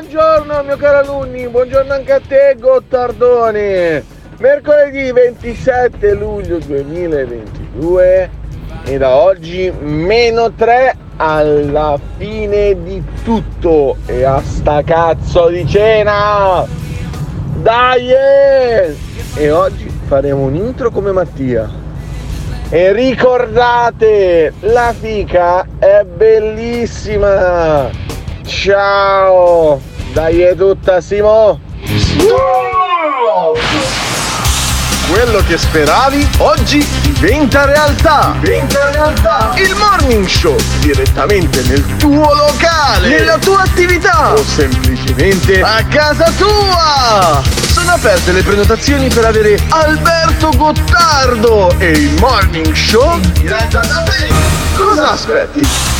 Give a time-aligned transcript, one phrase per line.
[0.00, 4.02] buongiorno mio caro alunni, buongiorno anche a te Gottardone.
[4.38, 8.30] Mercoledì 27 luglio 2022
[8.84, 16.64] e da oggi meno 3 alla fine di tutto e a sta cazzo di cena!
[17.56, 18.08] Dai!
[19.34, 21.68] E oggi faremo un intro come Mattia.
[22.70, 27.90] E ricordate, la fica è bellissima!
[28.46, 29.89] Ciao!
[30.12, 31.60] Dai è tutta Simo!
[35.08, 38.34] Quello che speravi oggi diventa realtà!
[38.40, 39.52] Diventa realtà!
[39.54, 43.08] Il morning show direttamente nel tuo locale!
[43.08, 44.32] Nella tua attività!
[44.32, 47.40] O semplicemente a casa tua!
[47.72, 54.02] Sono aperte le prenotazioni per avere Alberto Gottardo e il morning show in diretta da
[54.02, 54.28] te!
[54.76, 55.99] Cosa aspetti?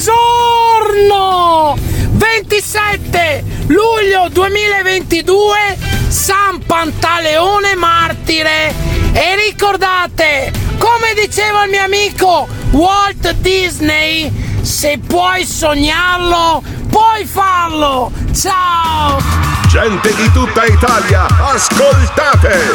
[0.00, 1.76] Buongiorno!
[2.12, 8.72] 27 luglio 2022 San Pantaleone Martire
[9.12, 19.20] e ricordate come diceva il mio amico Walt Disney se puoi sognarlo puoi farlo ciao
[19.66, 22.70] Gente di tutta Italia, ascoltate!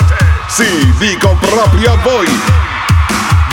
[0.49, 2.72] Sì, dico proprio a voi!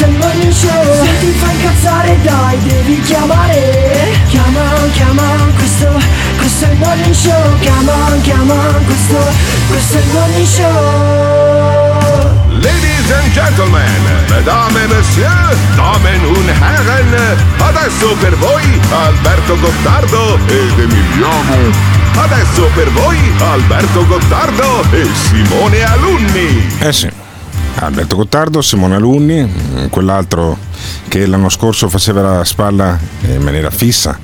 [0.00, 1.04] è il morning show.
[1.04, 4.12] Se ti fa incazzare dai, devi chiamare.
[4.28, 4.60] Chiama,
[4.92, 5.22] chiama,
[5.56, 5.88] questo,
[6.36, 7.58] questo è il morning show.
[7.60, 7.92] Chiama,
[8.22, 8.54] chiama,
[8.86, 9.18] questo,
[9.68, 12.40] questo è il morning show.
[12.62, 20.78] Ladies and gentlemen, mesdames et messieurs, damen und herren, adesso per voi Alberto Gottardo ed
[20.78, 21.90] Emiliano.
[22.14, 23.18] Adesso per voi
[23.50, 26.76] Alberto Gottardo e Simone Alunni.
[26.78, 27.08] Eh sì,
[27.76, 30.56] Alberto Gottardo, Simone Alunni, mm, quell'altro
[31.08, 34.18] che l'anno scorso faceva la spalla in maniera fissa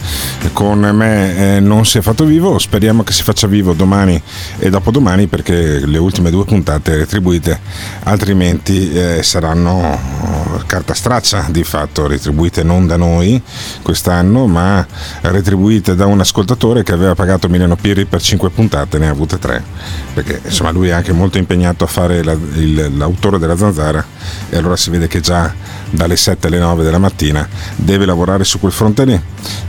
[0.52, 4.20] con me eh, non si è fatto vivo, speriamo che si faccia vivo domani
[4.58, 7.60] e dopodomani perché le ultime due puntate retribuite
[8.04, 13.40] altrimenti eh, saranno eh, carta straccia di fatto, retribuite non da noi
[13.82, 14.84] quest'anno ma
[15.20, 19.38] retribuite da un ascoltatore che aveva pagato Emiliano Pirri per 5 puntate, ne ha avute
[19.38, 19.62] 3
[20.14, 24.04] perché insomma lui è anche molto impegnato a fare la- il- l'autore della zanzara
[24.48, 25.52] e allora si vede che già
[25.90, 29.20] dalle 7 alle 9 della mattina deve lavorare su quel fronte lì.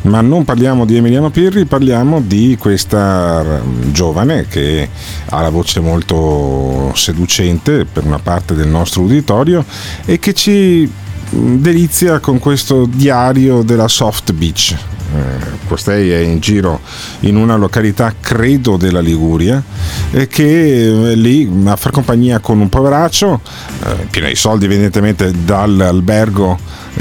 [0.01, 4.89] Ma non parliamo di Emiliano Pirri, parliamo di questa giovane che
[5.29, 9.63] ha la voce molto seducente per una parte del nostro uditorio
[10.05, 10.91] e che ci
[11.29, 14.75] delizia con questo diario della Soft Beach.
[15.15, 16.79] Eh, Costei è in giro
[17.21, 19.61] in una località, credo, della Liguria,
[20.11, 23.41] e che è lì a far compagnia con un poveraccio,
[23.85, 26.57] eh, pieno di soldi evidentemente dall'albergo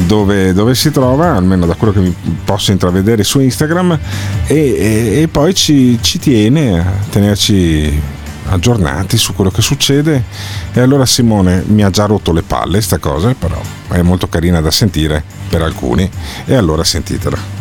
[0.06, 2.12] dove, dove si trova, almeno da quello che
[2.44, 3.98] posso intravedere su Instagram,
[4.46, 8.16] e, e- e poi ci, ci tiene a tenerci
[8.50, 10.24] aggiornati su quello che succede.
[10.72, 14.60] E allora Simone mi ha già rotto le palle sta cosa però è molto carina
[14.60, 16.08] da sentire per alcuni.
[16.46, 17.57] E allora sentitela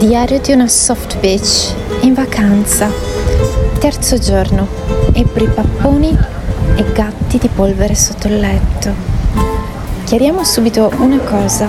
[0.00, 2.90] Diario di una soft beach in vacanza.
[3.78, 4.66] Terzo giorno.
[5.12, 6.16] Ebbri papponi
[6.74, 8.94] e gatti di polvere sotto il letto.
[10.04, 11.68] Chiariamo subito una cosa.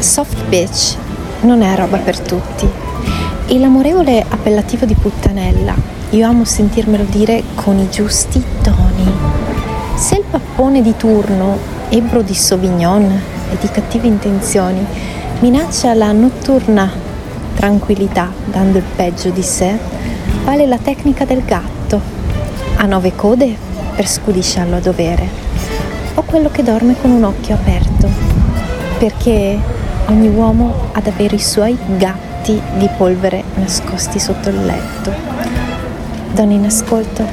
[0.00, 0.96] Soft beach
[1.42, 2.68] non è roba per tutti.
[3.46, 5.76] E l'amorevole appellativo di puttanella,
[6.10, 9.12] io amo sentirmelo dire con i giusti toni.
[9.94, 11.56] Se il pappone di turno,
[11.88, 14.84] ebbro di Sauvignon e di cattive intenzioni,
[15.38, 17.06] minaccia la notturna
[17.60, 19.76] tranquillità dando il peggio di sé,
[20.44, 22.00] vale la tecnica del gatto.
[22.76, 23.54] Ha nove code
[23.94, 25.28] per scudisciarlo a dovere,
[26.14, 28.08] o quello che dorme con un occhio aperto,
[28.96, 29.58] perché
[30.06, 35.12] ogni uomo ha davvero i suoi gatti di polvere nascosti sotto il letto.
[36.32, 37.26] Donne in ascolto,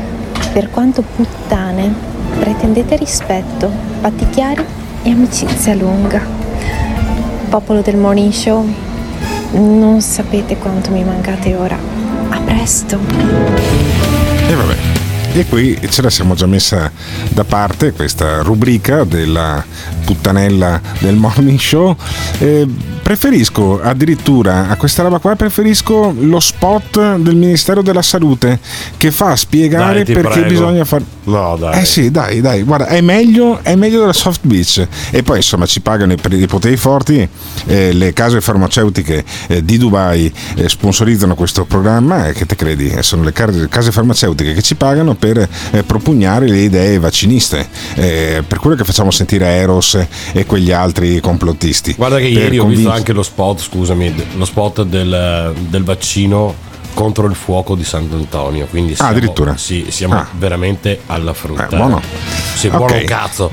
[0.52, 1.94] per quanto puttane,
[2.38, 3.72] pretendete rispetto,
[4.02, 4.66] patti chiari
[5.04, 6.22] e amicizia lunga.
[7.48, 8.87] Popolo del Morning Show,
[9.52, 11.78] non sapete quanto mi mancate ora.
[12.30, 13.00] A presto.
[14.48, 14.76] E vabbè.
[15.34, 16.92] E qui ce la siamo già messa
[17.30, 19.64] da parte questa rubrica della
[20.04, 21.96] puttanella del morning show.
[22.40, 22.68] Eh,
[23.04, 28.60] preferisco addirittura a questa roba qua preferisco lo spot del Ministero della Salute
[28.98, 30.48] che fa spiegare Dai, perché prego.
[30.50, 31.82] bisogna fare No, dai.
[31.82, 34.88] eh sì, dai, dai, guarda, è meglio, è meglio della soft beach.
[35.12, 37.28] E poi insomma ci pagano i, i poteri forti,
[37.66, 42.90] eh, le case farmaceutiche eh, di Dubai eh, sponsorizzano questo programma e che te credi?
[42.90, 45.38] Eh, sono le case, case farmaceutiche che ci pagano per
[45.72, 47.68] eh, propugnare le idee vacciniste.
[47.96, 50.00] Eh, per quello che facciamo sentire Eros
[50.32, 51.94] e quegli altri complottisti.
[51.94, 56.57] Guarda che ieri ho convin- visto anche lo spot, scusami, lo spot del, del vaccino
[56.98, 58.66] contro il fuoco di Sant'Antonio.
[58.66, 59.56] Quindi siamo, addirittura?
[59.56, 60.26] Sì, siamo Ah.
[60.32, 61.68] veramente alla frutta.
[61.70, 62.02] Eh, buono.
[62.56, 63.52] Sì, buono cazzo.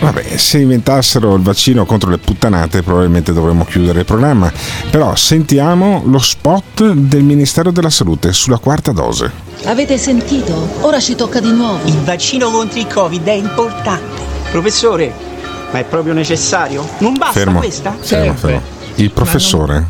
[0.00, 4.50] Vabbè, se inventassero il vaccino contro le puttanate probabilmente dovremmo chiudere il programma.
[4.90, 9.30] Però sentiamo lo spot del Ministero della Salute sulla quarta dose.
[9.64, 10.78] Avete sentito?
[10.80, 11.78] Ora ci tocca di nuovo.
[11.84, 14.22] Il vaccino contro il Covid è importante.
[14.50, 15.12] Professore,
[15.72, 16.86] ma è proprio necessario?
[16.98, 17.94] Non basta Fermo, questa?
[17.98, 18.60] fermo, fermo.
[18.96, 19.84] Il professore,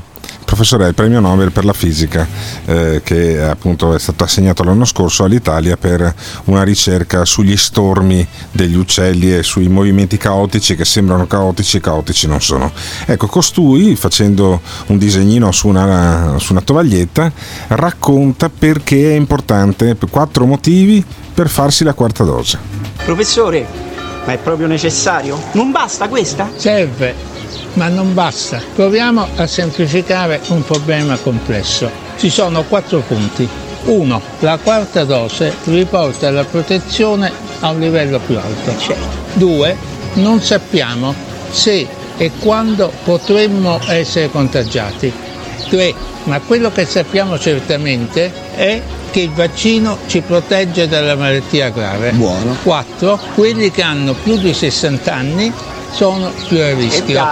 [0.47, 2.27] professore è il premio Nobel per la fisica
[2.65, 6.15] eh, che appunto è stato assegnato l'anno scorso all'Italia per
[6.45, 12.29] una ricerca sugli stormi degli uccelli e sui movimenti caotici che sembrano caotici e caotici
[12.29, 12.71] non sono.
[13.05, 17.31] Ecco, costui facendo un disegnino su una, su una tovaglietta
[17.69, 21.05] racconta perché è importante, per quattro motivi
[21.35, 22.59] per farsi la quarta dose.
[23.05, 23.67] Professore,
[24.25, 25.39] ma è proprio necessario?
[25.53, 26.49] Non basta questa?
[26.55, 27.36] Serve,
[27.75, 28.61] ma non basta.
[28.75, 31.91] Proviamo a semplificare un problema complesso.
[32.19, 33.49] Ci sono quattro punti.
[33.85, 34.23] 1.
[34.41, 37.31] La quarta dose riporta la protezione
[37.61, 38.75] a un livello più alto.
[39.35, 39.77] 2.
[40.15, 41.15] Non sappiamo
[41.51, 41.87] se
[42.17, 45.13] e quando potremmo essere contagiati.
[45.69, 45.95] 3.
[46.25, 52.11] Ma quello che sappiamo certamente è che il vaccino ci protegge dalla malattia grave.
[52.13, 52.57] Buono.
[52.63, 53.19] 4.
[53.35, 55.53] Quelli che hanno più di 60 anni
[55.93, 57.23] sono più a E rischio.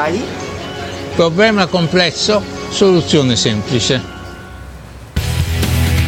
[1.14, 4.02] Problema complesso, soluzione semplice.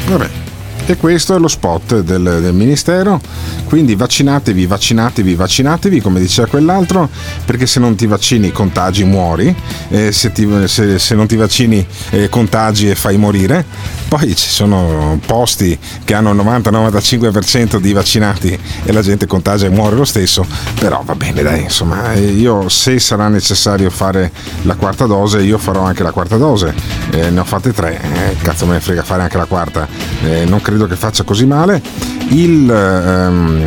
[0.06, 0.45] Vabbè.
[0.88, 3.20] E questo è lo spot del, del ministero.
[3.66, 7.08] Quindi vaccinatevi, vaccinatevi, vaccinatevi, come diceva quell'altro,
[7.44, 9.52] perché se non ti vaccini contagi, muori.
[9.88, 13.64] Eh, se, ti- se- se non ti vaccini eh, contagi e fai morire.
[14.06, 19.70] Poi ci sono posti che hanno il 90-95% di vaccinati e la gente contagia e
[19.70, 20.46] muore lo stesso.
[20.78, 24.30] Però va bene, dai, insomma, io se sarà necessario fare
[24.62, 26.72] la quarta dose, io farò anche la quarta dose.
[27.10, 29.88] Eh, ne ho fatte tre, eh, cazzo me ne frega fare anche la quarta.
[30.22, 31.80] Eh, non credo che faccia così male.
[32.28, 33.66] Il, ehm,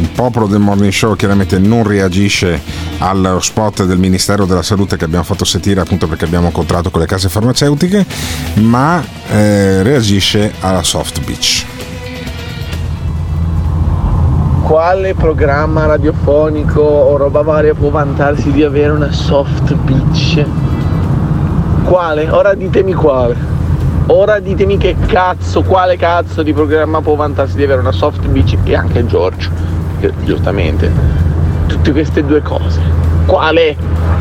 [0.00, 2.60] il popolo del morning show chiaramente non reagisce
[2.98, 7.00] allo spot del Ministero della Salute che abbiamo fatto sentire appunto perché abbiamo incontrato con
[7.00, 8.04] le case farmaceutiche,
[8.54, 11.64] ma eh, reagisce alla soft beach.
[14.62, 20.44] Quale programma radiofonico o roba varia può vantarsi di avere una soft beach?
[21.84, 22.30] Quale?
[22.30, 23.53] Ora ditemi quale.
[24.06, 28.56] Ora ditemi che cazzo, quale cazzo di programma può vantarsi di avere una soft beach
[28.64, 29.50] e anche Giorgio.
[30.00, 30.90] Che, giustamente.
[31.66, 32.80] Tutte queste due cose.
[33.24, 33.74] Quale?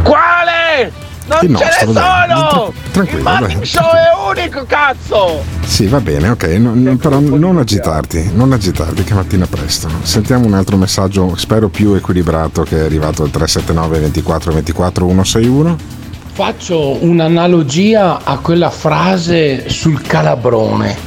[0.03, 0.91] Quale?
[1.25, 2.29] Non Il ce nostro, ne dai.
[2.29, 2.47] sono!
[2.49, 3.65] Tra- tranquillo, Il morning dai.
[3.65, 5.43] show è unico, cazzo!
[5.63, 9.87] Sì, va bene, ok, no- no, però non agitarti, non agitarti che mattina presto.
[10.01, 16.01] Sentiamo un altro messaggio, spero più equilibrato che è arrivato al 379 24 24 161.
[16.33, 20.97] Faccio un'analogia a quella frase sul calabrone,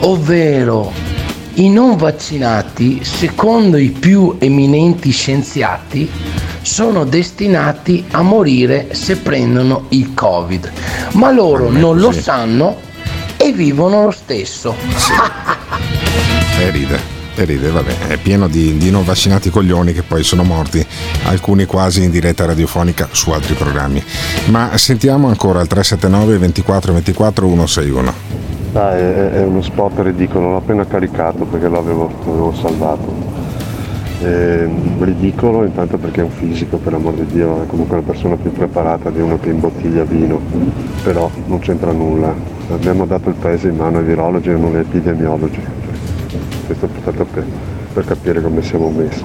[0.00, 0.90] ovvero
[1.56, 6.10] i non vaccinati, secondo i più eminenti scienziati,
[6.62, 10.72] sono destinati a morire se prendono il Covid,
[11.12, 12.76] ma loro Non è non lo sanno
[13.36, 14.74] e vivono lo stesso.
[16.58, 20.42] E ride, e ride, vabbè, è pieno di, di non vaccinati coglioni che poi sono
[20.42, 20.84] morti,
[21.24, 24.02] alcuni quasi in diretta radiofonica su altri programmi.
[24.46, 28.14] Ma sentiamo ancora il 379 24 24 161.
[28.72, 33.28] Dai, è, è uno spot ridicolo, l'ho appena caricato perché l'avevo, l'avevo salvato.
[34.22, 34.68] Eh,
[34.98, 38.52] ridicolo intanto perché è un fisico, per l'amor di Dio, è comunque una persona più
[38.52, 40.40] preparata di uno che imbottiglia vino,
[41.02, 42.34] però non c'entra nulla.
[42.70, 45.60] Abbiamo dato il paese in mano ai virologi e non ai epidemiologi.
[46.70, 47.44] Questo tanto per,
[47.92, 49.24] per capire come siamo messi.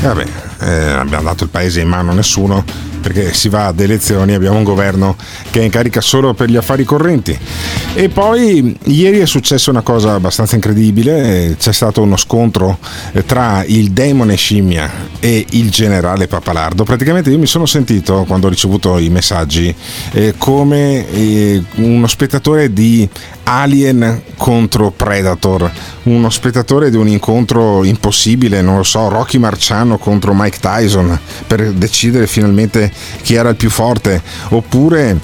[0.00, 0.24] Vabbè,
[0.60, 2.64] eh, abbiamo dato il paese in mano a nessuno
[3.00, 5.16] perché si va ad elezioni, abbiamo un governo
[5.50, 7.38] che è in carica solo per gli affari correnti.
[7.92, 12.78] E poi ieri è successa una cosa abbastanza incredibile, eh, c'è stato uno scontro
[13.12, 16.84] eh, tra il demone scimmia e il generale Papalardo.
[16.84, 19.74] Praticamente io mi sono sentito, quando ho ricevuto i messaggi,
[20.12, 23.08] eh, come eh, uno spettatore di
[23.44, 25.70] Alien contro Predator,
[26.04, 31.72] uno spettatore di un incontro impossibile, non lo so, Rocky Marciano contro Mike Tyson per
[31.72, 32.90] decidere finalmente
[33.22, 35.18] chi era il più forte, oppure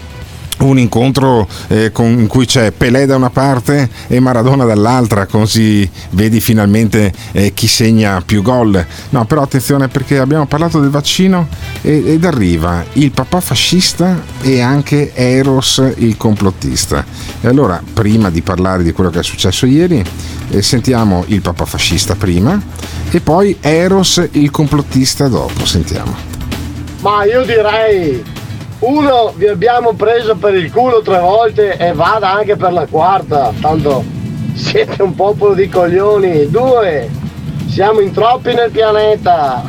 [0.59, 5.89] un incontro eh, con, in cui c'è Pelé da una parte e Maradona dall'altra, così
[6.11, 8.85] vedi finalmente eh, chi segna più gol.
[9.11, 11.49] No, però attenzione perché abbiamo parlato del vaccino
[11.83, 17.05] ed, ed arriva il papà fascista e anche Eros il complottista.
[17.41, 20.03] E allora, prima di parlare di quello che è successo ieri,
[20.51, 22.61] eh, sentiamo il papà fascista prima
[23.11, 25.67] e poi Eros il complottista dopo.
[25.67, 26.15] Sentiamo.
[27.01, 28.23] Ma io direi
[28.79, 33.53] uno vi abbiamo preso per il culo tre volte e vada anche per la quarta,
[33.59, 34.05] tanto
[34.55, 36.51] siete un popolo di coglioni.
[36.51, 37.09] Due,
[37.69, 39.65] siamo in troppi nel pianeta,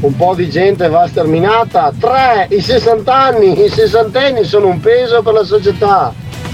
[0.00, 1.92] un po' di gente va sterminata.
[1.98, 6.12] Tre, i 60 anni, i sessantenni sono un peso per la società,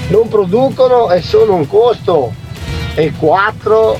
[0.09, 2.35] non producono e sono un costo.
[2.95, 3.99] E quattro,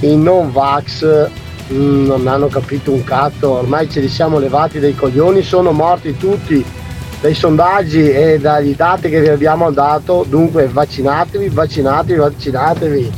[0.00, 1.28] i non vax
[1.72, 6.16] mm, non hanno capito un cazzo, ormai ce li siamo levati dai coglioni, sono morti
[6.16, 6.75] tutti
[7.20, 13.12] dai sondaggi e dagli dati che vi abbiamo dato, dunque vaccinatevi, vaccinatevi, vaccinatevi.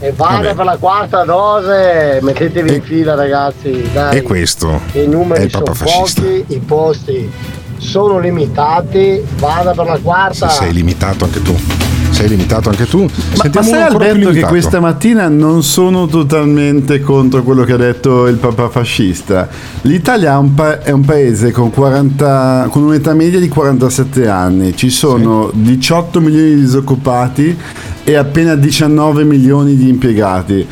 [0.00, 4.18] E vada per la quarta dose, mettetevi in fila ragazzi, dai.
[4.18, 6.20] E questo I numeri sono fascista.
[6.20, 7.32] pochi, i posti
[7.78, 10.48] sono limitati, vada per la quarta.
[10.48, 11.77] Sei limitato anche tu.
[12.18, 13.02] Sei limitato anche tu.
[13.02, 17.62] Ma, ma Sentiamo sai ancora più Alberto che questa mattina non sono totalmente contro quello
[17.62, 19.48] che ha detto il papà fascista.
[19.82, 24.76] L'Italia è un, pa- è un paese con, 40 con un'età media di 47 anni,
[24.76, 27.56] ci sono 18 milioni di disoccupati
[28.02, 30.66] e appena 19 milioni di impiegati.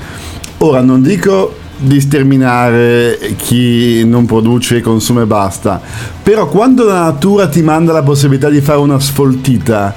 [0.59, 5.81] Ora non dico di sterminare chi non produce e consuma e basta,
[6.23, 9.95] però quando la natura ti manda la possibilità di fare una sfoltita,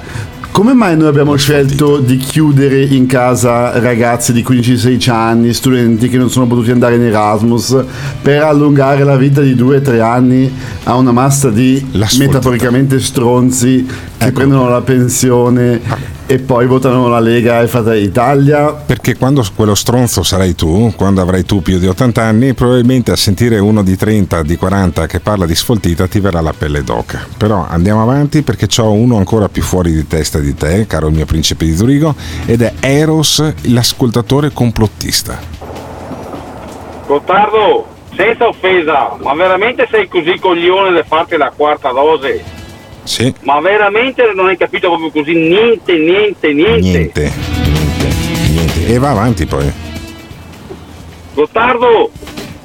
[0.52, 6.18] come mai noi abbiamo scelto di chiudere in casa ragazzi di 15-16 anni, studenti che
[6.18, 7.84] non sono potuti andare in Erasmus,
[8.20, 10.52] per allungare la vita di 2-3 anni
[10.84, 11.84] a una massa di
[12.18, 13.86] metaforicamente stronzi
[14.18, 15.80] che prendono la pensione
[16.30, 18.70] e poi votano la Lega e Fratelli d'Italia?
[18.72, 23.16] Perché quando quello stronzo sarai tu, quando avrai tu più di 80 anni, probabilmente a
[23.16, 27.26] sentire uno di 30, di 40 che parla di sfoltita ti verrà la pelle d'oca.
[27.36, 31.14] Però andiamo avanti perché c'ho uno ancora più fuori di testa di te, caro il
[31.14, 32.14] mio principe di Zurigo,
[32.46, 35.36] ed è Eros, l'ascoltatore complottista.
[37.08, 42.59] Gottardo, senza offesa, ma veramente sei così coglione da farti la quarta dose?
[43.04, 43.32] Sì.
[43.42, 46.80] Ma veramente non hai capito proprio così niente, niente, niente?
[46.80, 47.32] Niente,
[47.64, 48.86] niente, niente.
[48.86, 49.72] E va avanti poi.
[51.34, 52.10] Gottardo,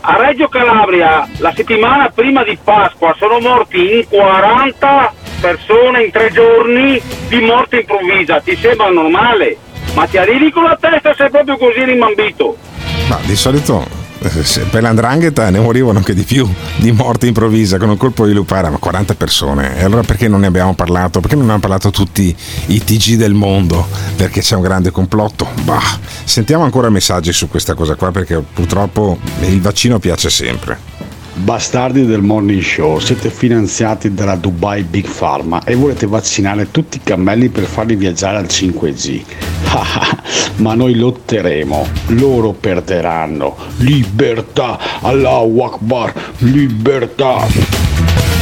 [0.01, 6.31] a Reggio Calabria la settimana prima di Pasqua sono morti in 40 persone in tre
[6.31, 8.39] giorni di morte improvvisa.
[8.41, 9.57] Ti sembra normale?
[9.93, 12.57] Ma ti arrivi con la testa sei proprio così rimambito.
[13.07, 14.04] Ma di solito se-
[14.69, 18.69] per l'andrangheta ne morivano anche di più di morte improvvisa con un colpo di lupara,
[18.69, 19.77] ma 40 persone.
[19.77, 21.19] E allora perché non ne abbiamo parlato?
[21.19, 22.35] Perché non hanno parlato tutti
[22.67, 23.87] i TG del mondo?
[24.15, 25.47] Perché c'è un grande complotto?
[25.63, 25.81] Bah,
[26.23, 30.94] sentiamo ancora messaggi su questa cosa qua perché purtroppo il vaccino piace sempre.
[31.37, 37.01] Bastardi del Morning Show, siete finanziati dalla Dubai Big Pharma e volete vaccinare tutti i
[37.03, 39.21] cammelli per farli viaggiare al 5G.
[40.57, 43.57] Ma noi lotteremo, loro perderanno.
[43.77, 47.45] Libertà, Allahu Akbar, libertà.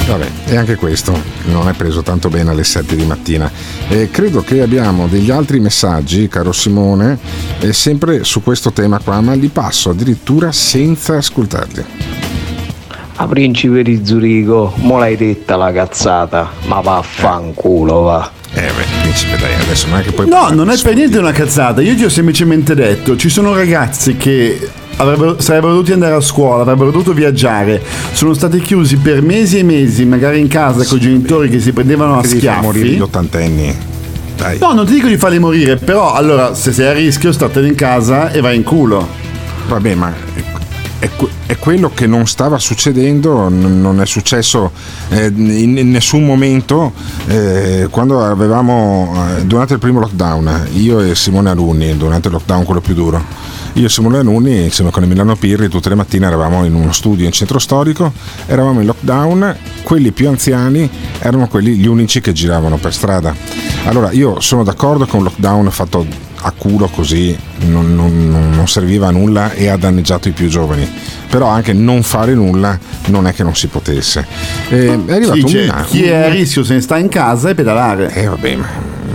[0.06, 3.52] Vabbè, e anche questo non è preso tanto bene alle 7 di mattina.
[3.90, 7.18] E credo che abbiamo degli altri messaggi, caro Simone,
[7.72, 12.23] sempre su questo tema qua, ma li passo addirittura senza ascoltarli.
[13.16, 18.32] A principe di Zurigo, mo l'hai detta la cazzata, ma vaffanculo va.
[18.56, 20.28] Eh beh, principe dai, adesso non è che poi...
[20.28, 21.82] No, non è per niente una cazzata.
[21.82, 26.64] Io ti ho semplicemente detto: ci sono ragazzi che avrebbero- sarebbero dovuti andare a scuola,
[26.64, 27.82] avrebbero dovuto viaggiare,
[28.14, 31.72] sono stati chiusi per mesi e mesi, magari in casa con i genitori che si
[31.72, 32.98] prendevano a far morire schiaffi.
[32.98, 33.76] gli ottantenni.
[34.36, 34.58] Dai.
[34.60, 37.76] No, non ti dico di farli morire, però allora se sei a rischio statene in
[37.76, 39.08] casa e vai in culo.
[39.68, 40.14] Vabbè, ma
[41.00, 41.10] è, è,
[41.58, 44.72] quello che non stava succedendo, non è successo
[45.10, 46.94] eh, in, in, nessun momento
[47.28, 52.64] eh, quando avevamo, eh, durante il primo lockdown, io e Simone Alunni, durante il lockdown
[52.64, 53.24] quello più duro,
[53.74, 57.26] io e Simone Alunni insieme con Emiliano Pirri tutte le mattine eravamo in uno studio
[57.26, 58.12] in centro storico,
[58.46, 63.36] eravamo in lockdown, quelli più anziani erano quelli gli unici che giravano per strada.
[63.86, 66.06] Allora io sono d'accordo con un lockdown fatto
[66.46, 70.88] a culo così non, non, non, serviva a nulla e ha danneggiato i più giovani.
[71.30, 74.26] Però anche non fare nulla non è che non si potesse.
[74.70, 77.56] Eh, è arrivato sì, un, chi è a rischio se ne sta in casa e
[77.56, 78.14] pedalare.
[78.14, 78.68] Eh vabbè, ma,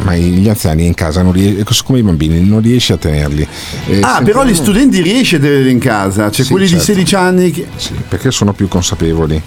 [0.05, 3.47] ma gli anziani in casa non riesci, come i bambini, non riesci a tenerli.
[3.87, 6.85] Eh, ah, però gli studenti riesci a tenerli in casa, cioè sì, quelli certo.
[6.85, 7.51] di 16 anni.
[7.51, 7.67] Che...
[7.77, 9.41] Sì, perché sono più consapevoli.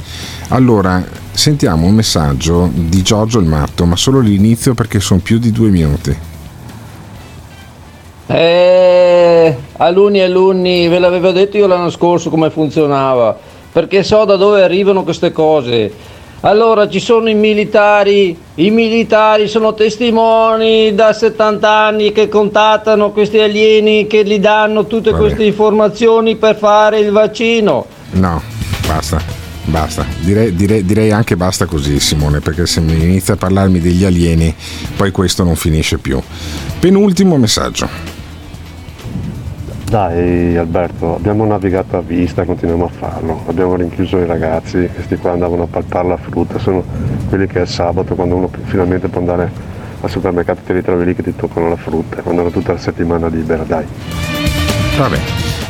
[0.50, 5.52] Allora, sentiamo un messaggio di Giorgio il Matto, ma solo l'inizio perché sono più di
[5.52, 6.30] due minuti.
[8.34, 13.38] Eh, alunni e alunni, ve l'avevo detto io l'anno scorso come funzionava,
[13.72, 15.92] perché so da dove arrivano queste cose.
[16.44, 23.38] Allora ci sono i militari, i militari sono testimoni da 70 anni che contattano questi
[23.38, 25.22] alieni che gli danno tutte Vabbè.
[25.24, 27.86] queste informazioni per fare il vaccino.
[28.14, 28.42] No,
[28.88, 29.22] basta,
[29.66, 30.04] basta.
[30.22, 34.56] Direi, direi, direi, anche basta così Simone, perché se mi inizia a parlarmi degli alieni,
[34.96, 36.20] poi questo non finisce più.
[36.80, 38.21] Penultimo messaggio.
[39.92, 45.34] Dai Alberto, abbiamo navigato a vista, continuiamo a farlo, abbiamo rinchiuso i ragazzi, questi qua
[45.34, 46.82] andavano a palpare la frutta, sono
[47.28, 49.52] quelli che il sabato quando uno finalmente può andare
[50.00, 53.28] al supermercato ti ritrovi lì che ti toccano la frutta, quando hanno tutta la settimana
[53.28, 53.86] libera, dai.
[54.98, 55.20] Vabbè,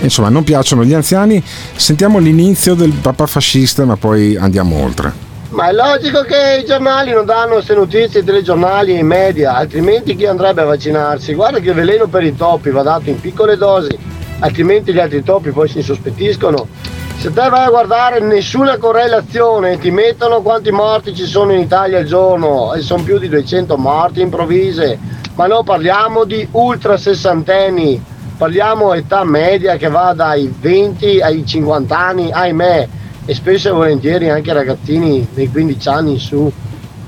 [0.01, 1.43] insomma non piacciono gli anziani,
[1.75, 5.30] sentiamo l'inizio del papà fascista ma poi andiamo oltre.
[5.51, 9.53] Ma è logico che i giornali non danno queste notizie, i telegiornali e i media,
[9.53, 11.33] altrimenti chi andrebbe a vaccinarsi?
[11.33, 13.97] Guarda che veleno per i topi va dato in piccole dosi,
[14.39, 16.69] altrimenti gli altri topi poi si insospettiscono.
[17.17, 21.97] Se te vai a guardare nessuna correlazione, ti mettono quanti morti ci sono in Italia
[21.97, 24.97] al giorno, e sono più di 200 morti improvvise,
[25.35, 28.01] ma noi parliamo di ultra sessantenni,
[28.37, 32.87] parliamo età media che va dai 20 ai 50 anni, ahimè
[33.31, 36.51] e spesso e volentieri anche ragazzini dei 15 anni in su.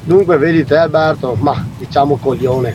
[0.06, 2.74] Dunque vedi te Alberto, ma diciamo coglione,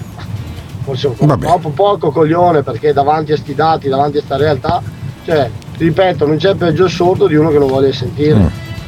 [0.82, 4.82] forse un po' troppo poco coglione perché davanti a sti dati, davanti a sta realtà,
[5.24, 8.34] cioè, ripeto, non c'è peggio sordo di uno che non vuole sentire.
[8.34, 8.46] Mm.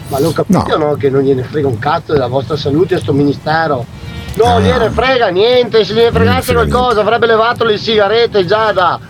[0.09, 0.89] Ma lo capite no.
[0.89, 0.95] no?
[0.95, 3.87] Che non gliene frega un cazzo della vostra salute a sto ministero.
[4.35, 4.61] Non ah.
[4.61, 9.01] gliene frega niente, se gliene fregasse qualcosa avrebbe levato le sigarette già da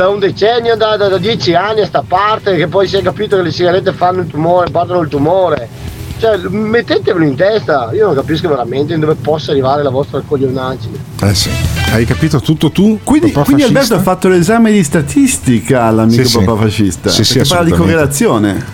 [0.00, 3.02] da un decennio, da, da, da, dieci anni a sta parte, che poi si è
[3.02, 5.68] capito che le sigarette fanno il tumore, portano il tumore.
[6.18, 10.96] Cioè, mettetevelo in testa, io non capisco veramente dove possa arrivare la vostra coglionaggine.
[11.22, 11.50] Eh sì,
[11.92, 13.00] hai capito tutto tu?
[13.04, 17.10] Quindi, quindi Alberto ha fatto l'esame di statistica l'amico sì, papà fascista.
[17.10, 18.64] Sì, sì, parla di correlazione.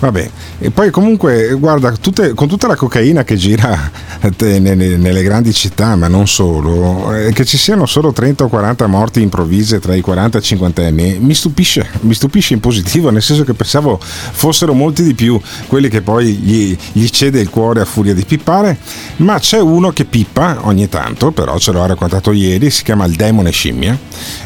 [0.00, 3.90] Vabbè, e poi comunque, guarda, tutte, con tutta la cocaina che gira
[4.38, 9.22] nelle, grandi città, ma non solo, eh, che ci siano solo 30 o 40 morti
[9.22, 13.22] improvvise tra i 40 e i 50 anni, mi stupisce, mi stupisce in positivo, nel
[13.22, 17.82] senso che pensavo fossero molti di più quelli che poi gli, gli cede il cuore
[17.82, 18.78] a furia di pippare,
[19.18, 23.14] ma c'è uno che pippa ogni tanto, però ce l'ho raccontato ieri, si chiama il
[23.14, 23.96] demone scimmia,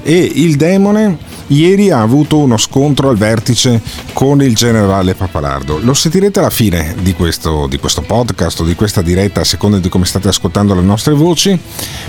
[0.03, 3.81] e il demone ieri ha avuto uno scontro al vertice
[4.13, 5.79] con il generale Papalardo.
[5.83, 9.79] Lo sentirete alla fine di questo, di questo podcast o di questa diretta a seconda
[9.79, 11.57] di come state ascoltando le nostre voci,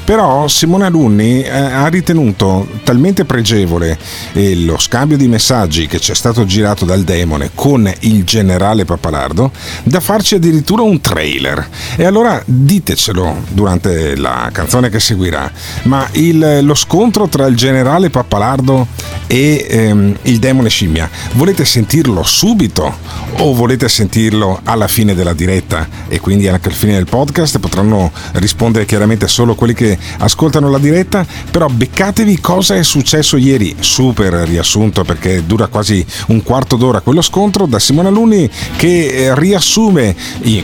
[0.03, 3.95] però Simone Alunni eh, ha ritenuto talmente pregevole
[4.31, 8.83] eh, lo scambio di messaggi che ci è stato girato dal demone con il generale
[8.83, 9.51] Papalardo
[9.83, 11.69] da farci addirittura un trailer.
[11.95, 15.51] E allora ditecelo durante la canzone che seguirà,
[15.83, 18.87] ma il, lo scontro tra il generale Pappalardo
[19.27, 21.07] e ehm, il demone scimmia.
[21.33, 22.91] Volete sentirlo subito
[23.37, 27.59] o volete sentirlo alla fine della diretta e quindi anche alla fine del podcast?
[27.59, 33.75] Potranno rispondere chiaramente solo quelli che ascoltano la diretta, però beccatevi cosa è successo ieri.
[33.79, 39.35] Super riassunto perché dura quasi un quarto d'ora quello scontro da Simone Alunni che eh,
[39.39, 40.15] riassume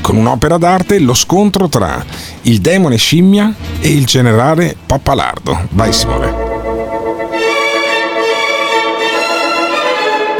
[0.01, 2.03] con un'opera d'arte lo scontro tra
[2.43, 5.67] il demone scimmia e il generale Pappalardo.
[5.71, 6.48] Vai Simone.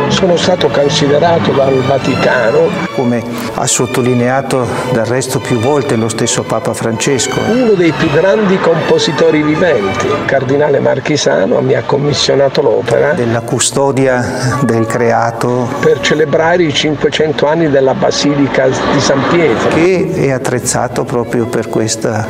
[0.09, 6.73] Sono stato considerato dal Vaticano, come ha sottolineato del resto più volte lo stesso Papa
[6.73, 10.07] Francesco, uno dei più grandi compositori viventi.
[10.07, 13.13] Il cardinale Marchisano mi ha commissionato l'opera.
[13.13, 15.69] Della custodia del creato.
[15.79, 21.69] Per celebrare i 500 anni della Basilica di San Pietro, che è attrezzato proprio per
[21.69, 22.27] questa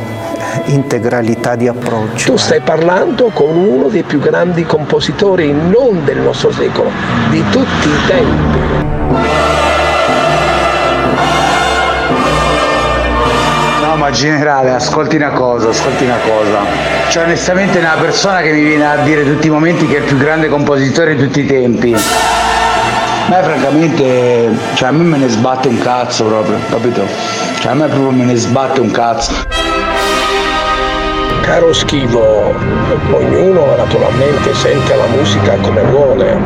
[0.66, 2.32] integralità di approccio.
[2.32, 6.90] Tu stai parlando con uno dei più grandi compositori non del nostro secolo,
[7.30, 8.58] di tutti i tempi.
[13.82, 16.58] No, ma generale, ascolti una cosa, ascolti una cosa.
[17.08, 19.98] Cioè, onestamente è una persona che mi viene a dire tutti i momenti che è
[19.98, 21.92] il più grande compositore di tutti i tempi.
[21.92, 27.06] A me francamente, cioè a me me ne sbatte un cazzo proprio, capito?
[27.60, 29.59] Cioè a me proprio me ne sbatte un cazzo.
[31.50, 32.54] Caro Schivo,
[33.10, 36.36] ognuno naturalmente sente la musica come vuole.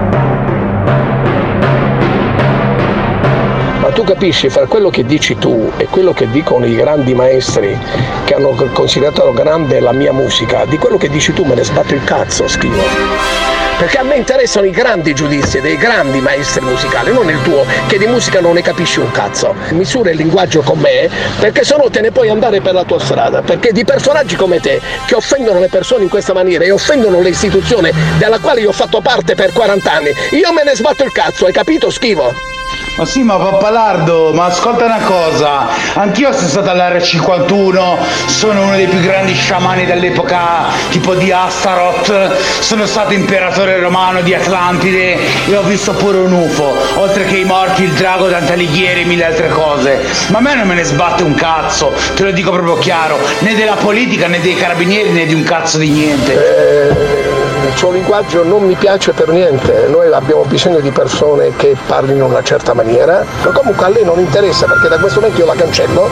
[3.80, 7.78] Ma tu capisci fra quello che dici tu e quello che dicono i grandi maestri
[8.24, 11.92] che hanno considerato grande la mia musica, di quello che dici tu me ne sbatto
[11.92, 13.53] il cazzo, Schivo.
[13.78, 17.98] Perché a me interessano i grandi giudizi dei grandi maestri musicali, non il tuo, che
[17.98, 19.54] di musica non ne capisci un cazzo.
[19.70, 21.10] Misura il linguaggio con me,
[21.40, 23.42] perché se no te ne puoi andare per la tua strada.
[23.42, 27.92] Perché di personaggi come te, che offendono le persone in questa maniera e offendono l'istituzione
[28.16, 31.46] della quale io ho fatto parte per 40 anni, io me ne sbatto il cazzo,
[31.46, 32.53] hai capito, schivo?
[32.96, 38.86] Ma sì, ma Pappalardo, ma ascolta una cosa, anch'io sono stato all'R51, sono uno dei
[38.86, 45.62] più grandi sciamani dell'epoca tipo di Astaroth, sono stato imperatore romano di Atlantide e ho
[45.62, 49.48] visto pure un UFO, oltre che i morti, il drago Dante Alighieri e mille altre
[49.48, 50.00] cose.
[50.28, 53.56] Ma a me non me ne sbatte un cazzo, te lo dico proprio chiaro, né
[53.56, 56.32] della politica né dei carabinieri né di un cazzo di niente.
[56.32, 57.43] Il
[57.76, 62.30] suo linguaggio non mi piace per niente, noi abbiamo bisogno di persone che parlino in
[62.30, 65.54] una certa maniera, ma comunque a lei non interessa perché da questo momento io la
[65.54, 66.08] cancello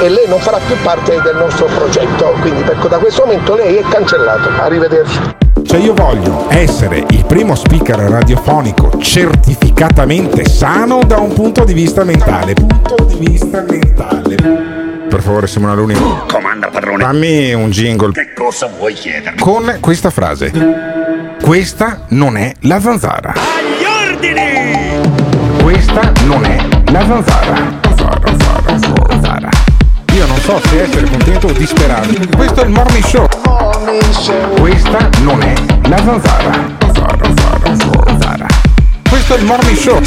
[0.00, 3.76] e lei non farà più parte del nostro progetto, quindi per- da questo momento lei
[3.76, 4.48] è cancellato.
[4.60, 5.20] Arrivederci.
[5.64, 12.04] Cioè io voglio essere il primo speaker radiofonico certificatamente sano da un punto di vista
[12.04, 12.54] mentale.
[12.54, 14.83] Punto di vista mentale.
[15.08, 15.94] Per favore Simona Luni.
[16.28, 17.02] Comanda padrone.
[17.04, 19.38] Fammi un jingle Che cosa vuoi chiedermi?
[19.40, 20.50] con questa frase.
[21.40, 23.32] Questa non è la zanzara.
[23.32, 25.62] Agli ordini!
[25.62, 26.56] Questa non è
[26.90, 27.56] la zanzara.
[27.96, 29.48] Zara, zara, zara, zara.
[30.14, 32.08] Io non so se essere contento o disperato.
[32.36, 33.26] Questo è il morning show.
[34.58, 35.54] Questa non è
[35.88, 36.83] la zanzara.
[39.14, 40.00] Questo è il morning show.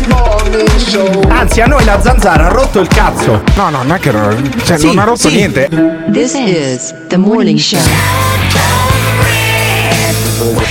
[1.29, 3.41] Anzi, a noi la zanzara ha rotto il cazzo.
[3.55, 5.35] No, no, non è che non, cioè, Sì, non ha rotto sì.
[5.35, 5.69] niente.
[6.11, 7.79] This is the morning show.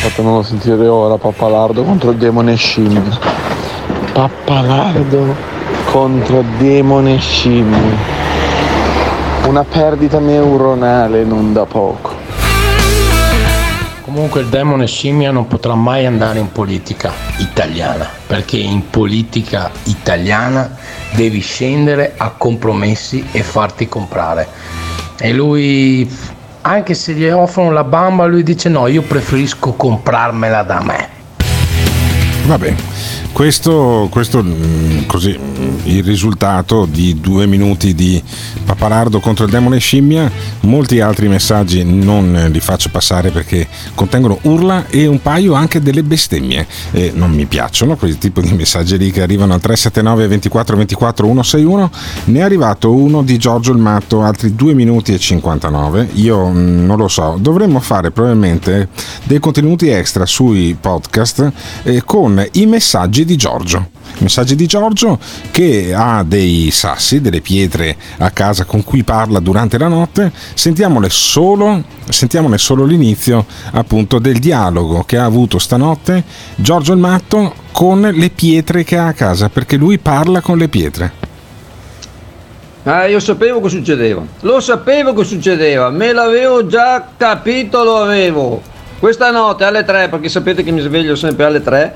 [0.03, 3.19] Fatemelo sentire ora, Pappalardo contro Demone Scimmia.
[4.13, 5.35] Pappalardo
[5.87, 7.97] contro Demone Scimmia.
[9.47, 12.16] Una perdita neuronale non da poco.
[14.17, 20.75] Comunque il demone scimmia non potrà mai andare in politica italiana, perché in politica italiana
[21.13, 24.49] devi scendere a compromessi e farti comprare.
[25.19, 26.11] E lui,
[26.63, 31.09] anche se gli offrono la bamba, lui dice no, io preferisco comprarmela da me.
[32.47, 32.75] Vabbè,
[33.37, 35.39] questo, questo mm, così,
[35.83, 38.23] il risultato di due minuti di
[38.65, 44.87] Papalardo contro il demone scimmia, molti altri messaggi non li faccio passare perché contengono urla
[44.89, 49.11] e un paio anche delle bestemmie e non mi piacciono quel tipo di messaggi lì
[49.11, 51.91] che arrivano al 379 24 24 161
[52.25, 56.87] ne è arrivato uno di Giorgio il Matto altri 2 minuti e 59 io mm,
[56.87, 58.89] non lo so dovremmo fare probabilmente
[59.25, 65.19] dei contenuti extra sui podcast eh, con i messaggi di Giorgio messaggi di Giorgio
[65.51, 70.33] che ha dei sassi, delle pietre a casa con cui parla durante la notte.
[70.55, 77.55] Sentiamole solo, sentiamone solo l'inizio appunto del dialogo che ha avuto stanotte Giorgio il Matto
[77.73, 81.25] con le pietre che ha a casa, perché lui parla con le pietre.
[82.85, 84.23] Ah, io sapevo che succedeva.
[84.41, 85.91] Lo sapevo che succedeva.
[85.91, 88.63] Me l'avevo già capito, lo avevo.
[88.99, 91.95] Questa notte alle 3, perché sapete che mi sveglio sempre alle 3,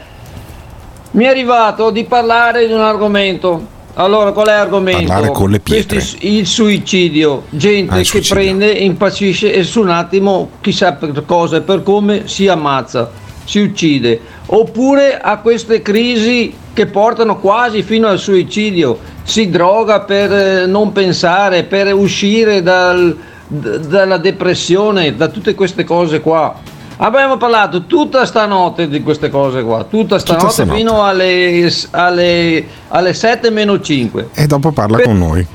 [1.13, 3.79] mi è arrivato di parlare di un argomento.
[3.95, 5.05] Allora, qual è l'argomento?
[5.07, 5.97] Parlare con le pietre.
[5.97, 7.45] Questo il suicidio.
[7.51, 8.35] Gente Ah, che suicidio.
[8.35, 13.11] prende, impazzisce e su un attimo, chissà per cosa e per come, si ammazza,
[13.45, 14.21] si uccide.
[14.47, 18.99] Oppure ha queste crisi che portano quasi fino al suicidio.
[19.25, 23.15] Si droga per eh, non pensare, per uscire dal-
[23.49, 26.55] d- dalla depressione, da tutte queste cose qua.
[27.03, 30.77] Abbiamo parlato tutta stanotte di queste cose qua, tutta stanotte, stanotte.
[30.77, 34.29] fino alle, alle, alle 7 meno 5.
[34.35, 35.47] E dopo parla Per- con noi.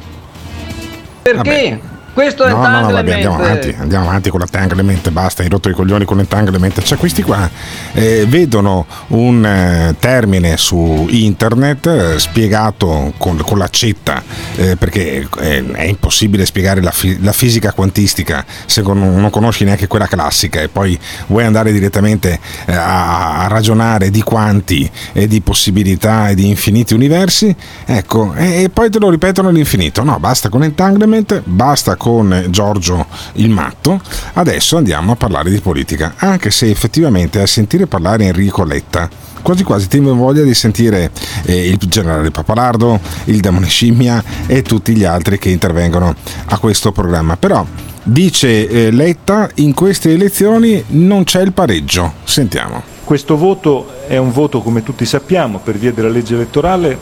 [1.22, 1.80] Perché?
[2.16, 5.68] Questo è No, no, no, vabbè, andiamo avanti, andiamo avanti con l'entanglement, basta, hai rotto
[5.68, 6.82] i coglioni con l'entanglement.
[6.82, 7.50] Cioè, questi qua
[7.92, 14.24] eh, vedono un eh, termine su internet eh, spiegato con, con l'accetta,
[14.56, 19.66] eh, perché eh, è impossibile spiegare la, fi- la fisica quantistica se con- non conosci
[19.66, 20.98] neanche quella classica e poi
[21.28, 26.94] vuoi andare direttamente eh, a, a ragionare di quanti e di possibilità e di infiniti
[26.94, 30.02] universi, ecco, e, e poi te lo ripetono all'infinito.
[30.02, 32.04] No, basta con entanglement, basta con
[32.50, 34.00] Giorgio il matto,
[34.34, 39.10] adesso andiamo a parlare di politica, anche se effettivamente a sentire parlare Enrico Letta
[39.46, 41.12] quasi quasi ti voglia di sentire
[41.46, 46.16] eh, il generale Papalardo, il demone scimmia e tutti gli altri che intervengono
[46.46, 47.38] a questo programma.
[47.38, 47.64] Però
[48.02, 52.14] dice eh, Letta in queste elezioni non c'è il pareggio.
[52.24, 52.82] Sentiamo.
[53.04, 56.98] Questo voto è un voto, come tutti sappiamo, per via della legge elettorale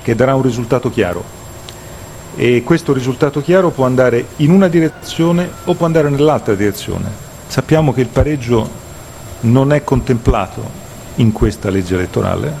[0.00, 1.37] che darà un risultato chiaro.
[2.40, 7.10] E questo risultato chiaro può andare in una direzione o può andare nell'altra direzione.
[7.48, 8.70] Sappiamo che il pareggio
[9.40, 10.62] non è contemplato
[11.16, 12.54] in questa legge elettorale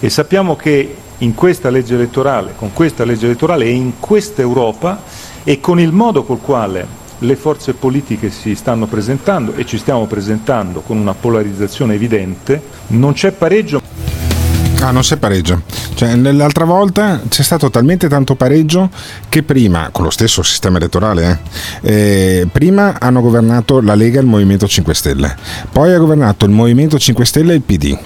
[0.00, 5.02] e sappiamo che in questa legge elettorale, con questa legge elettorale e in questa Europa
[5.44, 6.86] e con il modo col quale
[7.18, 13.12] le forze politiche si stanno presentando e ci stiamo presentando con una polarizzazione evidente, non
[13.12, 13.82] c'è pareggio.
[14.80, 15.62] Ah, non c'è pareggio.
[15.94, 18.88] Cioè, nell'altra volta c'è stato talmente tanto pareggio
[19.28, 21.40] che prima, con lo stesso sistema elettorale,
[21.80, 25.36] eh, eh, prima hanno governato la Lega e il Movimento 5 Stelle,
[25.72, 27.98] poi ha governato il Movimento 5 Stelle e il PD,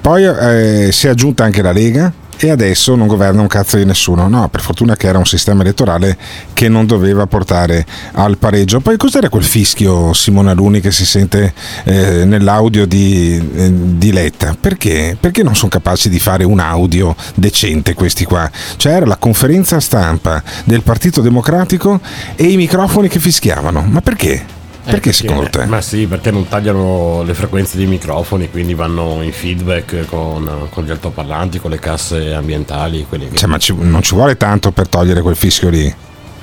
[0.00, 3.84] poi eh, si è aggiunta anche la Lega e adesso non governa un cazzo di
[3.84, 4.26] nessuno.
[4.26, 6.16] No, per fortuna che era un sistema elettorale
[6.54, 8.80] che non doveva portare al pareggio.
[8.80, 11.52] Poi cos'era quel fischio Simona Luni che si sente
[11.84, 14.56] eh, nell'audio di, eh, di Letta?
[14.58, 15.18] Perché?
[15.20, 18.50] Perché non sono capaci di fare un audio decente questi qua?
[18.76, 22.00] Cioè era la conferenza stampa del Partito Democratico
[22.36, 23.82] e i microfoni che fischiavano.
[23.86, 24.58] Ma perché?
[24.90, 25.64] Eh, Perché secondo te?
[25.66, 30.84] Ma sì, perché non tagliano le frequenze dei microfoni, quindi vanno in feedback con, con
[30.84, 33.06] gli altoparlanti, con le casse ambientali.
[33.08, 35.92] che- Cioè, ma ci- non ci vuole tanto per togliere quel fischio lì,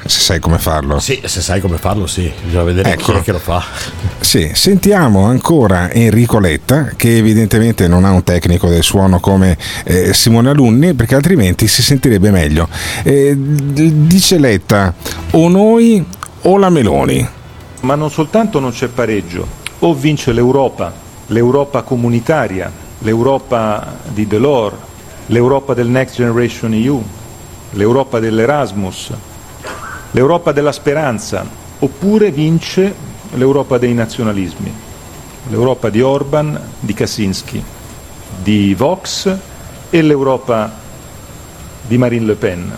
[0.06, 1.00] se sai come farlo.
[1.00, 3.12] Sì, se sai come farlo, sì, bisogna vedere Ecco.
[3.14, 3.62] chi è che lo fa.
[4.20, 10.14] Sì, sentiamo ancora Enrico Letta, che evidentemente non ha un tecnico del suono come eh,
[10.14, 12.68] Simone Alunni, perché altrimenti si sentirebbe meglio.
[13.04, 14.94] Eh, dice Letta,
[15.32, 16.04] o noi
[16.44, 17.36] o la Meloni.
[17.82, 19.46] Ma non soltanto non c'è pareggio,
[19.80, 20.92] o vince l'Europa,
[21.28, 24.76] l'Europa comunitaria, l'Europa di Delors,
[25.28, 27.04] l'Europa del Next Generation EU,
[27.72, 29.12] l'Europa dell'Erasmus,
[30.12, 31.46] l'Europa della speranza,
[31.80, 32.94] oppure vince
[33.34, 34.74] l'Europa dei nazionalismi,
[35.50, 37.63] l'Europa di Orban, di Kaczynski,
[38.42, 39.36] di Vox
[39.90, 40.72] e l'Europa
[41.86, 42.76] di Marine Le Pen.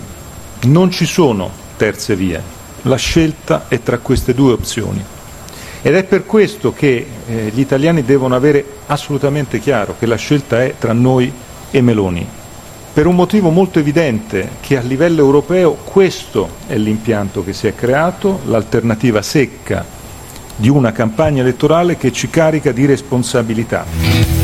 [0.61, 2.41] Non ci sono terze vie,
[2.83, 5.03] la scelta è tra queste due opzioni.
[5.81, 10.61] Ed è per questo che eh, gli italiani devono avere assolutamente chiaro che la scelta
[10.61, 11.31] è tra noi
[11.71, 12.27] e Meloni.
[12.91, 17.75] Per un motivo molto evidente che a livello europeo questo è l'impianto che si è
[17.75, 19.85] creato, l'alternativa secca
[20.55, 24.38] di una campagna elettorale che ci carica di responsabilità.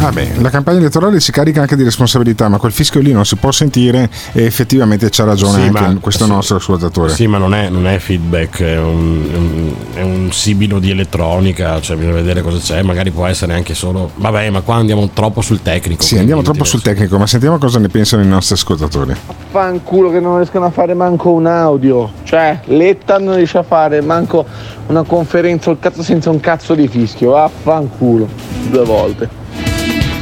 [0.00, 3.34] Vabbè, la campagna elettorale si carica anche di responsabilità, ma quel fischio lì non si
[3.34, 6.30] può sentire e effettivamente c'ha ragione Sì, anche ma- questo sì.
[6.30, 7.12] nostro ascoltatore.
[7.12, 11.96] Sì, ma non è, non è feedback, è un, è un- sibilo di elettronica, cioè
[11.96, 14.10] bisogna vedere cosa c'è, magari può essere anche solo...
[14.14, 16.02] Vabbè, ma qua andiamo troppo sul tecnico.
[16.02, 19.14] Sì, andiamo troppo sul tecnico, ma sentiamo cosa ne pensano i nostri ascoltatori.
[19.50, 22.10] Fanculo che non riescono a fare manco un audio.
[22.24, 24.44] Cioè, Letta non riesce a fare manco
[24.88, 27.30] una conferenza o cazzo senza un cazzo di fischio.
[27.30, 28.28] Vaffanculo.
[28.70, 29.46] Due volte.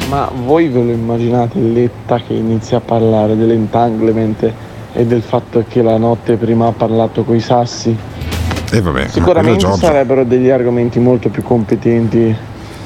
[0.09, 4.53] Ma voi ve lo immaginate Letta che inizia a parlare dell'entanglement
[4.92, 7.97] e del fatto che la notte prima ha parlato coi sassi?
[8.71, 12.35] E vabbè, Sicuramente sarebbero degli argomenti molto più competenti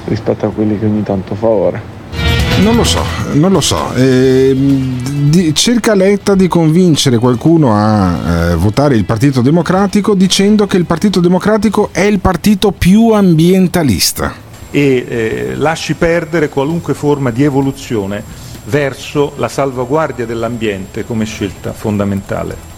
[0.07, 1.99] rispetto a quelli che ogni tanto fa ora.
[2.63, 3.03] Non lo so,
[3.33, 3.93] non lo so.
[3.95, 10.77] Ehm, di- cerca Letta di convincere qualcuno a eh, votare il Partito Democratico dicendo che
[10.77, 14.49] il Partito Democratico è il partito più ambientalista.
[14.71, 18.23] E eh, lasci perdere qualunque forma di evoluzione
[18.65, 22.69] verso la salvaguardia dell'ambiente come scelta fondamentale.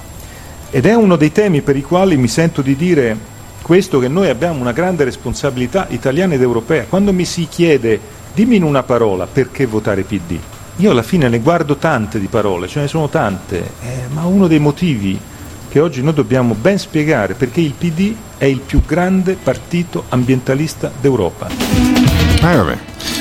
[0.70, 3.30] Ed è uno dei temi per i quali mi sento di dire
[3.62, 6.86] questo che noi abbiamo una grande responsabilità italiana ed europea.
[6.88, 8.00] Quando mi si chiede
[8.34, 10.38] dimmi in una parola perché votare PD,
[10.76, 14.46] io alla fine ne guardo tante di parole, ce ne sono tante, eh, ma uno
[14.46, 15.18] dei motivi
[15.72, 20.92] che oggi noi dobbiamo ben spiegare perché il PD è il più grande partito ambientalista
[21.00, 21.48] d'Europa.
[21.48, 22.78] Eh vabbè.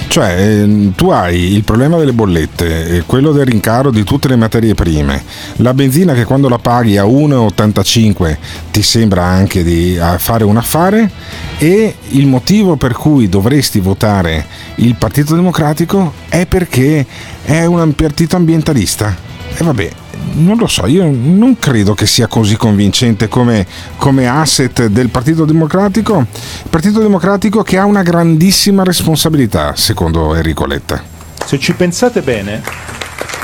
[0.09, 4.35] Cioè, ehm, tu hai il problema delle bollette, eh, quello del rincaro di tutte le
[4.35, 5.23] materie prime,
[5.57, 8.37] la benzina che quando la paghi a 1,85
[8.69, 11.09] ti sembra anche di a fare un affare
[11.57, 17.05] e il motivo per cui dovresti votare il Partito Democratico è perché
[17.43, 19.15] è un partito ambientalista.
[19.55, 20.00] E vabbè,
[20.33, 23.65] non lo so, io non credo che sia così convincente come,
[23.97, 26.25] come asset del Partito Democratico.
[26.69, 31.01] Partito Democratico che ha una grandissima responsabilità, secondo Enrico Letta.
[31.45, 32.61] Se ci pensate bene,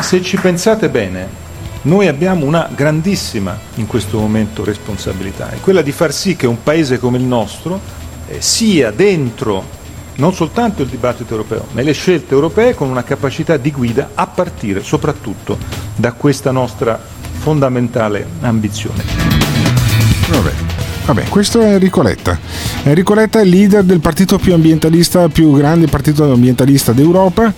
[0.01, 1.45] se ci pensate bene,
[1.83, 6.61] noi abbiamo una grandissima in questo momento responsabilità, è quella di far sì che un
[6.61, 7.79] paese come il nostro
[8.27, 9.76] eh, sia dentro
[10.17, 14.27] non soltanto il dibattito europeo, ma le scelte europee con una capacità di guida a
[14.27, 15.57] partire soprattutto
[15.95, 16.99] da questa nostra
[17.39, 19.03] fondamentale ambizione.
[20.29, 20.51] Vabbè.
[21.05, 22.37] Vabbè, questo è Enrico Letta.
[22.83, 27.53] Enrico Letta è il leader del partito più ambientalista, più grande partito ambientalista d'Europa.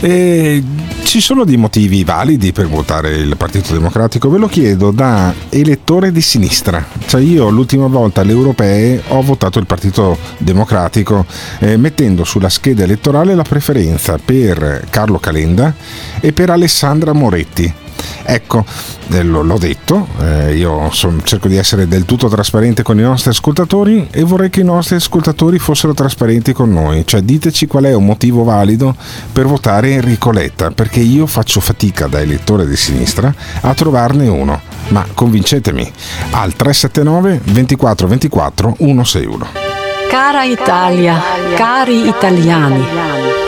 [0.00, 0.60] E
[1.08, 4.28] ci sono dei motivi validi per votare il Partito Democratico?
[4.28, 6.84] Ve lo chiedo da elettore di sinistra.
[7.06, 11.24] Cioè io l'ultima volta alle europee ho votato il Partito Democratico
[11.60, 15.74] eh, mettendo sulla scheda elettorale la preferenza per Carlo Calenda
[16.20, 17.87] e per Alessandra Moretti.
[18.22, 18.64] Ecco,
[19.10, 23.30] eh, l'ho detto, eh, io son- cerco di essere del tutto trasparente con i nostri
[23.30, 27.94] ascoltatori e vorrei che i nostri ascoltatori fossero trasparenti con noi, cioè diteci qual è
[27.94, 28.94] un motivo valido
[29.32, 34.60] per votare Enrico Letta, perché io faccio fatica da elettore di sinistra a trovarne uno,
[34.88, 35.90] ma convincetemi
[36.32, 39.67] al 379 24 24 161.
[40.08, 41.20] Cara Italia,
[41.54, 42.86] cari italiani,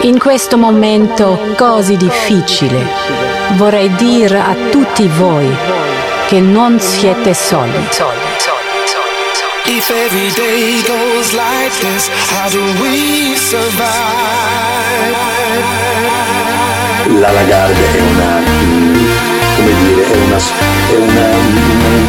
[0.02, 2.86] in questo momento così difficile
[3.54, 5.48] vorrei dire a tutti voi
[6.26, 7.88] che non siete soli.
[9.64, 14.80] If every day goes like this, how do we survive?
[17.18, 19.29] La Lagarde è una,
[19.72, 21.26] come dire, è una, è una,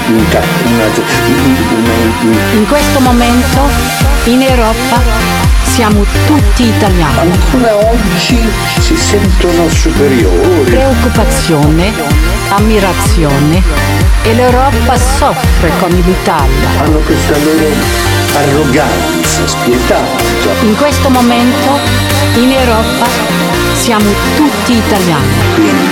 [0.08, 3.60] una, una- In questo momento
[4.26, 5.02] in Europa
[5.74, 7.32] siamo tutti italiani.
[7.32, 8.40] Ancora oggi
[8.80, 10.72] si sentono superiori.
[10.72, 11.94] Preoccupazione,
[12.50, 13.64] ammirazione
[14.24, 16.70] e l'Europa soffre con l'Italia.
[16.80, 20.24] Hanno questa loro arroganza spietata.
[20.62, 21.80] In questo momento
[22.36, 23.06] in Europa
[23.74, 25.34] siamo tutti italiani.
[25.56, 25.90] Quindi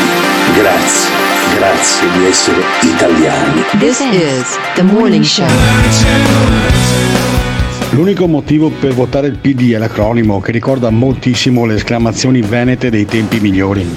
[0.55, 1.09] grazie,
[1.55, 3.61] grazie di essere italiani.
[3.79, 5.47] This is the morning show.
[7.91, 13.05] L'unico motivo per votare il PD è l'acronimo che ricorda moltissimo le esclamazioni venete dei
[13.05, 13.87] tempi migliori.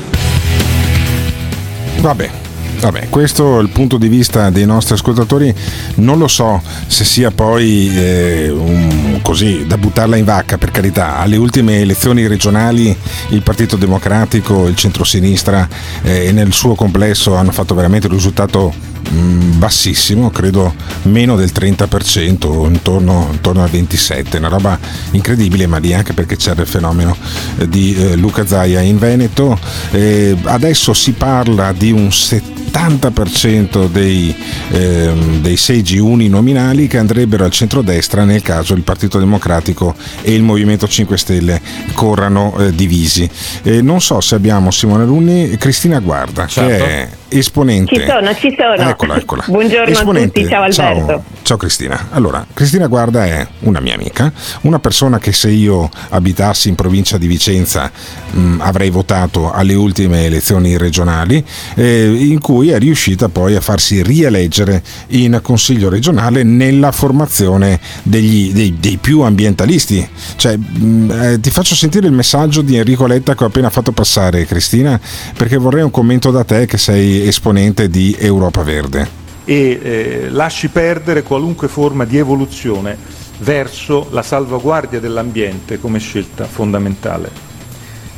[2.00, 2.51] Vabbè.
[2.82, 5.54] Vabbè, questo è il punto di vista dei nostri ascoltatori.
[5.96, 11.18] Non lo so se sia poi eh, un- così da buttarla in vacca, per carità.
[11.18, 12.94] Alle ultime elezioni regionali
[13.28, 15.68] il Partito Democratico, il centrosinistra
[16.02, 18.74] eh, nel suo complesso hanno fatto veramente un risultato
[19.10, 24.78] bassissimo, credo meno del 30%, intorno, intorno al 27%, una roba
[25.12, 27.16] incredibile, ma lì anche perché c'era il fenomeno
[27.58, 29.58] eh, di eh, Luca Zaia in Veneto.
[29.90, 34.34] Eh, adesso si parla di un 70% dei,
[34.70, 40.42] ehm, dei seggi uninominali che andrebbero al centrodestra nel caso il Partito Democratico e il
[40.42, 41.60] Movimento 5 Stelle
[41.94, 43.28] corrano eh, divisi.
[43.62, 46.84] Eh, non so se abbiamo Simone Lunni, Cristina Guarda, Certo.
[46.84, 47.94] che è esponente.
[47.94, 48.88] Ci sono, ci sono.
[48.90, 49.44] Eccola, eccola.
[49.46, 51.06] Buongiorno Esponente- a tutti, ciao Alberto.
[51.06, 52.08] Ciao, ciao Cristina.
[52.10, 57.18] Allora, Cristina Guarda è una mia amica, una persona che se io abitassi in provincia
[57.18, 57.90] di Vicenza
[58.30, 64.02] mh, avrei votato alle ultime elezioni regionali, eh, in cui è riuscita poi a farsi
[64.02, 70.06] rieleggere in consiglio regionale nella formazione degli- dei, dei più ambientalisti.
[70.36, 73.92] Cioè, mh, eh, ti faccio sentire il messaggio di Enrico Letta che ho appena fatto
[73.92, 74.98] passare, Cristina,
[75.36, 79.20] perché vorrei un commento da te che sei esponente di Europa Verde.
[79.44, 82.96] e eh, lasci perdere qualunque forma di evoluzione
[83.38, 87.50] verso la salvaguardia dell'ambiente come scelta fondamentale.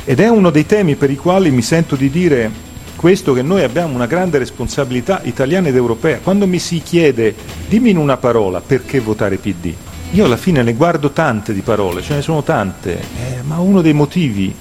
[0.05, 2.51] Ed è uno dei temi per i quali mi sento di dire
[2.97, 6.19] questo che noi abbiamo una grande responsabilità italiana ed europea.
[6.19, 7.35] Quando mi si chiede
[7.69, 9.73] dimmi in una parola perché votare PD,
[10.13, 13.81] io alla fine ne guardo tante di parole, ce ne sono tante, eh, ma uno
[13.81, 14.55] dei motivi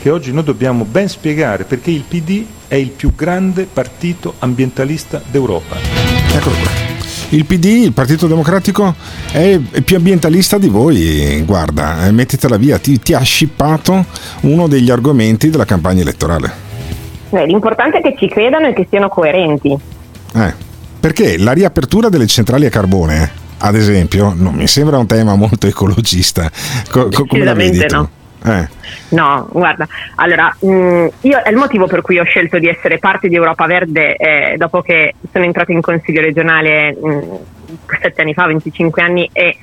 [0.00, 5.20] che oggi noi dobbiamo ben spiegare perché il PD è il più grande partito ambientalista
[5.30, 5.76] d'Europa.
[6.34, 6.88] Eccolo qua.
[7.32, 8.92] Il PD, il Partito Democratico,
[9.30, 11.40] è più ambientalista di voi.
[11.46, 14.04] Guarda, eh, mettitela via, ti, ti ha scippato
[14.40, 16.50] uno degli argomenti della campagna elettorale.
[17.30, 19.78] Eh, L'importante è che ci credano e che siano coerenti.
[20.34, 20.54] Eh,
[20.98, 25.68] perché la riapertura delle centrali a carbone, ad esempio, non mi sembra un tema molto
[25.68, 26.50] ecologista.
[26.90, 27.94] Co- co- come la vedi tu?
[27.94, 28.10] no.
[28.44, 28.68] Eh.
[29.10, 29.86] No, guarda,
[30.16, 33.66] allora, mh, io, è il motivo per cui ho scelto di essere parte di Europa
[33.66, 37.38] Verde eh, dopo che sono entrata in consiglio regionale mh,
[38.00, 39.56] sette anni fa, 25 anni, e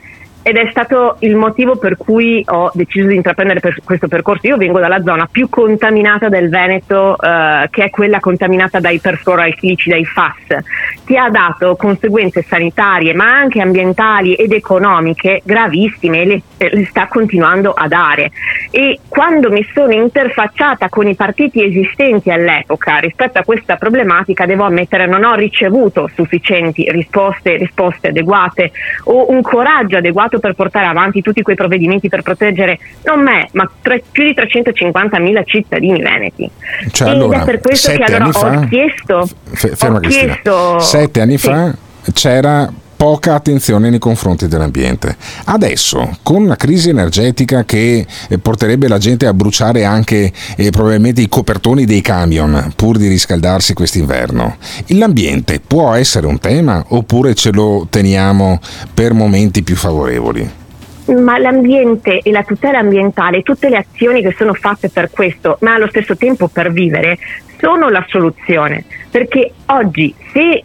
[0.48, 4.48] ed è stato il motivo per cui ho deciso di intraprendere per questo percorso.
[4.48, 9.90] Io vengo dalla zona più contaminata del Veneto, eh, che è quella contaminata dai perfluoralchilici,
[9.90, 10.64] dai FAS,
[11.04, 17.08] che ha dato conseguenze sanitarie ma anche ambientali ed economiche gravissime e le, le sta
[17.08, 18.32] continuando a dare.
[18.72, 24.64] E quando mi sono interfacciata con i partiti esistenti all'epoca rispetto a questa problematica, devo
[24.64, 28.72] ammettere non ho ricevuto sufficienti risposte, risposte adeguate
[29.06, 33.70] o un coraggio adeguato per portare avanti tutti quei provvedimenti per proteggere non me, ma
[33.82, 36.50] tre- più di 350.000 cittadini veneti.
[36.92, 40.34] Cioè, allora, è per questo che allora anni fa- ho chiesto, Fe- ferma ho Cristina.
[40.34, 41.48] chiesto Sette anni sì.
[41.48, 41.76] fa
[42.14, 45.16] c'era poca attenzione nei confronti dell'ambiente.
[45.46, 51.22] Adesso, con una crisi energetica che eh, porterebbe la gente a bruciare anche eh, probabilmente
[51.22, 57.52] i copertoni dei camion pur di riscaldarsi quest'inverno, l'ambiente può essere un tema oppure ce
[57.52, 58.60] lo teniamo
[58.94, 60.66] per momenti più favorevoli?
[61.06, 65.76] Ma l'ambiente e la tutela ambientale, tutte le azioni che sono fatte per questo, ma
[65.76, 67.18] allo stesso tempo per vivere,
[67.60, 68.84] sono la soluzione.
[69.10, 70.64] Perché oggi se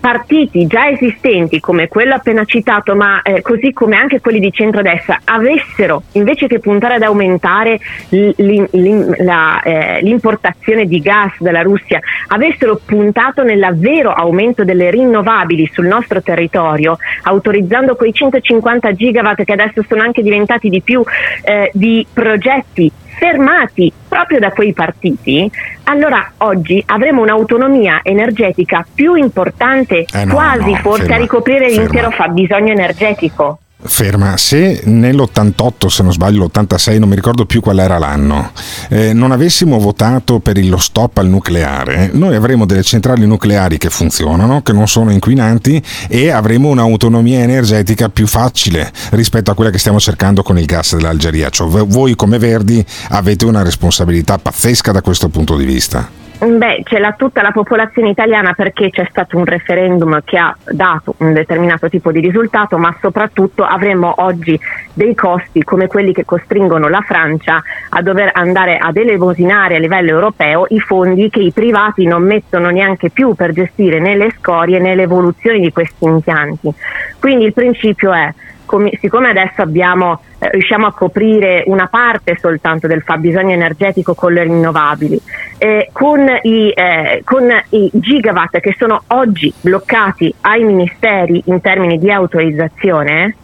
[0.00, 5.20] partiti già esistenti come quello appena citato, ma eh, così come anche quelli di centrodestra,
[5.24, 7.78] avessero invece che puntare ad aumentare
[8.08, 15.68] l'im- l'im- la, eh, l'importazione di gas dalla Russia, avessero puntato nell'avvero aumento delle rinnovabili
[15.72, 21.02] sul nostro territorio, autorizzando quei 150 gigawatt che adesso sono anche diventati di più
[21.42, 25.50] eh, di progetti fermati proprio da quei partiti,
[25.84, 31.68] allora oggi avremo un'autonomia energetica più importante, Eh no, quasi no, forse ferma, a ricoprire
[31.68, 31.80] ferma.
[31.82, 33.58] l'intero fabbisogno energetico.
[33.80, 38.50] Ferma, se nell'88, se non sbaglio, l'86, non mi ricordo più qual era l'anno,
[38.88, 43.88] eh, non avessimo votato per lo stop al nucleare, noi avremo delle centrali nucleari che
[43.88, 49.78] funzionano, che non sono inquinanti e avremo un'autonomia energetica più facile rispetto a quella che
[49.78, 51.48] stiamo cercando con il gas dell'Algeria.
[51.48, 56.27] Cioè, voi come Verdi avete una responsabilità pazzesca da questo punto di vista.
[56.40, 61.16] Beh, ce l'ha tutta la popolazione italiana perché c'è stato un referendum che ha dato
[61.18, 64.58] un determinato tipo di risultato, ma soprattutto avremo oggi
[64.92, 70.10] dei costi come quelli che costringono la Francia a dover andare ad elevosinare a livello
[70.10, 74.78] europeo i fondi che i privati non mettono neanche più per gestire né le scorie
[74.78, 76.72] né l'evoluzione di questi impianti.
[77.18, 78.32] Quindi il principio è
[78.68, 84.34] come- siccome adesso abbiamo, eh, riusciamo a coprire una parte soltanto del fabbisogno energetico con
[84.34, 85.20] le rinnovabili,
[85.56, 91.98] eh, con, i, eh, con i gigawatt che sono oggi bloccati ai ministeri in termini
[91.98, 93.34] di autorizzazione,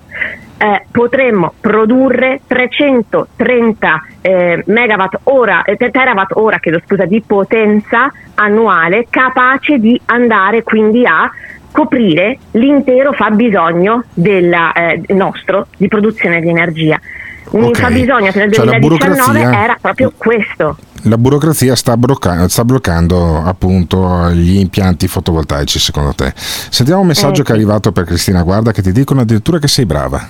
[0.57, 9.07] eh, potremmo produrre 330 eh, megawatt ora, eh, terawatt ora chiedo scusa, di potenza annuale
[9.11, 11.31] capace di andare quindi a
[11.75, 17.01] coprire l'intero fabbisogno della, eh, nostro di produzione di energia.
[17.51, 17.79] Un Ok.
[17.79, 20.77] fabbisogno fino al Cioè la 2019 burocrazia- era proprio questo.
[21.03, 26.33] La burocrazia sta, blocca- sta bloccando appunto gli impianti fotovoltaici, secondo te.
[26.37, 29.66] Sentiamo un messaggio Eh, che è arrivato per Cristina Guarda che ti dicono addirittura che
[29.68, 30.27] sei brava.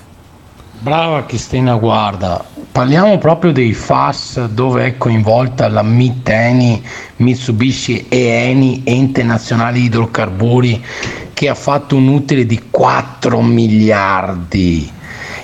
[0.81, 2.43] Brava Cristina, guarda,
[2.75, 6.83] parliamo proprio dei FAS dove è coinvolta la Miteni,
[7.19, 10.85] Mitsubishi e Eni, ente nazionale idrocarburi,
[11.33, 14.91] che ha fatto un utile di 4 miliardi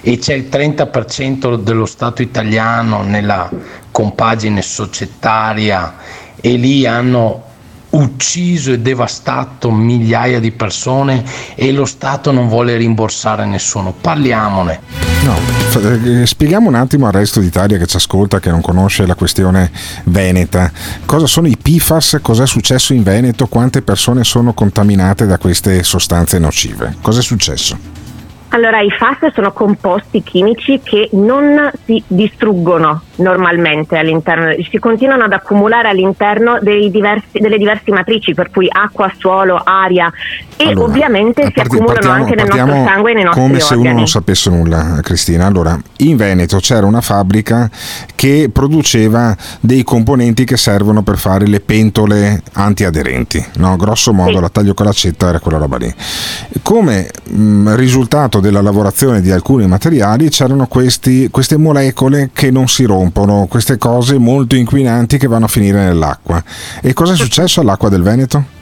[0.00, 3.48] e c'è il 30% dello Stato italiano nella
[3.92, 5.98] compagine societaria
[6.40, 7.44] e lì hanno
[7.90, 11.22] ucciso e devastato migliaia di persone
[11.54, 13.92] e lo Stato non vuole rimborsare nessuno.
[13.92, 15.09] Parliamone.
[15.24, 15.36] No,
[15.82, 19.70] eh, spieghiamo un attimo al resto d'Italia che ci ascolta, che non conosce la questione
[20.04, 20.72] veneta.
[21.04, 22.18] Cosa sono i PFAS?
[22.22, 23.46] Cos'è successo in Veneto?
[23.46, 26.96] Quante persone sono contaminate da queste sostanze nocive?
[27.02, 27.99] Cos'è successo?
[28.52, 35.32] Allora, i FAS sono composti chimici che non si distruggono normalmente all'interno, si continuano ad
[35.32, 40.10] accumulare all'interno dei diversi- delle diverse matrici, per cui acqua, suolo, aria
[40.56, 43.60] e Allora, ovviamente si Parti- accumulano anche nel nostro partiamo sangue e nei nostri come
[43.60, 43.96] se uno organi.
[43.98, 45.46] non sapesse nulla, Cristina.
[45.46, 47.70] Allora, in Veneto c'era una fabbrica
[48.16, 53.44] che produceva dei componenti che servono per fare le pentole antiaderenti.
[53.58, 53.76] No?
[53.76, 54.40] Grosso modo, Sì.
[54.40, 55.94] la taglio con l'accetta era quella roba lì.
[56.62, 62.84] Come mh, risultato della lavorazione di alcuni materiali c'erano questi- queste molecole che non si
[62.84, 66.42] rompono, queste cose molto inquinanti che vanno a finire nell'acqua.
[66.80, 68.58] E cosa è successo all'acqua del Veneto?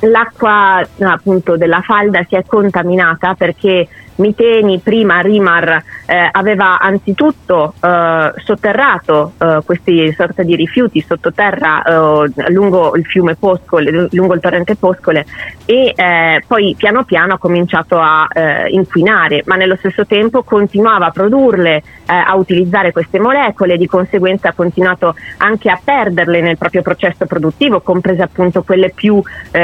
[0.00, 3.88] L'acqua appunto della falda si è contaminata perché
[4.18, 12.50] Miteni, prima Rimar, eh, aveva anzitutto eh, sotterrato eh, questi sorta di rifiuti sottoterra eh,
[12.50, 15.24] lungo il fiume Poscole, lungo il torrente Poscole
[15.64, 21.06] e eh, poi piano piano ha cominciato a eh, inquinare, ma nello stesso tempo continuava
[21.06, 26.80] a produrle, a utilizzare queste molecole, di conseguenza ha continuato anche a perderle nel proprio
[26.80, 29.20] processo produttivo, comprese appunto quelle più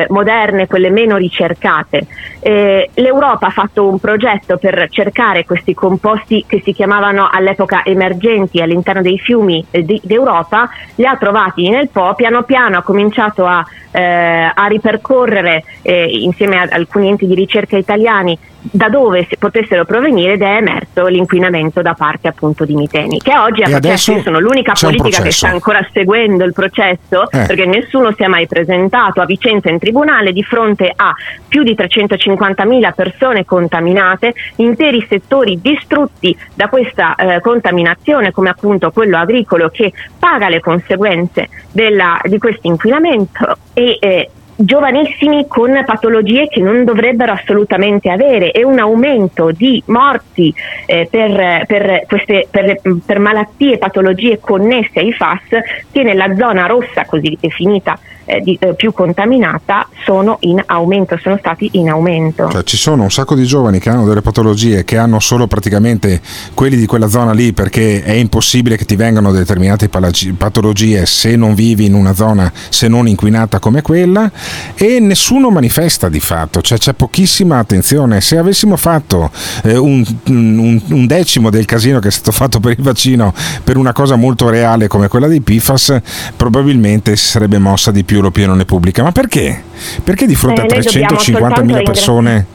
[0.09, 2.07] moderne, quelle meno ricercate.
[2.43, 9.03] L'Europa ha fatto un progetto per cercare questi composti che si chiamavano all'epoca emergenti all'interno
[9.03, 14.51] dei fiumi eh, d'Europa, li ha trovati nel Po, piano piano ha cominciato a, eh,
[14.55, 18.39] a ripercorrere eh, insieme ad alcuni enti di ricerca italiani
[18.71, 23.63] da dove potessero provenire ed è emerso l'inquinamento da parte appunto di Miteni che oggi
[23.63, 27.45] a processo io sono l'unica politica che sta ancora seguendo il processo eh.
[27.47, 31.15] perché nessuno si è mai presentato a Vicenza in tribunale di fronte a
[31.47, 39.17] più di 350.000 persone contaminate interi settori distrutti da questa eh, contaminazione come appunto quello
[39.17, 46.61] agricolo che paga le conseguenze della, di questo inquinamento e eh, giovanissimi con patologie che
[46.61, 50.55] non dovrebbero assolutamente avere e un aumento di morti
[50.87, 55.49] eh, per, per, queste, per, per malattie e patologie connesse ai FAS
[55.91, 61.37] che nella zona rossa così definita eh, di, eh, più contaminata sono in aumento, sono
[61.39, 62.49] stati in aumento.
[62.51, 66.21] Cioè, ci sono un sacco di giovani che hanno delle patologie che hanno solo praticamente
[66.55, 71.55] quelli di quella zona lì perché è impossibile che ti vengano determinate patologie se non
[71.55, 74.31] vivi in una zona se non inquinata come quella
[74.75, 78.21] e nessuno manifesta di fatto, cioè c'è pochissima attenzione.
[78.21, 79.31] Se avessimo fatto
[79.63, 83.77] eh, un, un, un, decimo del casino che è stato fatto per il vaccino per
[83.77, 86.01] una cosa molto reale come quella dei PFAS,
[86.37, 89.03] probabilmente si sarebbe mossa di più più l'opinione pubblica.
[89.03, 89.61] Ma perché?
[90.05, 92.47] Perché di fronte eh, a 350.000 persone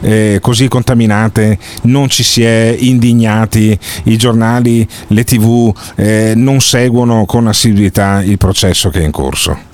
[0.00, 7.26] eh, così contaminate non ci si è indignati, i giornali, le tv eh, non seguono
[7.26, 9.70] con assiduità il processo che è in corso?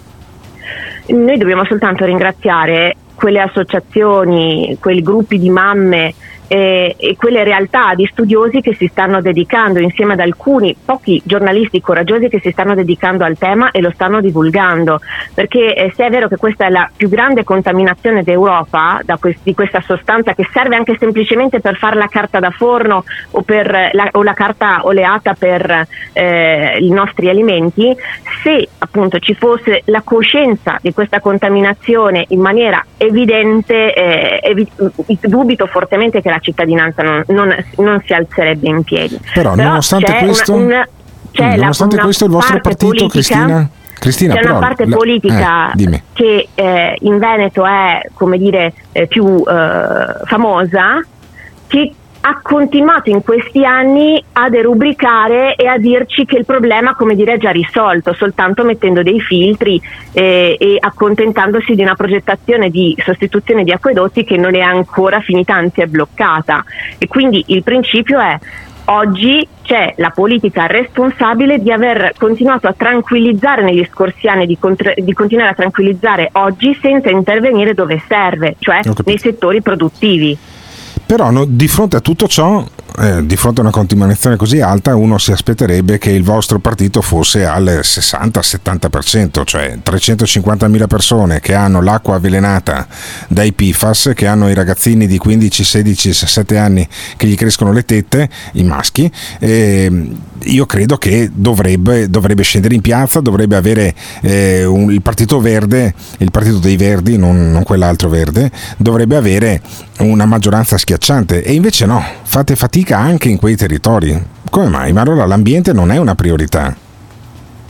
[1.07, 6.15] Noi dobbiamo soltanto ringraziare quelle associazioni, quei gruppi di mamme
[6.49, 11.81] e, e, quelle realtà di studiosi che si stanno dedicando insieme ad alcuni pochi giornalisti
[11.81, 15.01] coraggiosi che si stanno dedicando al tema e lo stanno divulgando.
[15.35, 19.55] Perché eh, se è vero che questa è la più grande contaminazione d'Europa quest- di
[19.55, 24.23] questa sostanza che serve anche semplicemente per fare la carta da forno o, la, o
[24.23, 27.95] la carta oleata per eh, i nostri alimenti
[28.43, 34.71] se appunto ci fosse la coscienza di questa contaminazione in maniera evidente eh, evi-
[35.21, 39.19] dubito fortemente che la cittadinanza non, non, non si alzerebbe in piedi.
[39.35, 40.89] Però, però nonostante questo, una, una,
[41.31, 43.71] c'è nonostante la, questo il vostro partito, politica, Cristina?
[43.99, 48.73] Cristina, c'è però, una parte la, politica eh, che eh, in Veneto è come dire
[48.93, 51.05] eh, più eh, famosa
[51.67, 51.93] che
[52.29, 57.35] ha continuato in questi anni a derubricare e a dirci che il problema, come dire,
[57.35, 59.81] è già risolto, soltanto mettendo dei filtri
[60.13, 65.55] eh, e accontentandosi di una progettazione di sostituzione di acquedotti che non è ancora finita,
[65.55, 66.63] anzi è bloccata.
[66.99, 68.39] E quindi il principio è
[68.91, 74.93] oggi c'è la politica responsabile di aver continuato a tranquillizzare negli scorsi anni, di, contra-
[74.95, 80.37] di continuare a tranquillizzare oggi senza intervenire dove serve, cioè nei settori produttivi.
[81.09, 82.63] Però no, di fronte a tutto ciò,
[83.01, 87.01] eh, di fronte a una continuazione così alta, uno si aspetterebbe che il vostro partito
[87.01, 92.87] fosse al 60-70%, cioè 350.000 persone che hanno l'acqua avvelenata
[93.29, 97.85] dai PFAS, che hanno i ragazzini di 15, 16, 17 anni che gli crescono le
[97.85, 99.11] tette, i maschi.
[99.39, 100.11] Eh,
[100.45, 105.95] io credo che dovrebbe, dovrebbe, scendere in piazza, dovrebbe avere eh, un, il Partito Verde,
[106.19, 109.61] il Partito dei Verdi, non, non quell'altro verde, dovrebbe avere
[109.99, 114.21] una maggioranza schiacciante e invece no, fate fatica anche in quei territori.
[114.51, 114.93] Come mai?
[114.93, 116.75] Ma allora l'ambiente non è una priorità.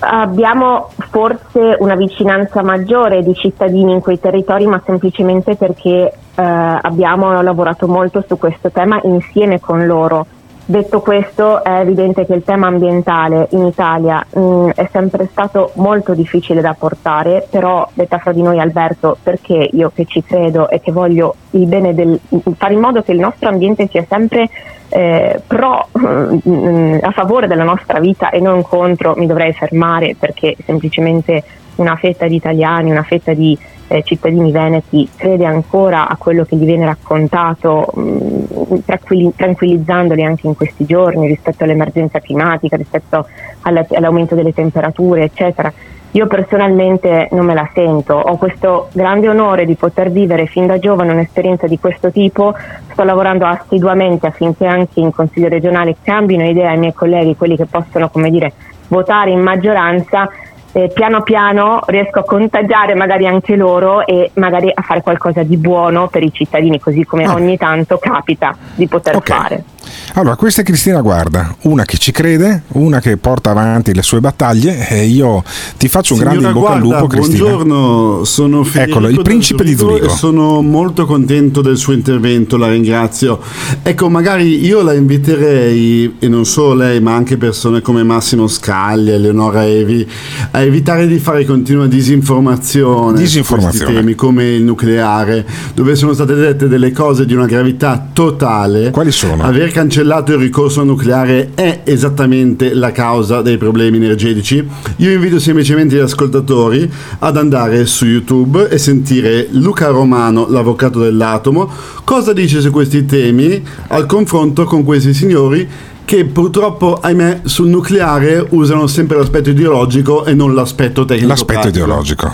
[0.00, 7.42] Abbiamo forse una vicinanza maggiore di cittadini in quei territori, ma semplicemente perché eh, abbiamo
[7.42, 10.26] lavorato molto su questo tema insieme con loro
[10.70, 15.70] Detto questo è evidente che il tema ambientale in Italia mh, mm, è sempre stato
[15.76, 20.68] molto difficile da portare, però detta fra di noi Alberto, perché io che ci credo
[20.68, 22.20] e che voglio del,
[22.58, 24.50] fare in modo che il nostro ambiente sia sempre
[24.88, 30.16] eh, pro, mh, mm, a favore della nostra vita e non contro, mi dovrei fermare
[30.18, 31.42] perché semplicemente
[31.76, 33.56] una fetta di italiani, una fetta di
[33.88, 40.24] eh, cittadini veneti crede ancora a quello che gli viene raccontato, mh, mm, tranquilli- tranquillizzandoli
[40.24, 43.26] anche in questi giorni rispetto all'emergenza climatica, rispetto
[43.62, 45.72] alla- all'aumento delle temperature, eccetera.
[46.12, 50.78] Io personalmente non me la sento, ho questo grande onore di poter vivere fin da
[50.78, 52.54] giovane un'esperienza di questo tipo,
[52.90, 57.66] sto lavorando assiduamente affinché anche in Consiglio regionale cambino idea i miei colleghi, quelli che
[57.66, 58.52] possono come dire,
[58.88, 60.30] votare in maggioranza
[60.72, 65.56] eh, piano piano riesco a contagiare magari anche loro e magari a fare qualcosa di
[65.56, 67.34] buono per i cittadini, così come Ah.
[67.34, 69.64] ogni tanto capita di poter fare.
[70.14, 74.20] Allora, questa è Cristina Guarda, una che ci crede, una che porta avanti le sue
[74.20, 75.42] battaglie e io
[75.76, 77.38] ti faccio un grande in Signora bocca al Guarda, lupo, Cristina.
[77.38, 80.08] Buongiorno, sono Federico Eccolo, il principe di Zurigo.
[80.08, 83.40] sono molto contento del suo intervento, la ringrazio.
[83.82, 89.14] Ecco, magari io la inviterei, e non solo lei, ma anche persone come Massimo Scaglia,
[89.14, 90.06] Eleonora Evi,
[90.50, 93.76] a evitare di fare continua disinformazione, Disinformazione.
[93.76, 98.08] su questi temi come il nucleare, dove sono state dette delle cose di una gravità
[98.12, 98.90] totale.
[98.90, 99.42] Quali sono?
[99.42, 104.66] Aver cancellato il ricorso al nucleare è esattamente la causa dei problemi energetici.
[104.96, 111.70] Io invito semplicemente gli ascoltatori ad andare su YouTube e sentire Luca Romano, l'avvocato dell'atomo,
[112.02, 115.68] cosa dice su questi temi al confronto con questi signori
[116.08, 121.28] che purtroppo, ahimè, sul nucleare usano sempre l'aspetto ideologico e non l'aspetto tecnico.
[121.28, 121.84] L'aspetto pratico.
[121.84, 122.32] ideologico.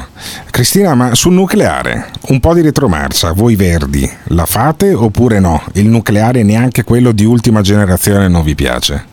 [0.48, 5.60] Cristina, ma sul nucleare, un po' di retromarcia, voi verdi, la fate oppure no?
[5.72, 9.06] Il nucleare neanche quello di ultima generazione non vi piace?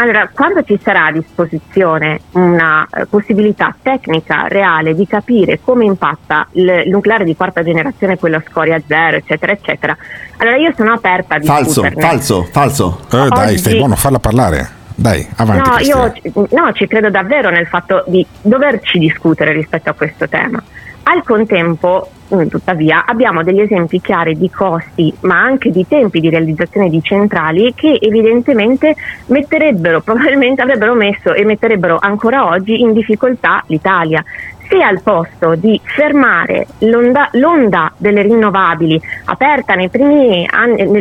[0.00, 6.46] Allora, quando ci sarà a disposizione una eh, possibilità tecnica reale di capire come impatta
[6.52, 9.96] il nucleare di quarta generazione, quello scoria zero, eccetera, eccetera,
[10.36, 12.00] allora io sono aperta a Falso, discuterne.
[12.00, 13.00] falso, falso.
[13.10, 14.76] Eh, dai, Oggi- stai buono, falla parlare.
[14.94, 15.68] Dai, avanti.
[15.68, 16.12] No, Cristina.
[16.32, 20.62] io no, ci credo davvero nel fatto di doverci discutere rispetto a questo tema.
[21.10, 26.28] Al contempo, mm, tuttavia, abbiamo degli esempi chiari di costi, ma anche di tempi di
[26.28, 28.94] realizzazione di centrali che evidentemente
[29.28, 34.22] metterebbero, probabilmente avrebbero messo e metterebbero ancora oggi in difficoltà l'Italia.
[34.68, 40.46] Se al posto di fermare l'onda, l'onda delle rinnovabili aperta anni,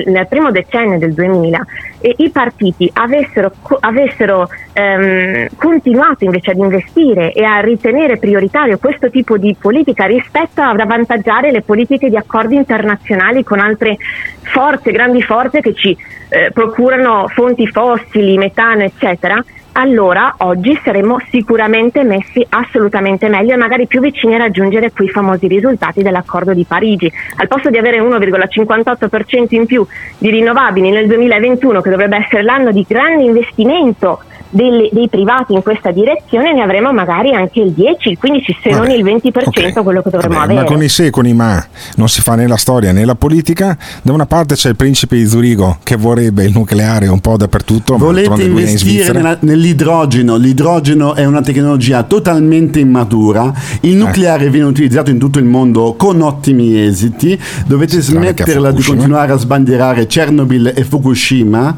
[0.05, 1.65] nel, primo decennio del 2000
[1.99, 3.51] e i partiti avessero,
[3.81, 10.61] avessero ehm, continuato invece ad investire e a ritenere prioritario questo tipo di politica rispetto
[10.61, 13.97] ad avvantaggiare le politiche di accordi internazionali con altre
[14.43, 15.97] forze, grandi forze che ci
[16.29, 19.43] eh, procurano fonti fossili, metano, eccetera,
[19.79, 25.47] allora oggi saremmo sicuramente messi assolutamente meglio e magari più vicini a raggiungere quei famosi
[25.47, 27.11] risultati dell'accordo di Parigi.
[27.35, 29.85] Al posto di avere 1,58% in più
[30.17, 35.61] di rinnovabili nel 2021, che dovrebbe essere l'anno di grande investimento delle- dei privati in
[35.61, 40.01] questa direzione, ne avremo magari anche il 10, il 15, se non il 20% quello
[40.01, 40.59] che dovremmo Vabbè, avere.
[40.61, 41.63] ma con i se e con i ma
[41.95, 43.77] non si fa né la storia né la politica.
[44.01, 47.97] Da una parte c'è il principe di Zurigo che vorrebbe il nucleare un po' dappertutto.
[47.97, 50.35] Volete in investire nella- nell'idrogeno?
[50.37, 53.51] L'idrogeno è una tecnologia totalmente immatura.
[53.81, 53.95] Il Eh.
[53.95, 57.39] nucleare viene utilizzato in tutto il mondo con ottimi esiti.
[57.65, 61.75] Dovete smetterla di continuare a sbandierare Chernobyl e Fukushima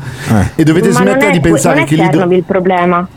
[0.55, 3.07] e dovete Ma smettere è, di pensare che l'idrogeno problema.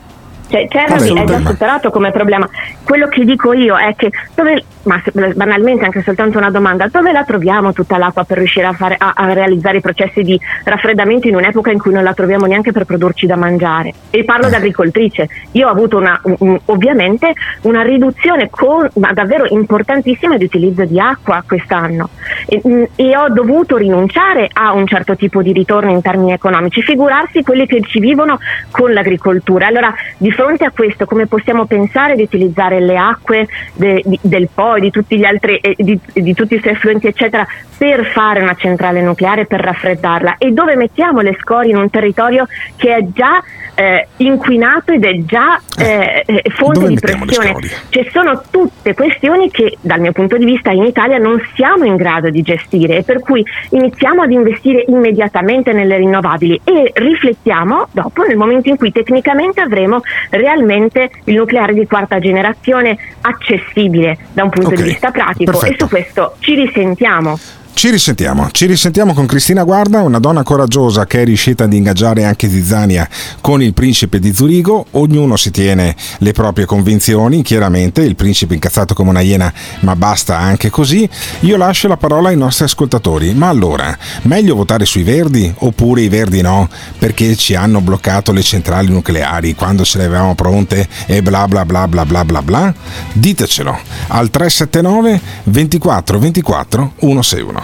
[0.52, 2.46] Cioè, Chernobyl è già superato come problema.
[2.84, 5.00] Quello che dico io è che, dove, ma
[5.34, 9.12] banalmente anche soltanto una domanda, dove la troviamo tutta l'acqua per riuscire a, fare, a,
[9.16, 12.84] a realizzare i processi di raffreddamento in un'epoca in cui non la troviamo neanche per
[12.84, 13.94] produrci da mangiare?
[14.10, 15.26] E parlo da agricoltrice.
[15.52, 17.32] Io ho avuto una, un- un- ovviamente
[17.62, 22.10] una riduzione con- ma davvero importantissima di utilizzo di acqua quest'anno
[22.46, 26.82] e, mm, e ho dovuto rinunciare a un certo tipo di ritorno in termini economici,
[26.82, 28.38] figurarsi quelli che ci vivono
[28.70, 29.66] con l'agricoltura.
[29.68, 34.48] Allora, di fronte a questo, come possiamo pensare di utilizzare le acque de- di- del
[34.52, 37.46] Po e di tutti gli altri, eh, di, di tutti i suoi effluenti, eccetera,
[37.78, 40.36] per fare una centrale nucleare, per raffreddarla?
[40.38, 43.42] E dove mettiamo le scorie in un territorio che è già
[43.74, 47.56] eh, inquinato ed è già eh, eh, fonte dove di pressione?
[47.88, 51.96] Ci sono tutte questioni che dal mio punto di vista in Italia non siamo in
[51.96, 58.22] grado di gestire e per cui iniziamo ad investire immediatamente nelle rinnovabili e riflettiamo dopo
[58.22, 64.50] nel momento in cui tecnicamente avremo realmente il nucleare di quarta generazione accessibile da un
[64.50, 65.72] punto Ok, di vista pratico perfetto.
[65.72, 67.38] e su questo ci risentiamo.
[67.74, 72.22] Ci risentiamo, ci risentiamo con Cristina Guarda, una donna coraggiosa che è riuscita ad ingaggiare
[72.24, 73.08] anche Zizzania
[73.40, 74.86] con il principe di Zurigo.
[74.92, 80.38] Ognuno si tiene le proprie convinzioni, chiaramente, il principe incazzato come una iena, ma basta
[80.38, 81.08] anche così.
[81.40, 83.34] Io lascio la parola ai nostri ascoltatori.
[83.34, 86.68] Ma allora, meglio votare sui verdi oppure i verdi no?
[86.98, 91.64] Perché ci hanno bloccato le centrali nucleari quando ce le avevamo pronte e bla bla
[91.64, 92.72] bla bla bla bla bla?
[93.12, 93.76] Ditecelo
[94.08, 97.61] al 379 24 24 161.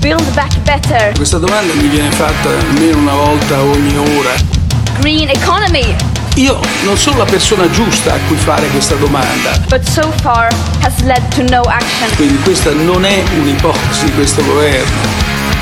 [0.00, 1.12] Build back better.
[1.14, 4.34] Questa domanda mi viene fatta almeno una volta ogni ora.
[5.00, 5.94] Green economy.
[6.36, 9.56] io non sono la persona giusta a cui fare questa domanda.
[9.68, 10.52] but so far
[10.82, 12.08] has led to no action.
[12.16, 15.23] Quindi questa non è un'ipotesi di questo governo.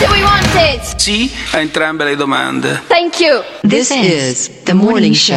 [0.00, 0.96] do we want it?
[0.96, 2.82] Sì a entrambe le domande.
[2.86, 3.42] Thank you.
[3.60, 5.36] This is the morning show.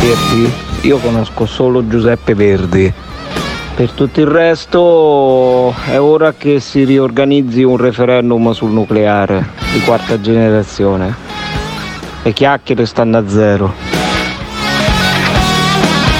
[0.00, 0.52] dirti,
[0.86, 2.92] io conosco solo Giuseppe Verdi.
[3.74, 10.20] Per tutto il resto è ora che si riorganizzi un referendum sul nucleare di quarta
[10.20, 11.14] generazione.
[12.22, 13.72] Le chiacchiere stanno a zero.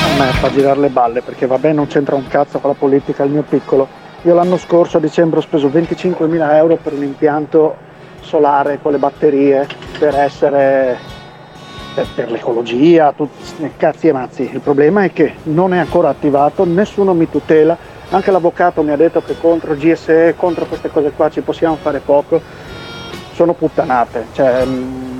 [0.04, 3.24] A me fa girare le balle perché vabbè non c'entra un cazzo con la politica
[3.24, 3.99] il mio piccolo.
[4.22, 7.74] Io l'anno scorso a dicembre ho speso 25.000 euro per un impianto
[8.20, 9.66] solare con le batterie
[9.98, 10.98] per essere
[11.94, 14.50] per, per l'ecologia, tutti cazzi e mazzi.
[14.52, 17.76] Il problema è che non è ancora attivato, nessuno mi tutela,
[18.10, 22.00] anche l'avvocato mi ha detto che contro GSE, contro queste cose qua ci possiamo fare
[22.00, 22.42] poco.
[23.32, 24.26] Sono puttanate.
[24.32, 25.19] Cioè, se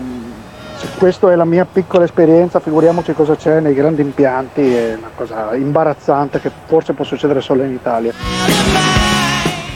[0.98, 5.54] questa è la mia piccola esperienza, figuriamoci cosa c'è nei grandi impianti, è una cosa
[5.54, 8.12] imbarazzante che forse può succedere solo in Italia.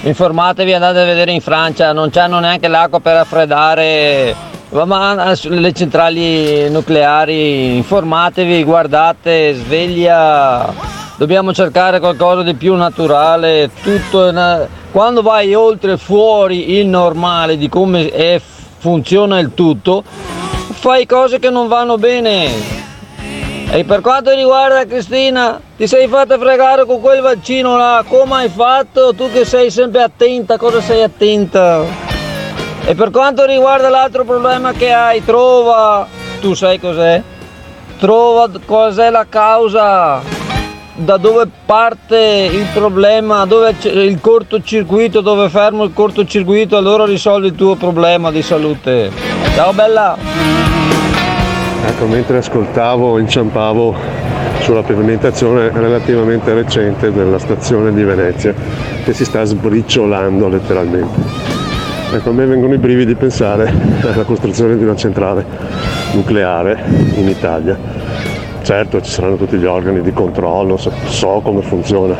[0.03, 4.53] Informatevi, andate a vedere in Francia, non c'hanno neanche l'acqua per raffreddare
[4.83, 7.77] ma le centrali nucleari.
[7.77, 10.73] Informatevi, guardate, sveglia.
[11.17, 13.71] Dobbiamo cercare qualcosa di più naturale.
[13.83, 18.41] Tutto è na- Quando vai oltre fuori il normale di come è-
[18.79, 20.03] funziona il tutto,
[20.85, 22.51] fai cose che non vanno bene.
[23.71, 28.51] E per quanto riguarda Cristina, ti sei fatta fregare con quel vaccino là, come hai
[28.51, 29.15] fatto?
[29.15, 31.81] Tu che sei sempre attenta, cosa sei attenta?
[32.85, 36.07] E per quanto riguarda l'altro problema che hai, trova,
[36.43, 37.23] tu sai cos'è?
[37.99, 40.21] Trova cos'è la causa,
[40.97, 47.47] da dove parte il problema, dove c'è il cortocircuito, dove fermo il cortocircuito, allora risolvi
[47.47, 49.34] il tuo problema di salute.
[49.55, 50.17] Ciao bella!
[51.87, 53.95] Ecco, mentre ascoltavo, inciampavo
[54.59, 58.53] sulla pavimentazione relativamente recente della stazione di Venezia,
[59.05, 61.21] che si sta sbriciolando letteralmente.
[62.15, 65.47] Ecco, a me vengono i brividi pensare alla costruzione di una centrale
[66.15, 66.83] nucleare
[67.15, 67.79] in Italia.
[68.63, 72.17] Certo, ci saranno tutti gli organi di controllo, so, so come funziona,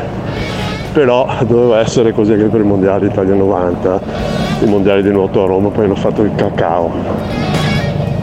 [0.93, 5.47] però doveva essere così anche per i mondiali Italia 90, i mondiali di nuoto a
[5.47, 6.91] Roma, poi hanno fatto il cacao.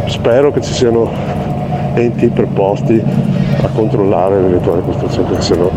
[0.07, 1.11] Spero che ci siano
[1.95, 3.03] enti preposti
[3.63, 5.71] a controllare l'eventuale costruzione, perché sennò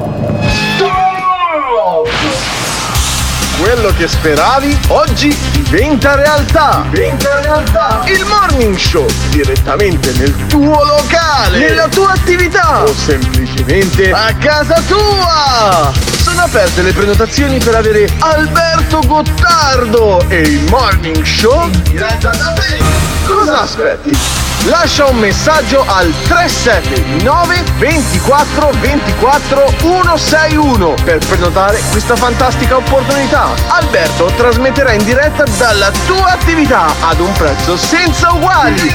[3.59, 6.83] Quello che speravi oggi diventa realtà.
[6.89, 8.01] Diventa realtà.
[8.05, 16.14] Il morning show direttamente nel tuo locale, nella tua attività o semplicemente a casa tua.
[16.35, 22.77] Sono aperte le prenotazioni per avere Alberto Gottardo e il morning show diretta da te.
[23.25, 24.11] Cosa aspetti?
[24.65, 33.53] Lascia un messaggio al 379 24 24 161 per prenotare questa fantastica opportunità.
[33.67, 38.93] Alberto trasmetterà in diretta dalla tua attività ad un prezzo senza uguali.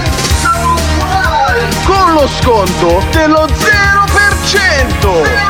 [1.85, 5.50] Con lo sconto dello 0%.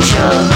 [0.00, 0.48] Show.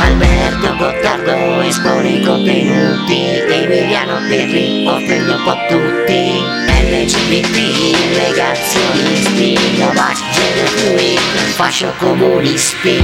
[0.00, 10.68] Alberto Gottardo espone i contenuti Emiliano Pirri offende un po' tutti LGBT, negazionisti, Novax, gender
[10.68, 11.18] fluid,
[11.54, 13.02] fascio comunisti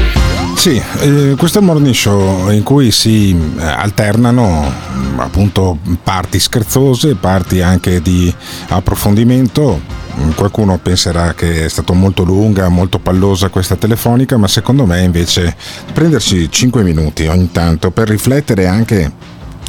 [0.57, 4.73] Sì, eh, questo è il morning show in cui si eh, alternano
[5.17, 8.33] appunto parti scherzose, parti anche di
[8.69, 10.01] approfondimento.
[10.35, 15.57] Qualcuno penserà che è stata molto lunga, molto pallosa questa telefonica, ma secondo me invece
[15.93, 19.11] prendersi 5 minuti ogni tanto per riflettere anche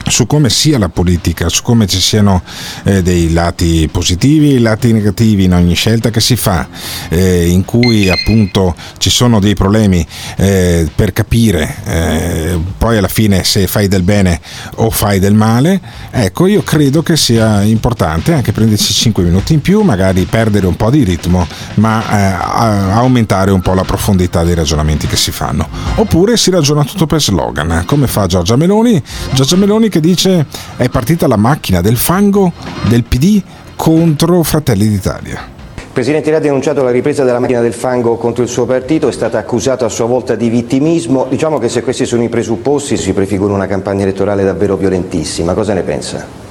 [0.08, 2.42] su come sia la politica, su come ci siano
[2.84, 6.68] eh, dei lati positivi e lati negativi in ogni scelta che si fa,
[7.10, 10.06] eh, in cui appunto ci sono dei problemi
[10.38, 14.40] eh, per capire eh, poi alla fine se fai del bene
[14.76, 15.80] o fai del male,
[16.12, 20.76] ecco io credo che sia importante anche prendersi 5 minuti in più, magari perdere un
[20.76, 25.68] po' di ritmo, ma eh, aumentare un po' la profondità dei ragionamenti che si fanno.
[25.96, 29.02] Oppure si ragiona tutto per slogan, come fa Giorgia Meloni?
[29.32, 32.52] Giorgia Meloni che dice è partita la macchina del fango
[32.88, 33.40] del PD
[33.76, 35.52] contro Fratelli d'Italia.
[35.76, 39.08] Il Presidente Draghi ha denunciato la ripresa della macchina del fango contro il suo partito,
[39.08, 41.28] è stato accusato a sua volta di vittimismo.
[41.30, 45.54] Diciamo che se questi sono i presupposti si prefigura una campagna elettorale davvero violentissima.
[45.54, 46.43] Cosa ne pensa?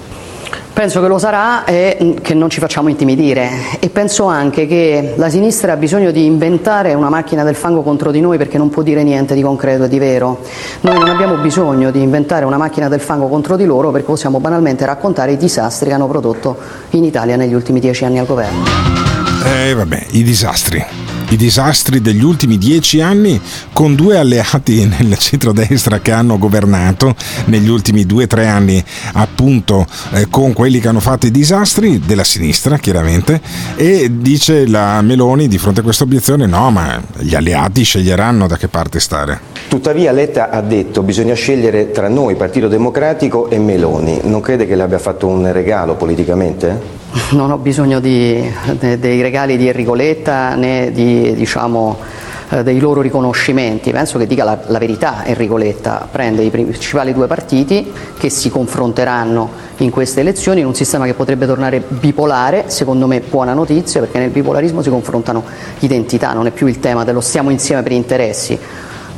[0.72, 5.28] Penso che lo sarà e che non ci facciamo intimidire e penso anche che la
[5.28, 8.82] sinistra ha bisogno di inventare una macchina del fango contro di noi perché non può
[8.82, 10.40] dire niente di concreto e di vero.
[10.80, 14.40] Noi non abbiamo bisogno di inventare una macchina del fango contro di loro perché possiamo
[14.40, 16.56] banalmente raccontare i disastri che hanno prodotto
[16.90, 18.64] in Italia negli ultimi dieci anni al governo.
[19.44, 21.01] Eh vabbè, i disastri.
[21.32, 23.40] I disastri degli ultimi dieci anni
[23.72, 27.14] con due alleati nel centrodestra che hanno governato
[27.46, 32.00] negli ultimi due o tre anni appunto eh, con quelli che hanno fatto i disastri
[32.00, 33.40] della sinistra chiaramente
[33.76, 38.58] e dice la Meloni di fronte a questa obiezione no ma gli alleati sceglieranno da
[38.58, 39.40] che parte stare.
[39.68, 44.20] Tuttavia Letta ha detto bisogna scegliere tra noi, Partito Democratico e Meloni.
[44.24, 47.01] Non crede che le abbia fatto un regalo politicamente?
[47.32, 51.98] Non ho bisogno di- de- dei regali di Enrico Letta né di, diciamo,
[52.48, 53.90] eh, dei loro riconoscimenti.
[53.90, 58.50] Penso che dica la, la verità Enrico Letta, prende i principali due partiti che si
[58.50, 64.00] confronteranno in queste elezioni in un sistema che potrebbe tornare bipolare, secondo me buona notizia
[64.00, 65.42] perché nel bipolarismo si confrontano
[65.80, 68.58] identità, non è più il tema dello stiamo insieme per interessi.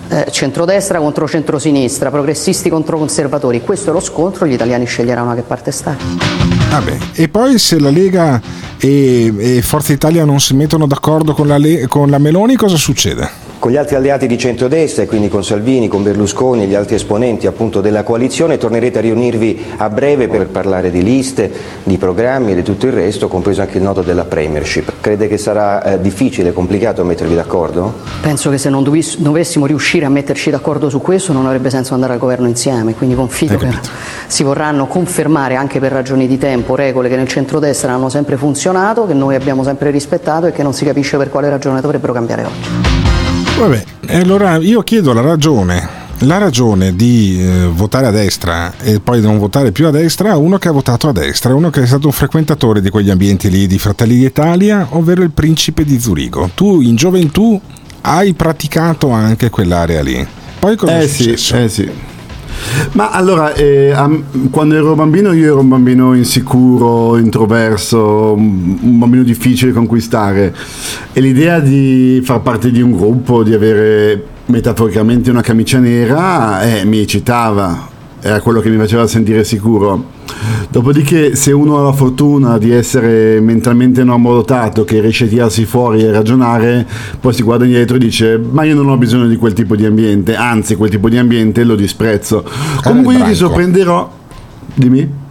[0.07, 5.35] Eh, centrodestra contro centrosinistra, progressisti contro conservatori, questo è lo scontro, gli italiani sceglieranno da
[5.35, 6.64] che parte stare.
[6.75, 8.43] Vabbè, e poi se la Lega
[8.79, 11.57] e, e Forza Italia non si mettono d'accordo con la,
[11.87, 13.44] con la Meloni cosa succede?
[13.65, 16.97] Con gli altri alleati di centrodestra, e quindi con Salvini, con Berlusconi e gli altri
[16.97, 21.51] esponenti appunto della coalizione, tornerete a riunirvi a breve per parlare di liste,
[21.83, 24.93] di programmi e di tutto il resto, compreso anche il nodo della premiership.
[25.01, 27.95] Crede che sarà eh, difficile, complicato mettervi d'accordo?
[28.21, 31.95] Penso che se non dovis- dovessimo riuscire a metterci d'accordo su questo non avrebbe senso
[31.95, 33.71] andare al governo insieme, quindi confido che
[34.27, 39.07] si vorranno confermare anche per ragioni di tempo regole che nel centrodestra hanno sempre funzionato,
[39.07, 42.45] che noi abbiamo sempre rispettato e che non si capisce per quale ragione dovrebbero cambiare
[42.45, 43.04] oggi.
[43.59, 45.89] Vabbè, e allora io chiedo la ragione,
[46.21, 50.37] la ragione di eh, votare a destra e poi non votare più a destra a
[50.37, 53.49] uno che ha votato a destra, uno che è stato un frequentatore di quegli ambienti
[53.49, 56.51] lì di Fratelli d'Italia, ovvero il principe di Zurigo.
[56.55, 57.59] Tu in gioventù
[58.03, 60.27] hai praticato anche quell'area lì.
[60.59, 61.57] Poi cosa è Eh sì, successo?
[61.57, 61.91] eh sì.
[62.93, 68.99] Ma allora, eh, am- quando ero bambino io ero un bambino insicuro, introverso, un un
[68.99, 70.55] bambino difficile da conquistare.
[71.12, 76.85] E l'idea di far parte di un gruppo, di avere metaforicamente una camicia nera, eh,
[76.85, 77.89] mi eccitava,
[78.25, 80.12] era quello che mi faceva sentire sicuro.
[80.70, 86.03] Dopodiché se uno ha la fortuna di essere mentalmente normodotato, che riesce a tirarsi fuori
[86.03, 86.87] e ragionare,
[87.20, 89.85] poi si guarda indietro e dice ma io non ho bisogno di quel tipo di
[89.85, 92.49] ambiente, anzi quel tipo di ambiente lo disprezzo.
[92.83, 94.11] Comunque io ti sorprenderò...
[94.72, 95.22] Dimmi.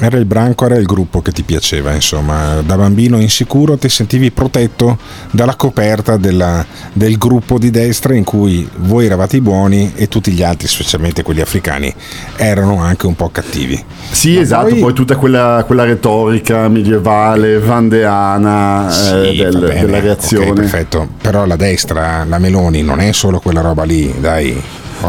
[0.00, 4.30] Era il branco, era il gruppo che ti piaceva, insomma, da bambino insicuro ti sentivi
[4.32, 4.98] protetto
[5.30, 10.32] dalla coperta della- del gruppo di destra in cui voi eravate i buoni e tutti
[10.32, 11.94] gli altri, specialmente quelli africani,
[12.36, 13.80] erano anche un po' cattivi.
[14.10, 18.92] Sì, Ma esatto, poi- poi, tutta quella, quella retorica medievale, vandeana eh,
[19.30, 20.52] Sì, del- va bene, della reazione.
[20.52, 24.60] perfetto, però la destra, la Meloni, non è solo quella roba lì, dai.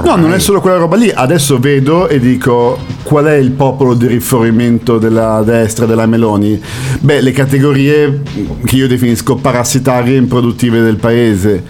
[0.02, 1.12] No, non è solo quella roba lì.
[1.14, 6.60] Adesso vedo e dico qual è il popolo di rifornimento della destra, della Meloni?
[7.00, 8.22] Beh, le categorie
[8.66, 11.64] che io definisco parassitarie e improduttive del paese.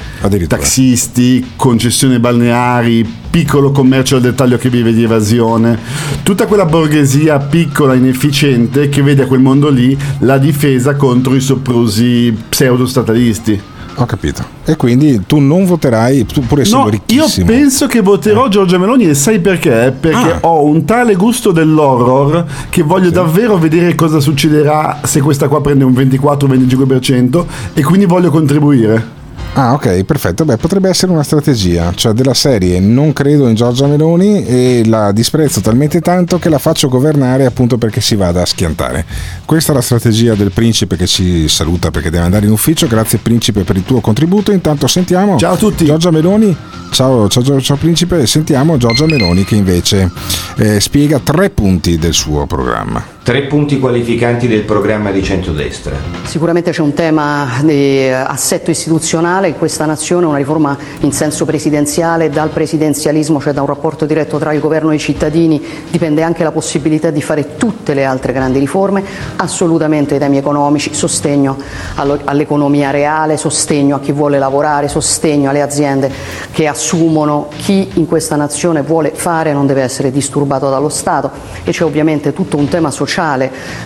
[0.47, 5.77] Taxisti, concessioni balneari, piccolo commercio al dettaglio che vive di evasione.
[6.23, 11.41] Tutta quella borghesia piccola, inefficiente, che vede a quel mondo lì la difesa contro i
[11.41, 13.71] soprusi pseudo-statalisti.
[13.97, 14.43] Ho capito.
[14.65, 17.45] E quindi tu non voterai, tu pur essendo No, io ricchissimo.
[17.45, 19.93] penso che voterò Giorgia Meloni e sai perché?
[19.99, 20.37] Perché Ah.
[20.41, 25.83] ho un tale gusto dell'horror che voglio davvero vedere cosa succederà se questa qua prende
[25.83, 29.21] un 24-25% e quindi voglio contribuire.
[29.55, 30.45] Ah, ok, perfetto.
[30.45, 35.11] Beh, potrebbe essere una strategia, cioè della serie non credo in Giorgia Meloni e la
[35.11, 39.05] disprezzo talmente tanto che la faccio governare appunto perché si vada a schiantare.
[39.45, 42.87] Questa è la strategia del principe che ci saluta perché deve andare in ufficio.
[42.87, 44.51] Grazie principe per il tuo contributo.
[44.51, 45.85] Intanto sentiamo Ciao a tutti.
[45.85, 46.57] Giorgia Meloni.
[46.89, 48.25] Ciao, ciao, ciao, principe.
[48.25, 50.09] Sentiamo Giorgia Meloni che invece
[50.57, 53.05] eh, spiega tre punti del suo programma.
[53.23, 55.95] Tre punti qualificanti del programma di centrodestra.
[56.25, 62.29] Sicuramente c'è un tema di assetto istituzionale in questa nazione, una riforma in senso presidenziale,
[62.29, 66.43] dal presidenzialismo, cioè da un rapporto diretto tra il governo e i cittadini, dipende anche
[66.43, 69.01] la possibilità di fare tutte le altre grandi riforme,
[69.37, 71.55] assolutamente i temi economici, sostegno
[71.95, 76.11] all'economia reale, sostegno a chi vuole lavorare, sostegno alle aziende
[76.51, 81.31] che assumono, chi in questa nazione vuole fare non deve essere disturbato dallo Stato
[81.63, 83.11] e c'è ovviamente tutto un tema sociale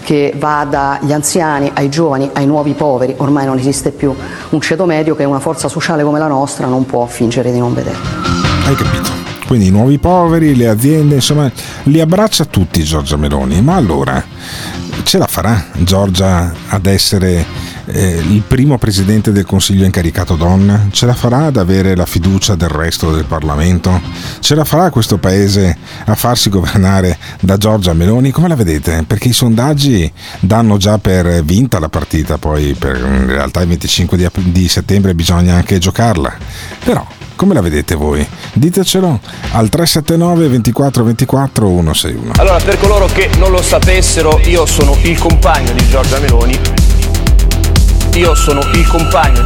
[0.03, 4.15] che va dagli anziani ai giovani ai nuovi poveri, ormai non esiste più
[4.49, 7.73] un ceto medio che una forza sociale come la nostra non può fingere di non
[7.73, 7.97] vedere.
[8.65, 9.09] Hai capito?
[9.47, 11.49] Quindi i nuovi poveri, le aziende, insomma,
[11.84, 13.61] li abbraccia tutti Giorgia Meloni.
[13.61, 14.21] Ma allora,
[15.03, 17.45] ce la farà Giorgia ad essere
[17.88, 20.88] eh, il primo presidente del Consiglio incaricato donna?
[20.91, 23.99] Ce la farà ad avere la fiducia del resto del Parlamento?
[24.39, 28.31] Ce la farà questo paese a farsi governare da Giorgia Meloni?
[28.31, 29.03] Come la vedete?
[29.07, 34.17] Perché i sondaggi danno già per vinta la partita, poi per, in realtà il 25
[34.17, 36.35] di, di settembre bisogna anche giocarla.
[36.83, 38.27] Però come la vedete voi?
[38.53, 39.19] Ditecelo
[39.51, 42.31] al 379 24 24 161.
[42.38, 46.86] Allora, per coloro che non lo sapessero, io sono il compagno di Giorgia Meloni.
[48.18, 49.45] Io sono il compagno.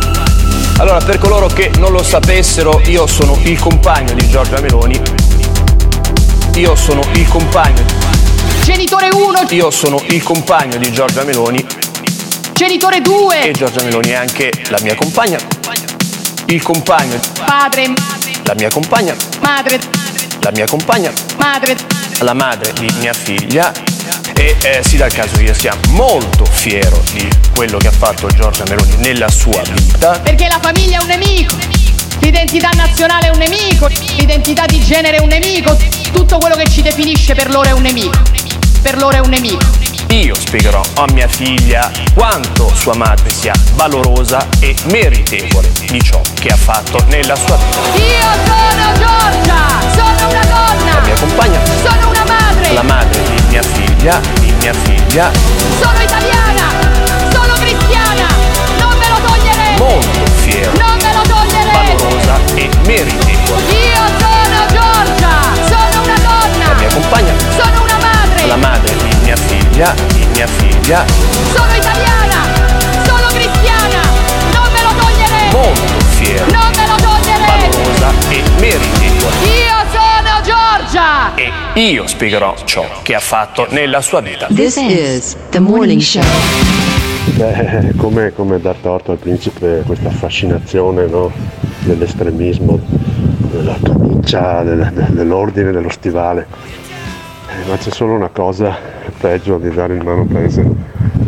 [0.77, 4.97] Allora, per coloro che non lo sapessero, io sono il compagno di Giorgia Meloni.
[6.55, 7.83] Io sono il compagno.
[8.63, 11.65] Genitore 1, Io sono il compagno di Giorgia Meloni.
[12.53, 15.37] Genitore 2, e Giorgia Meloni è anche la mia compagna.
[16.45, 17.91] Il compagno, padre,
[18.43, 19.81] la mia compagna, madre,
[20.39, 21.75] la mia compagna, madre,
[22.19, 23.90] la madre di mia figlia
[24.35, 27.91] e eh, si dà il caso che io sia molto fiero di quello che ha
[27.91, 30.19] fatto Giorgia Meloni nella sua vita.
[30.19, 31.55] perché la famiglia è un nemico,
[32.19, 35.77] l'identità nazionale è un nemico, l'identità di genere è un nemico,
[36.11, 38.19] tutto quello che ci definisce per loro è un nemico,
[38.81, 39.89] per loro è un nemico.
[40.11, 46.49] Io spiegherò a mia figlia quanto sua madre sia valorosa e meritevole di ciò che
[46.49, 47.97] ha fatto nella sua vita.
[47.97, 53.41] Io sono Giorgia, sono una donna, La mia compagna, sono una madre, la madre di
[53.47, 55.31] mia figlia, di mia figlia,
[55.79, 56.63] sono italiana,
[57.31, 58.25] sono cristiana,
[58.79, 61.95] non me lo toglierete, molto fiero, non me lo toglierete.
[61.95, 63.61] valorosa e meritevole.
[63.69, 69.15] Io sono Giorgia, sono una donna, La mia compagna, sono una madre, la madre di
[69.21, 71.05] mia figlia, di mia figlia,
[71.53, 72.41] sono italiana,
[73.05, 74.01] sono cristiana,
[74.51, 77.45] non me lo toglierete, molto fiero, non me lo toglierete.
[77.45, 79.35] valorosa e meritevole.
[79.45, 79.80] Io
[80.95, 81.33] Giorgia.
[81.73, 84.47] E io spiegherò ciò che ha fatto nella sua vita.
[84.47, 86.21] This is the morning show.
[87.35, 91.31] Beh, come, come dar torto al principe questa fascinazione no?
[91.79, 92.77] dell'estremismo,
[93.51, 96.45] della camicia, del- del- dell'ordine, dello stivale.
[97.47, 98.77] Eh, ma c'è solo una cosa
[99.17, 100.61] peggio di dare in mano paese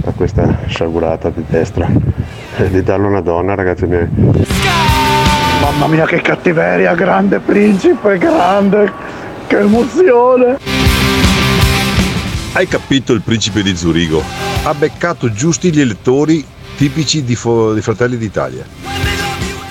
[0.05, 1.87] a questa sciagurata di destra,
[2.57, 4.07] eh, di darlo a una donna, ragazzi miei.
[5.61, 8.91] Mamma mia che cattiveria, grande principe, grande,
[9.47, 10.57] che emozione.
[12.53, 14.23] Hai capito il principe di Zurigo?
[14.63, 16.45] Ha beccato giusti gli elettori
[16.77, 18.65] tipici di, Fo- di Fratelli d'Italia.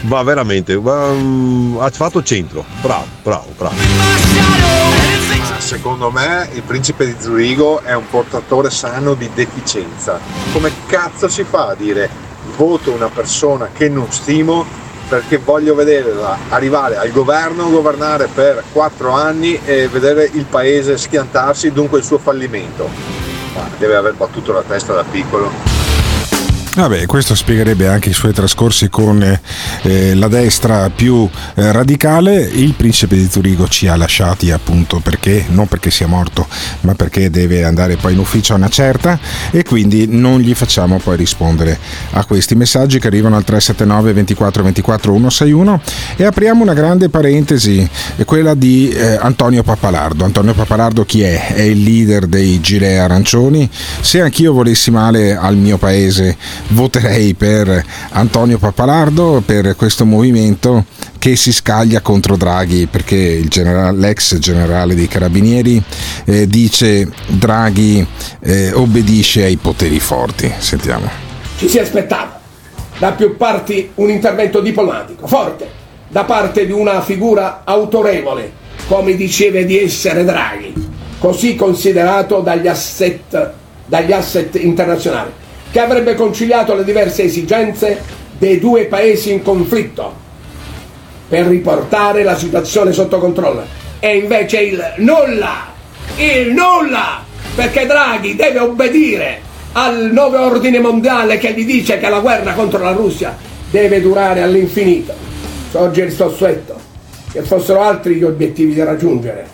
[0.03, 2.65] Ma veramente, ma, mm, ha fatto centro.
[2.81, 3.77] Bravo, bravo, bravo.
[5.59, 10.19] Secondo me il principe di Zurigo è un portatore sano di deficienza.
[10.53, 12.11] Come cazzo si fa a dire
[12.57, 14.67] voto una persona che non stimo
[15.13, 21.71] perché voglio vederla arrivare al governo, governare per quattro anni e vedere il paese schiantarsi,
[21.71, 22.89] dunque il suo fallimento.
[23.77, 25.72] Deve aver battuto la testa da piccolo.
[26.75, 32.41] Vabbè, questo spiegherebbe anche i suoi trascorsi con eh, la destra più eh, radicale.
[32.41, 36.47] Il principe di Zurigo ci ha lasciati appunto perché, non perché sia morto,
[36.81, 39.19] ma perché deve andare poi in ufficio a una certa
[39.51, 41.79] e quindi non gli facciamo poi rispondere
[42.13, 45.83] a questi messaggi che arrivano al 379 24 24 161
[46.17, 47.87] e apriamo una grande parentesi,
[48.25, 50.25] quella di eh, Antonio Pappalardo.
[50.25, 51.49] Antonio Pappalardo chi è?
[51.49, 53.69] È il leader dei gilet arancioni.
[54.01, 56.39] Se anch'io volessi male al mio paese
[56.73, 60.85] voterei per Antonio Pappalardo, per questo movimento
[61.19, 65.83] che si scaglia contro Draghi, perché generale- l'ex generale dei carabinieri
[66.25, 68.07] eh, dice Draghi
[68.41, 70.53] eh, obbedisce ai poteri forti.
[70.59, 71.09] Sentiamo.
[71.59, 72.41] Ci si aspettava
[72.99, 75.81] da più parti un intervento diplomatico forte
[76.13, 78.53] da parte di una figura autorevole,
[78.87, 80.75] come diceva di essere Draghi,
[81.19, 83.53] così considerato dagli asset,
[83.87, 85.31] dagli asset internazionali,
[85.73, 88.01] che avrebbe conciliato le diverse esigenze
[88.39, 90.21] dei due paesi in conflitto
[91.29, 93.65] per riportare la situazione sotto controllo.
[93.99, 95.73] E invece il nulla,
[96.17, 99.41] il nulla, perché Draghi deve obbedire
[99.73, 103.35] al nuovo ordine mondiale che gli dice che la guerra contro la Russia
[103.71, 105.15] deve durare all'infinito.
[105.71, 106.79] Sorge il sossuetto
[107.33, 109.47] che fossero altri gli obiettivi da raggiungere.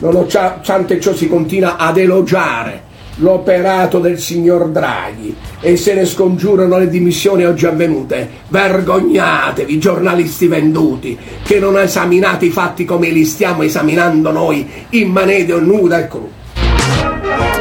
[0.00, 6.88] Nonostante ciò si continua ad elogiare l'operato del signor Draghi e se ne scongiurano le
[6.88, 8.28] dimissioni oggi avvenute.
[8.48, 15.60] Vergognatevi, giornalisti venduti, che non esaminate i fatti come li stiamo esaminando noi in manedio
[15.60, 16.40] nuda e cruda.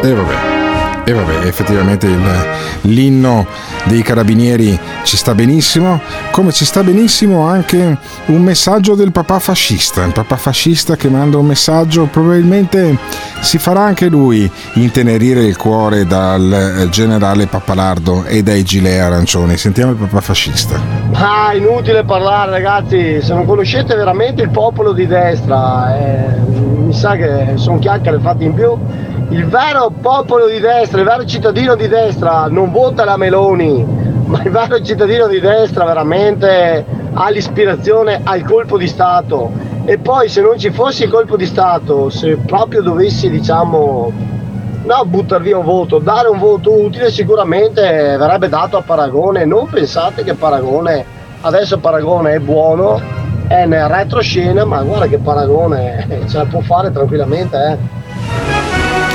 [0.01, 0.70] E vabbè.
[1.11, 2.47] E vabbè, effettivamente il-
[2.83, 3.45] l'inno
[3.83, 5.99] dei carabinieri ci sta benissimo,
[6.31, 7.97] come ci sta benissimo anche
[8.27, 12.97] un messaggio del papà fascista, il papà fascista che manda un messaggio, probabilmente
[13.41, 19.57] si farà anche lui intenerire il cuore dal generale Pappalardo e dai gilet arancioni.
[19.57, 20.79] Sentiamo il papà fascista.
[21.11, 27.17] Ah, inutile parlare ragazzi, se non conoscete veramente il popolo di destra, eh, mi sa
[27.17, 28.77] che sono chiacchiere fatte in più.
[29.31, 33.81] Il vero popolo di destra, il vero cittadino di destra non vota la Meloni,
[34.25, 39.49] ma il vero cittadino di destra veramente ha l'ispirazione al colpo di Stato.
[39.85, 44.11] E poi se non ci fosse il colpo di Stato, se proprio dovessi diciamo
[44.83, 49.45] No, buttare via un voto, dare un voto utile sicuramente verrebbe dato a Paragone.
[49.45, 51.05] Non pensate che Paragone,
[51.41, 52.99] adesso Paragone è buono,
[53.47, 57.57] è nel retroscena, ma guarda che Paragone eh, ce la può fare tranquillamente.
[57.57, 58.00] Eh.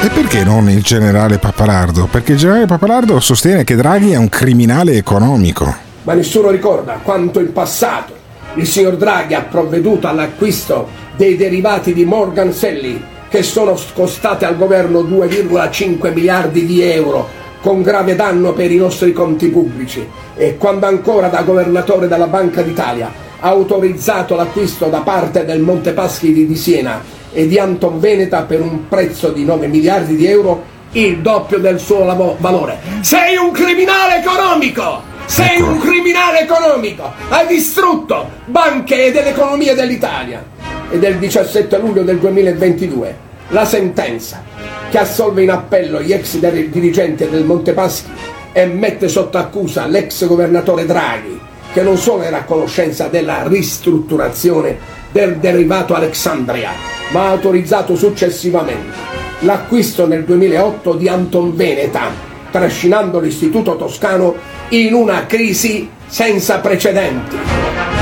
[0.03, 2.07] E perché non il generale Pappalardo?
[2.11, 5.85] Perché il generale Pappalardo sostiene che Draghi è un criminale economico.
[6.05, 8.15] ma nessuno ricorda quanto in passato
[8.55, 14.57] il signor Draghi ha provveduto all'acquisto dei derivati di Morgan Stanley che sono costate al
[14.57, 17.29] governo 2,5 miliardi di euro
[17.61, 22.63] con grave danno per i nostri conti pubblici e quando ancora da governatore della Banca
[22.63, 27.03] d'Italia ha autorizzato l'acquisto da parte del Montepaschi di Siena
[27.37, 31.79] e di Anton Veneta per un prezzo di 9 miliardi di euro il doppio del
[31.79, 32.79] suo lavo- valore.
[33.03, 35.03] Sei un criminale economico!
[35.27, 37.13] Sei un criminale economico!
[37.29, 40.43] Hai distrutto banche e dell'economia dell'Italia!
[40.89, 44.43] E del 17 luglio del 2022 la sentenza
[44.89, 48.11] che assolve in appello gli ex dir- dirigenti del Montepaschi
[48.53, 51.39] e mette sotto accusa l'ex governatore Draghi,
[51.75, 54.79] che non solo era a conoscenza della ristrutturazione
[55.13, 62.11] del derivato Alexandria, ma ha autorizzato successivamente l'acquisto nel 2008 di Anton Veneta,
[62.51, 64.35] trascinando l'istituto toscano
[64.71, 67.37] in una crisi senza precedenti.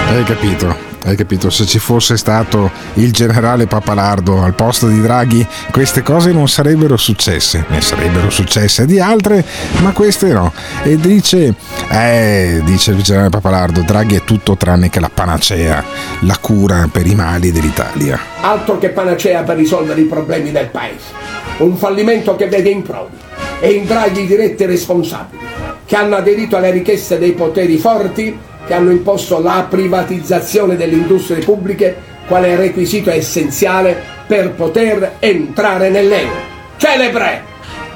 [0.09, 0.94] Hai capito?
[1.07, 1.51] Hai capito?
[1.51, 6.97] Se ci fosse stato il generale Papalardo al posto di Draghi, queste cose non sarebbero
[6.97, 7.67] successe.
[7.69, 9.45] Ne sarebbero successe di altre,
[9.83, 10.51] ma queste no.
[10.83, 11.55] E dice,
[11.91, 15.85] eh, dice il generale Papalardo, Draghi è tutto tranne che la panacea,
[16.21, 18.19] la cura per i mali dell'Italia.
[18.41, 21.13] altro che panacea per risolvere i problemi del paese.
[21.59, 23.17] Un fallimento che vede in Prodi
[23.61, 25.45] e in Draghi diretti responsabili,
[25.85, 28.37] che hanno aderito alle richieste dei poteri forti,
[28.67, 36.53] che hanno imposto la privatizzazione delle industrie pubbliche quale requisito essenziale per poter entrare nell'euro.
[36.77, 37.43] Celebre!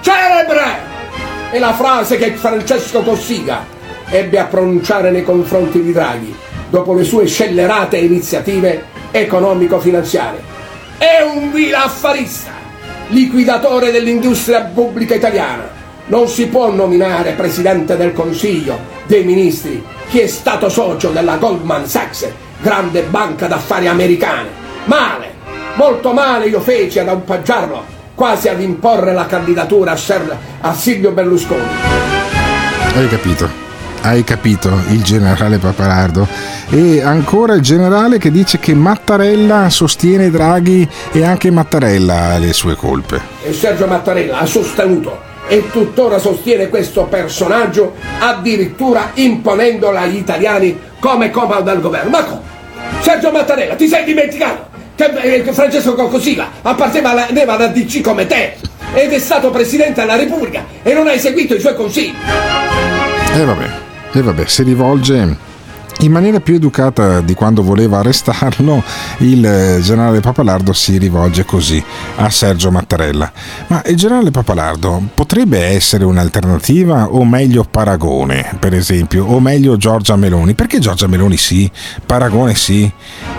[0.00, 0.86] Celebre!
[1.50, 3.64] È la frase che Francesco Cossiga
[4.10, 6.34] ebbe a pronunciare nei confronti di Draghi
[6.68, 10.56] dopo le sue scellerate iniziative economico-finanziarie.
[10.98, 12.52] È un vil affarista,
[13.08, 15.76] liquidatore dell'industria pubblica italiana.
[16.06, 21.86] Non si può nominare presidente del Consiglio dei Ministri chi è stato socio della Goldman
[21.86, 22.28] Sachs,
[22.60, 24.48] grande banca d'affari americana.
[24.84, 25.34] Male,
[25.74, 27.84] molto male io feci ad appoggiarlo,
[28.14, 31.66] quasi ad imporre la candidatura a, Ser- a Silvio Berlusconi.
[32.94, 33.66] Hai capito?
[34.00, 36.26] Hai capito il generale Papalardo?
[36.70, 42.54] E ancora il generale che dice che Mattarella sostiene Draghi e anche Mattarella ha le
[42.54, 43.20] sue colpe.
[43.42, 51.30] E Sergio Mattarella ha sostenuto e tuttora sostiene questo personaggio addirittura imponendolo agli italiani come
[51.30, 52.10] comando del governo.
[52.10, 52.56] Ma come?
[53.00, 58.54] Sergio Mattarella, ti sei dimenticato che eh, che Francesco Coccosiga apparteneva alla DC come te
[58.94, 62.14] ed è stato Presidente della Repubblica e non hai seguito i suoi consigli?
[63.34, 63.68] E vabbè,
[64.12, 65.46] e vabbè, si rivolge
[66.00, 68.82] In maniera più educata di quando voleva arrestarlo,
[69.18, 71.82] il eh, generale Papalardo si rivolge così
[72.16, 73.32] a Sergio Mattarella.
[73.66, 80.14] Ma il generale Papalardo potrebbe essere un'alternativa o meglio Paragone, per esempio, o meglio Giorgia
[80.14, 80.54] Meloni?
[80.54, 81.68] Perché Giorgia Meloni sì,
[82.06, 82.90] Paragone sì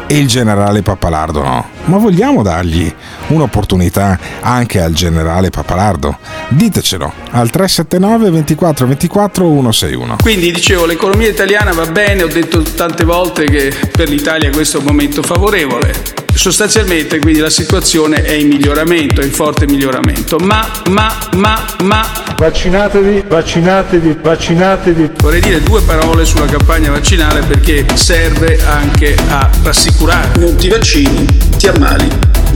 [0.05, 1.65] e il generale Papalardo no?
[1.85, 2.93] Ma vogliamo dargli
[3.29, 6.17] un'opportunità anche al generale Papalardo?
[6.49, 10.15] Ditecelo al 379 24 24 161.
[10.21, 14.79] Quindi dicevo, l'economia italiana va bene, ho detto tante volte che per l'Italia questo è
[14.79, 16.17] un momento favorevole.
[16.33, 20.37] Sostanzialmente quindi la situazione è in miglioramento, è in forte miglioramento.
[20.37, 22.33] Ma, ma, ma, ma...
[22.37, 25.11] Vaccinatevi, vaccinatevi, vaccinatevi.
[25.17, 30.39] Vorrei dire due parole sulla campagna vaccinale perché serve anche a rassicurare.
[30.39, 31.25] Non ti vaccini,
[31.57, 32.07] ti ammali,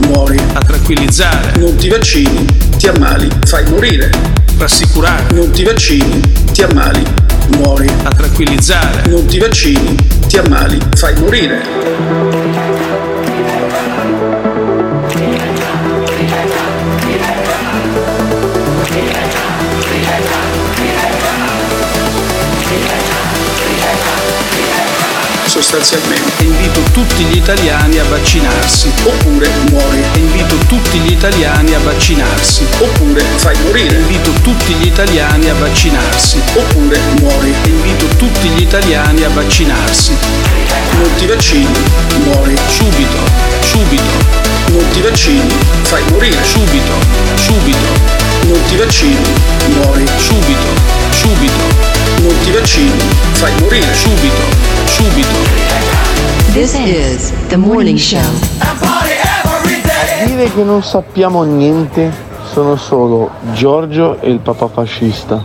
[0.06, 0.38] muori.
[0.54, 1.58] A tranquillizzare.
[1.58, 2.46] Non ti vaccini,
[2.76, 4.10] ti ammali, fai morire.
[4.58, 5.32] Rassicurare.
[5.32, 6.20] Non ti vaccini,
[6.52, 7.02] ti ammali,
[7.56, 7.90] muori.
[8.02, 9.08] A tranquillizzare.
[9.08, 9.96] Non ti vaccini,
[10.26, 12.03] ti ammali, fai morire.
[25.74, 30.04] Sostanzialmente invito tutti gli italiani a vaccinarsi oppure muori.
[30.14, 33.96] Invito tutti gli italiani a vaccinarsi oppure fai morire.
[33.96, 37.52] Invito tutti gli italiani a vaccinarsi oppure muori.
[37.64, 40.16] Invito tutti gli italiani a vaccinarsi.
[40.92, 41.76] Non ti vaccini,
[42.22, 43.18] muori subito,
[43.60, 44.42] subito.
[44.68, 46.94] Non ti vaccini, fai morire subito,
[47.34, 48.23] subito.
[48.46, 49.16] Non ti vaccini,
[49.74, 50.68] muori subito,
[51.10, 51.64] subito.
[52.22, 52.98] Non ti vaccini,
[53.32, 54.42] fai morire subito,
[54.84, 55.28] subito.
[56.52, 58.20] This is the morning show.
[58.60, 62.12] A dire che non sappiamo niente
[62.52, 65.42] sono solo Giorgio e il papà fascista.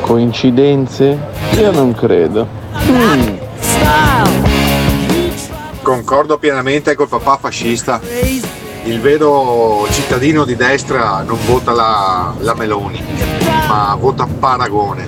[0.00, 1.18] Coincidenze?
[1.52, 2.48] Io non credo.
[2.88, 3.36] Mm.
[5.82, 8.00] Concordo pienamente col papà fascista.
[8.84, 13.00] Il vero cittadino di destra non vota la, la Meloni,
[13.68, 15.06] ma vota Paragone.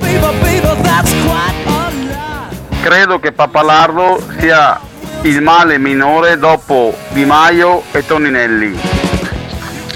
[2.81, 4.79] Credo che Papalardo sia
[5.23, 8.79] il male minore dopo Di Maio e Toninelli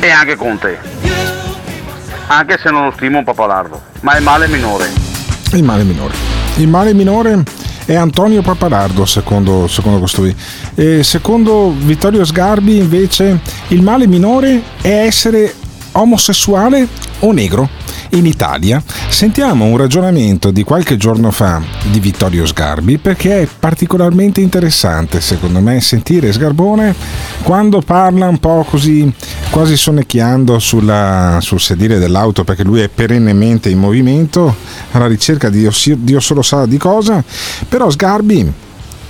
[0.00, 0.78] e anche Conte.
[2.26, 4.90] Anche se non lo stimo Papalardo, ma è il male minore.
[5.52, 6.14] Il male minore.
[6.56, 7.57] Il male minore
[7.89, 10.35] è Antonio Papalardo, secondo, secondo costui.
[10.74, 15.55] E secondo Vittorio Sgarbi, invece, il male minore è essere
[15.93, 16.86] omosessuale
[17.20, 17.77] o negro.
[18.12, 24.40] In Italia sentiamo un ragionamento di qualche giorno fa di Vittorio Sgarbi perché è particolarmente
[24.40, 26.94] interessante secondo me sentire Sgarbone
[27.43, 29.12] quando parla un po' così
[29.51, 34.56] quasi sonnecchiando sulla, sul sedile dell'auto perché lui è perennemente in movimento
[34.93, 35.68] alla ricerca di
[35.98, 37.22] Dio, solo sa di cosa.
[37.68, 38.52] Però Sgarbi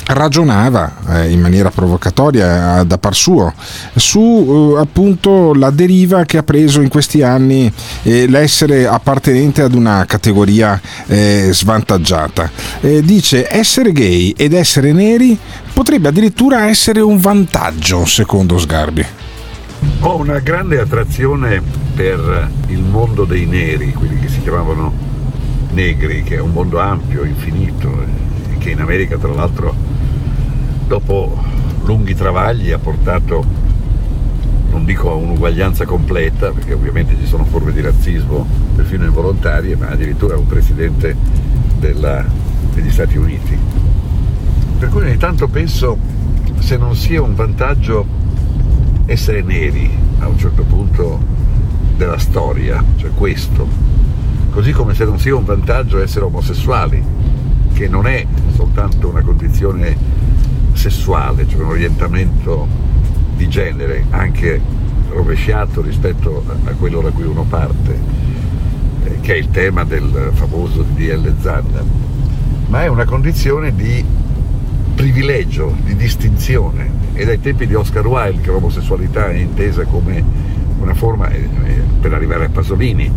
[0.08, 3.52] ragionava eh, in maniera provocatoria eh, da par suo
[3.94, 7.70] su eh, appunto la deriva che ha preso in questi anni
[8.02, 12.50] eh, l'essere appartenente ad una categoria eh, svantaggiata.
[12.80, 15.38] Eh, dice essere gay ed essere neri
[15.72, 19.04] potrebbe addirittura essere un vantaggio secondo Sgarbi.
[20.00, 21.62] Ho una grande attrazione
[21.94, 24.92] per il mondo dei neri, quelli che si chiamavano
[25.72, 28.26] negri, che è un mondo ampio, infinito,
[28.68, 29.74] che in America tra l'altro
[30.86, 31.42] dopo
[31.84, 33.42] lunghi travagli ha portato,
[34.70, 39.88] non dico a un'uguaglianza completa, perché ovviamente ci sono forme di razzismo perfino involontarie, ma
[39.88, 41.16] addirittura un presidente
[41.78, 42.24] della,
[42.74, 43.58] degli Stati Uniti.
[44.78, 45.96] Per cui ogni tanto penso
[46.58, 48.06] se non sia un vantaggio
[49.06, 51.18] essere neri a un certo punto
[51.96, 53.66] della storia, cioè questo,
[54.50, 57.27] così come se non sia un vantaggio essere omosessuali,
[57.78, 58.26] che non è
[58.56, 59.96] soltanto una condizione
[60.72, 62.66] sessuale, cioè un orientamento
[63.36, 64.60] di genere anche
[65.10, 67.96] rovesciato rispetto a quello da cui uno parte,
[69.04, 71.84] eh, che è il tema del famoso DL Zanna,
[72.66, 74.04] ma è una condizione di
[74.96, 76.90] privilegio, di distinzione.
[77.12, 80.24] E dai tempi di Oscar Wilde che l'omosessualità è intesa come
[80.80, 83.08] una forma, eh, eh, per arrivare a Pasolini,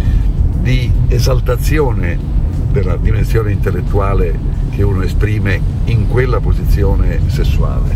[0.61, 2.41] di esaltazione
[2.71, 4.37] della dimensione intellettuale
[4.71, 7.95] che uno esprime in quella posizione sessuale.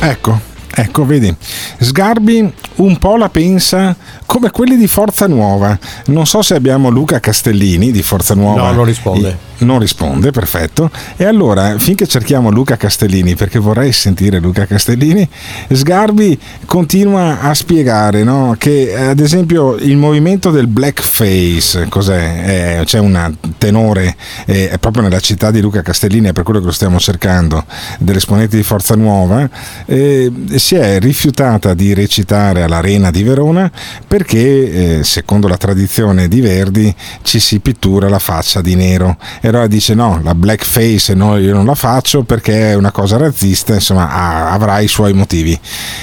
[0.00, 0.40] Ecco,
[0.74, 1.34] ecco, vedi,
[1.78, 3.94] Sgarbi un po' la pensa
[4.32, 5.78] come quelli di Forza Nuova.
[6.06, 8.70] Non so se abbiamo Luca Castellini di Forza Nuova.
[8.70, 9.50] No, non risponde.
[9.58, 10.90] Non risponde, perfetto.
[11.16, 15.28] E allora, finché cerchiamo Luca Castellini, perché vorrei sentire Luca Castellini,
[15.70, 22.78] Sgarbi continua a spiegare no, che ad esempio il movimento del blackface, cos'è?
[22.80, 26.66] Eh, c'è un tenore eh, proprio nella città di Luca Castellini, è per quello che
[26.66, 27.64] lo stiamo cercando,
[27.98, 29.48] dell'esponente di Forza Nuova,
[29.84, 33.70] eh, si è rifiutata di recitare all'Arena di Verona
[34.22, 39.16] perché, eh, secondo la tradizione di Verdi, ci si pittura la faccia di nero.
[39.40, 43.16] E allora dice no, la blackface no, io non la faccio perché è una cosa
[43.16, 45.58] razzista, insomma ha- avrà i suoi motivi.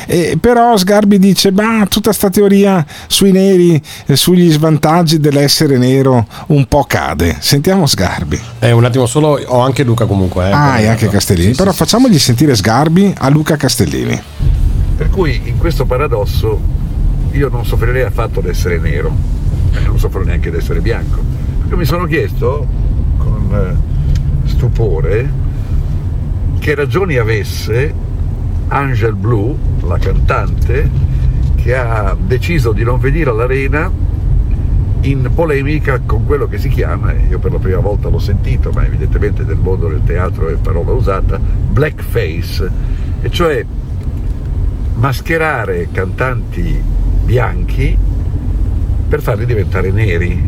[0.05, 6.27] E, però Sgarbi dice, ma tutta sta teoria sui neri, eh, sugli svantaggi dell'essere nero
[6.47, 7.37] un po' cade.
[7.39, 8.39] Sentiamo Sgarbi.
[8.59, 10.49] Eh, un attimo solo, ho anche Luca comunque.
[10.49, 11.51] Eh, ah, e anche Castellini.
[11.51, 14.21] Sì, però sì, facciamogli sentire Sgarbi a Luca Castellini.
[14.97, 16.89] Per cui in questo paradosso
[17.31, 19.15] io non soffrirei affatto di essere nero,
[19.85, 21.22] non soffro neanche di essere bianco.
[21.60, 22.68] Perché mi sono chiesto
[23.18, 25.31] con eh, stupore
[26.60, 27.93] che ragioni avesse
[28.68, 30.89] Angel Blue, la cantante,
[31.56, 33.91] che ha deciso di non venire all'arena
[35.01, 38.85] in polemica con quello che si chiama, io per la prima volta l'ho sentito, ma
[38.85, 42.69] evidentemente nel mondo del teatro è parola usata, blackface,
[43.22, 43.65] e cioè
[44.95, 46.81] mascherare cantanti
[47.30, 47.95] bianchi
[49.07, 50.43] per farli diventare neri,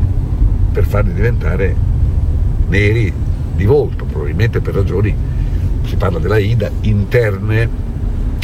[0.71, 1.75] per farli diventare
[2.69, 3.13] neri
[3.55, 5.15] di volto, probabilmente per ragioni,
[5.85, 7.69] si parla della Ida, interne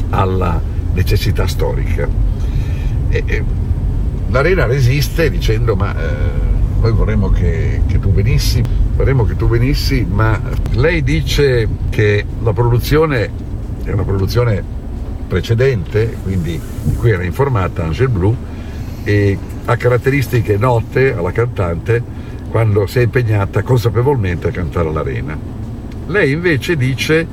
[0.09, 0.61] alla
[0.93, 2.07] necessità storica.
[3.09, 3.43] E, e
[4.29, 6.05] L'Arena resiste dicendo ma eh,
[6.79, 8.61] noi vorremmo che, che tu venissi,
[8.95, 10.39] vorremmo che tu venissi, ma
[10.73, 13.31] lei dice che la produzione
[13.83, 14.76] è una produzione
[15.27, 18.35] precedente, quindi di cui era informata Angel Blue,
[19.03, 22.01] e ha caratteristiche note alla cantante
[22.49, 25.37] quando si è impegnata consapevolmente a cantare all'arena.
[26.07, 27.27] Lei invece dice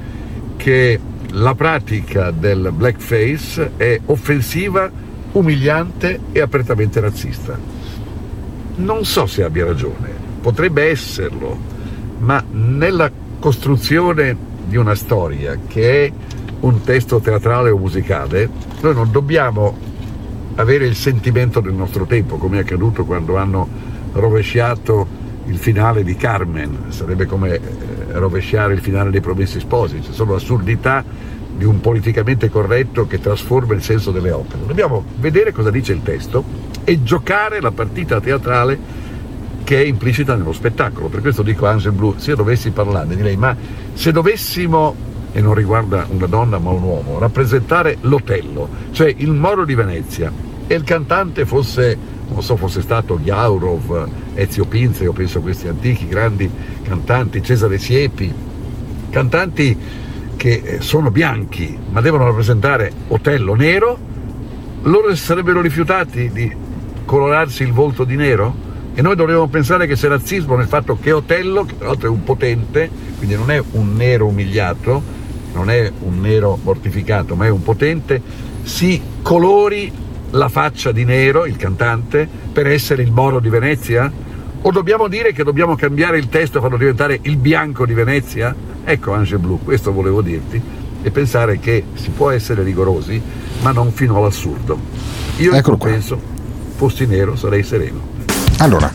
[0.57, 1.01] che
[1.31, 4.91] la pratica del blackface è offensiva,
[5.33, 7.59] umiliante e apertamente razzista.
[8.77, 10.09] Non so se abbia ragione,
[10.41, 11.57] potrebbe esserlo,
[12.19, 16.13] ma nella costruzione di una storia che è
[16.65, 18.49] un testo teatrale o musicale,
[18.81, 19.77] noi non dobbiamo
[20.57, 23.69] avere il sentimento del nostro tempo, come è accaduto quando hanno
[24.13, 25.07] rovesciato
[25.47, 27.61] il finale di Carmen, sarebbe come eh,
[28.13, 31.05] rovesciare il finale dei Promessi Sposi, ci sono assurdità
[31.57, 34.67] di un politicamente corretto che trasforma il senso delle opere.
[34.67, 36.43] Dobbiamo vedere cosa dice il testo
[36.83, 39.03] e giocare la partita teatrale
[39.65, 41.09] che è implicita nello spettacolo.
[41.09, 43.55] Per questo dico a Angel Blue, se dovessi parlarne direi, ma
[43.93, 44.95] se dovessimo,
[45.37, 50.33] e non riguarda una donna ma un uomo, rappresentare l'Otello, cioè il Moro di Venezia,
[50.65, 51.99] e il cantante fosse,
[52.29, 56.49] non so, fosse stato Ghiaurov, Ezio Pinze, io penso a questi antichi grandi
[56.85, 58.33] cantanti, Cesare Siepi,
[59.11, 59.77] cantanti
[60.37, 63.99] che eh, sono bianchi ma devono rappresentare Otello nero,
[64.83, 66.55] loro sarebbero rifiutati di
[67.05, 68.63] colorarsi il volto di nero?
[68.95, 72.11] E noi dovremmo pensare che c'è razzismo nel fatto che Otello, che tra l'altro è
[72.11, 75.03] un potente, quindi non è un nero umiliato,
[75.55, 78.21] non è un nero mortificato, ma è un potente,
[78.63, 79.91] si colori
[80.31, 84.11] la faccia di nero, il cantante, per essere il Moro di Venezia?
[84.63, 88.55] O dobbiamo dire che dobbiamo cambiare il testo e farlo diventare il bianco di Venezia?
[88.85, 90.61] Ecco Angel Blu, questo volevo dirti,
[91.03, 93.21] e pensare che si può essere rigorosi,
[93.63, 94.79] ma non fino all'assurdo.
[95.37, 95.63] Io qua.
[95.63, 96.21] compenso,
[96.77, 98.01] fossi nero, sarei sereno.
[98.59, 98.91] Allora,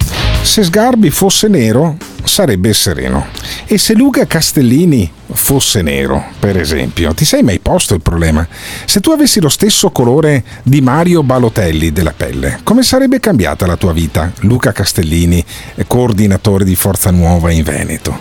[0.49, 3.27] se Sgarbi fosse nero, sarebbe sereno.
[3.67, 8.47] E se Luca Castellini fosse nero, per esempio, ti sei mai posto il problema?
[8.85, 13.77] Se tu avessi lo stesso colore di Mario Balotelli della pelle, come sarebbe cambiata la
[13.77, 15.45] tua vita, Luca Castellini,
[15.85, 18.17] coordinatore di Forza Nuova in Veneto?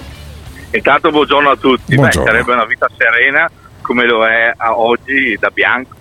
[0.72, 2.24] Intanto buongiorno a tutti, Buongiorno.
[2.24, 3.50] Beh, sarebbe una vita serena
[3.80, 5.96] come lo è oggi da bianco.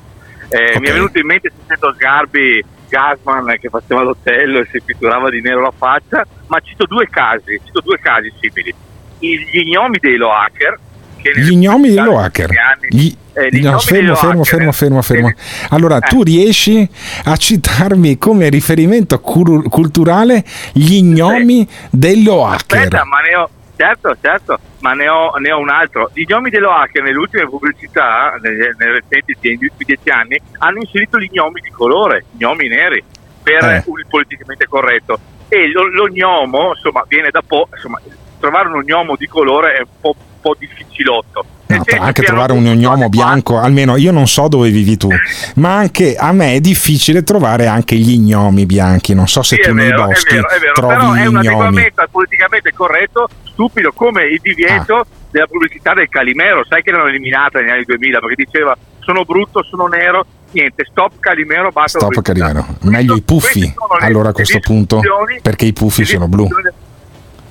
[0.49, 5.29] Eh, Mi è venuto in mente sentendo Sgarbi, Gasman che faceva l'hotel e si pitturava
[5.29, 8.73] di nero la faccia, ma cito due casi, cito due casi simili.
[9.19, 10.79] Gli gnomi dei Loacker,
[11.21, 12.49] Gli gnomi dello hacker.
[12.51, 14.73] anni- Gli- eh, no, gnomi fermo, fermo, hacker, fermo, eh.
[14.73, 15.33] fermo, fermo.
[15.69, 16.87] Allora, tu riesci
[17.25, 20.43] a citarmi come riferimento cur- culturale
[20.73, 22.77] gli gnomi dello hacker?
[22.77, 26.09] Aspetta, ma ne ho, certo, certo, ma ne ho, ne ho un altro.
[26.13, 30.79] Gli gnomi dello hacker nelle ultime pubblicità, nelle, nelle recenti, negli ultimi dieci anni, hanno
[30.79, 33.03] inserito gli gnomi di colore, gnomi neri,
[33.41, 33.83] per Eh.
[33.85, 35.19] il politicamente corretto.
[35.47, 38.01] E lo, lo gnomo, insomma, viene da po', insomma,
[38.39, 41.45] trovare un ognomo di colore è un po', un po' difficilotto.
[41.67, 45.09] No, anche trovare un ognomo bianco, almeno io non so dove vivi tu,
[45.55, 49.13] ma anche a me è difficile trovare anche gli gnomi bianchi.
[49.13, 51.11] Non so se Sì, tu è nei vero, è boschi vero, è vero, trovi però
[51.11, 51.47] è gli un gnomi.
[51.47, 55.05] adeguamento politicamente corretto stupido come il divieto Ah.
[55.29, 56.63] della pubblicità del Calimero.
[56.69, 60.25] Sai che l'hanno eliminata negli anni 2000 perché diceva sono brutto, sono nero.
[60.51, 61.99] Niente, stop Calimero, basta.
[61.99, 62.21] Stop.
[62.21, 62.65] Carimero.
[62.83, 65.01] Meglio i puffi allora a questo punto,
[65.41, 66.47] perché i puffi sono blu.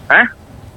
[0.08, 0.30] Eh?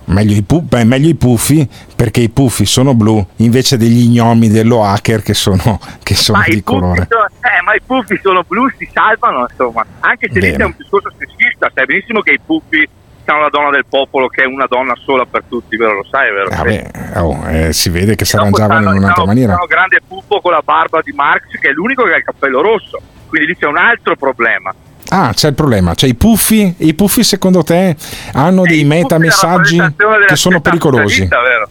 [0.09, 4.49] Meglio i, pu- beh, meglio i puffi perché i puffi sono blu invece degli gnomi
[4.49, 7.07] dello hacker che sono, che sono di colore.
[7.09, 9.85] sono, eh, ma i puffi sono blu, si salvano, insomma.
[9.99, 12.87] Anche se lì c'è un discorso sessista, sai benissimo che i puffi
[13.23, 15.93] sono la donna del popolo, che è una donna sola per tutti, vero?
[15.93, 16.49] Lo sai, vero?
[16.49, 19.51] Vabbè, oh, eh, si vede che si arrangiavano in un'altra stanno- maniera.
[19.53, 22.61] stanno grande pupo con la barba di Marx, che è l'unico che ha il cappello
[22.61, 22.99] rosso.
[23.27, 24.73] Quindi lì c'è un altro problema.
[25.09, 25.93] Ah, c'è il problema.
[25.95, 27.95] Cioè, i puffi, i puffi secondo te
[28.33, 29.81] hanno dei metamessaggi
[30.27, 31.27] che sono pericolosi.
[31.27, 31.69] vero?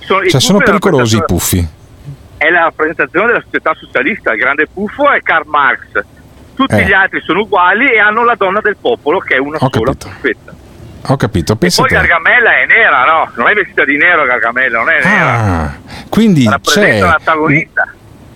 [0.00, 1.66] Sono, Cioè, sono pericolosi i puffi.
[2.36, 4.32] È la rappresentazione della società socialista.
[4.32, 5.78] Il grande puffo è Karl Marx.
[6.54, 6.84] Tutti Eh.
[6.84, 9.92] gli altri sono uguali e hanno la donna del popolo, che è una Ho sola
[9.92, 10.08] capito.
[10.08, 10.52] puffetta.
[11.06, 11.96] Ho capito, pensa Poi te.
[11.96, 13.30] Gargamella è nera, no?
[13.36, 15.32] Non è vestita di nero Gargamella, non è nera.
[15.38, 15.74] Ah,
[16.08, 17.88] quindi c'è Rappresenta l'antagonista.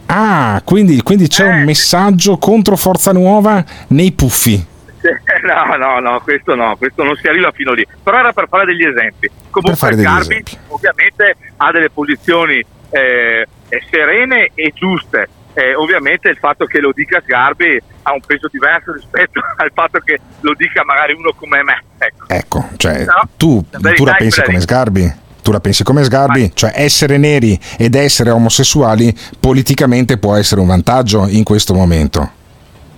[0.07, 1.49] Ah, quindi, quindi c'è Eh.
[1.49, 4.67] un messaggio contro Forza Nuova nei puffi.
[5.45, 7.87] No, no, no, questo no, questo non si arriva fino lì.
[8.03, 9.29] Però era per fare degli esempi.
[9.51, 15.29] Comunque Garbi ovviamente ha delle posizioni eh, eh, serene e giuste.
[15.53, 19.99] Eh, ovviamente il fatto che lo dica Sgarbi ha un peso diverso rispetto al fatto
[20.01, 21.83] che lo dica magari uno come me.
[21.99, 22.25] Ecco.
[22.29, 23.63] Ecco, cioè No, tu,
[23.95, 24.61] tu la pensi come.
[24.61, 25.13] Sgarbi?
[25.45, 26.53] Tu la pensi come Sgarbi?
[26.55, 32.31] Cioè essere neri ed essere omosessuali politicamente può essere un vantaggio in questo momento.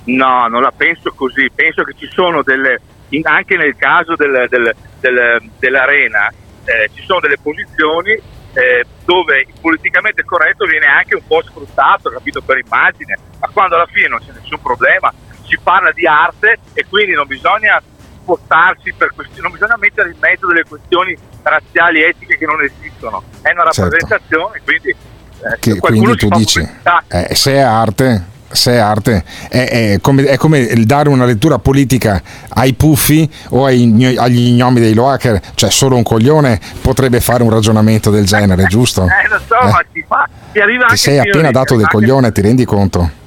[0.05, 1.51] No, non la penso così.
[1.53, 2.81] Penso che ci sono delle,
[3.25, 6.29] anche nel caso del- del- del- dell'arena,
[6.65, 12.11] eh, ci sono delle posizioni eh, dove il politicamente corretto viene anche un po' sfruttato,
[12.11, 15.13] capito, per immagine, ma quando alla fine non c'è nessun problema,
[15.49, 17.83] si parla di arte e quindi non bisogna
[18.23, 21.15] spostarsi per questioni, non bisogna mettere in mezzo delle questioni
[21.51, 23.23] razziali etiche che non esistono.
[23.41, 23.83] È una Certo.
[23.83, 26.67] rappresentazione, quindi eh, Che, quindi tu dici,
[27.09, 31.59] eh, se è arte, se è arte, è, è come, è come dare una lettura
[31.59, 37.43] politica ai puffi o ai agli gnomi dei Loacker, cioè solo un coglione potrebbe fare
[37.43, 39.03] un ragionamento del genere, giusto?
[39.07, 39.71] Eh, lo so, Eh.
[39.71, 43.25] ma si fa, si arriva Ti anche sei appena dato del coglione, ti rendi conto?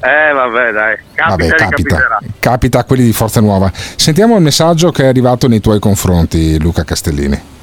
[0.00, 3.70] Eh, vabbè, dai, capita Vabbè, capita, capita a quelli di Forza Nuova.
[3.72, 7.56] Sentiamo il messaggio che è arrivato nei tuoi confronti, Luca Castellini.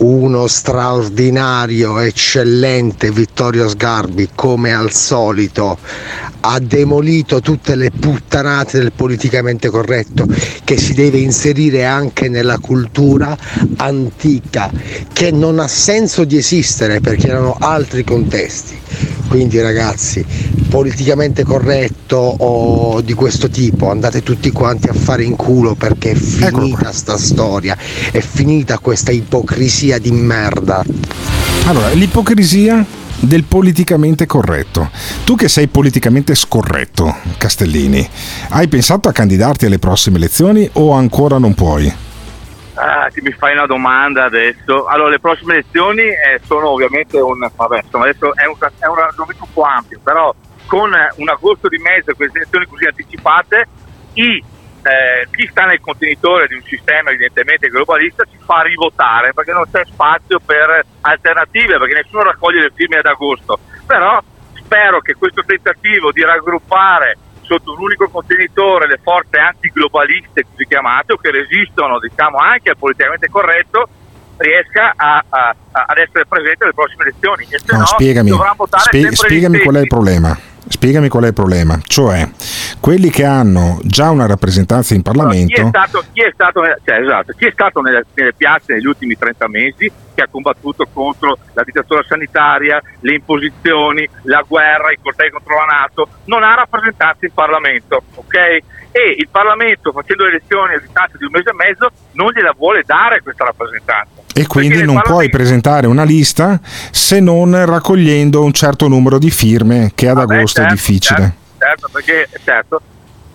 [0.00, 5.78] Uno straordinario, eccellente Vittorio Sgarbi, come al solito,
[6.40, 10.26] ha demolito tutte le puttanate del politicamente corretto
[10.64, 13.36] che si deve inserire anche nella cultura
[13.76, 14.70] antica,
[15.12, 18.78] che non ha senso di esistere perché erano altri contesti.
[19.28, 20.24] Quindi ragazzi,
[20.68, 26.14] politicamente corretto o di questo tipo, andate tutti quanti a fare in culo perché è
[26.14, 27.76] finita sta storia,
[28.10, 30.82] è finita questa ipocrisia di merda.
[31.66, 32.84] Allora, l'ipocrisia
[33.20, 34.90] del politicamente corretto.
[35.24, 38.08] Tu che sei politicamente scorretto, Castellini,
[38.50, 41.92] hai pensato a candidarti alle prossime elezioni o ancora non puoi?
[42.74, 44.86] Ah, ti mi fai una domanda adesso.
[44.86, 47.46] Allora, le prossime elezioni eh, sono ovviamente un.
[47.54, 50.34] Vabbè, insomma, adesso è un, è un argomento un po' ampio, però
[50.66, 53.66] con un agosto di mezzo e queste elezioni così anticipate,
[54.14, 54.42] i,
[54.82, 59.64] eh, chi sta nel contenitore di un sistema evidentemente globalista si fa rivotare perché non
[59.70, 63.58] c'è spazio per alternative, perché nessuno raccoglie le firme ad agosto.
[63.86, 64.22] Però
[64.54, 71.12] spero che questo tentativo di raggruppare sotto un unico contenitore le forze antiglobaliste così chiamate
[71.14, 73.88] o che resistono diciamo anche al politicamente corretto
[74.36, 78.54] riesca a- a- ad essere presente alle prossime elezioni e se No, no, spiegami, dovrà
[78.56, 80.38] votare spie- spiegami qual è il problema.
[80.70, 81.78] Spiegami qual è il problema.
[81.82, 82.28] Cioè,
[82.78, 87.00] quelli che hanno già una rappresentanza in Chi è Parlamento, stato, chi è stato, cioè,
[87.00, 91.38] esatto, chi è stato nelle, nelle piazze negli ultimi 30 mesi che ha combattuto contro
[91.54, 97.26] la dittatura sanitaria, le imposizioni, la guerra, i cortei contro la Nato, non ha rappresentanza
[97.26, 98.58] in Parlamento, ok?
[98.92, 102.52] E il Parlamento, facendo le elezioni a distanza di un mese e mezzo, non gliela
[102.56, 104.18] vuole dare questa rappresentanza.
[104.34, 106.58] e quindi non puoi presentare una lista
[106.90, 111.18] se non raccogliendo un certo numero di firme, che ad Vabbè, agosto certo, è difficile.
[111.20, 112.80] Certo, certo, perché certo.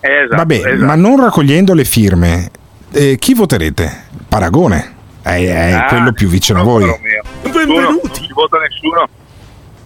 [0.00, 0.84] Esatto, Vabbè, esatto.
[0.84, 2.50] ma non raccogliendo le firme,
[2.92, 4.04] eh, chi voterete?
[4.28, 4.94] Paragone.
[5.22, 6.84] È, è Ah, quello più vicino a voi.
[6.84, 9.08] Nessuno, non ci vota nessuno.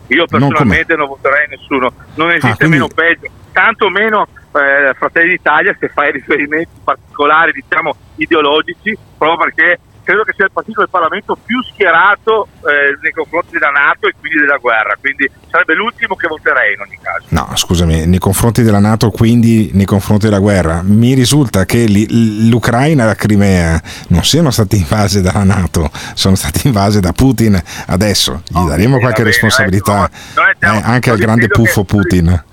[0.09, 1.93] Io Non personalmente non, voterei nessuno.
[2.15, 3.29] Non esiste Ah, quindi- meno peggio.
[3.53, 10.33] Tanto meno eh, Fratelli d'Italia se fai riferimenti particolari, diciamo, ideologici, proprio perché credo che
[10.35, 14.57] sia il partito del Parlamento più schierato eh, nei confronti della Nato e quindi della
[14.57, 17.27] guerra, quindi sarebbe l'ultimo che voterei in ogni caso.
[17.29, 20.81] No, scusami, nei confronti della Nato, quindi nei confronti della guerra.
[20.83, 26.35] Mi risulta che li- l'Ucraina e la Crimea non siano stati invase dalla Nato, sono
[26.35, 28.43] stati invase da Putin adesso.
[28.49, 32.45] Gli daremo qualche bene, responsabilità è- eh, anche al grande puffo Putin.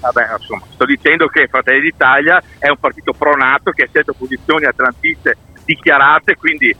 [0.00, 4.64] Vabbè, insomma, sto dicendo che Fratelli d'Italia è un partito pro-NATO che ha scelto posizioni
[4.64, 6.74] atlantiste dichiarate, quindi eh,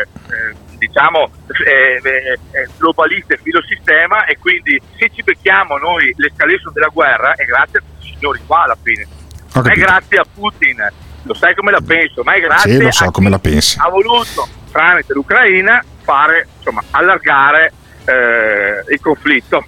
[0.00, 1.30] eh, diciamo
[1.66, 7.78] eh, eh, globaliste filosistema e quindi se ci becchiamo noi l'escalation della guerra è grazie
[7.78, 9.06] a questi signori qua alla fine.
[9.54, 10.92] Non è grazie a Putin,
[11.22, 13.38] lo sai come la penso, ma è grazie Sì, lo so a come chi la
[13.38, 13.78] pensi.
[13.80, 17.72] ha voluto tramite l'Ucraina fare, insomma, allargare
[18.04, 19.64] eh, il conflitto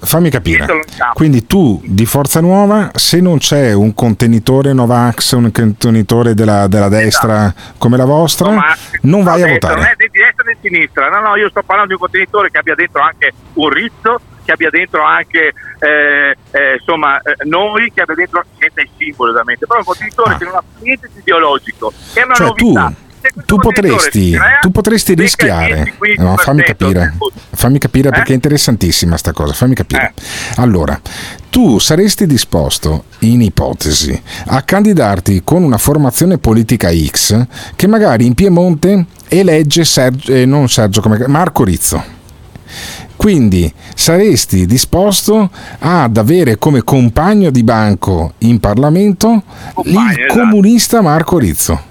[0.00, 0.66] Fammi capire.
[1.14, 6.88] Quindi tu di Forza Nuova, se non c'è un contenitore Novax, un contenitore della, della
[6.88, 9.96] destra come la vostra, Ma- non vai a detto, Non è votare.
[9.98, 12.74] di destra né di sinistra, no, no, io sto parlando di un contenitore che abbia
[12.74, 18.14] dentro anche un rizzo, che abbia dentro anche eh, eh, insomma eh, noi, che abbia
[18.14, 22.20] dentro senza i simboli ovviamente, però un contenitore che non ha niente di ideologico, che
[22.20, 22.36] è una Ah.
[22.36, 22.84] Cioè tu, novità.
[22.86, 23.11] Questo
[23.46, 25.94] tu potresti, tu potresti rischiare.
[26.00, 27.14] 10-15% No, fammi capire,
[27.50, 28.12] fammi capire Eh?
[28.12, 29.52] perché è interessantissima sta cosa.
[29.52, 30.14] Fammi capire.
[30.56, 31.00] Allora,
[31.50, 37.46] tu saresti disposto, in ipotesi, a candidarti con una formazione politica X
[37.76, 42.20] che magari in Piemonte elegge Sergio, eh, non Sergio, come, Marco Rizzo.
[43.16, 49.44] Quindi saresti disposto ad avere come compagno di banco in Parlamento
[49.84, 50.40] il esatto.
[50.40, 51.90] comunista Marco Rizzo.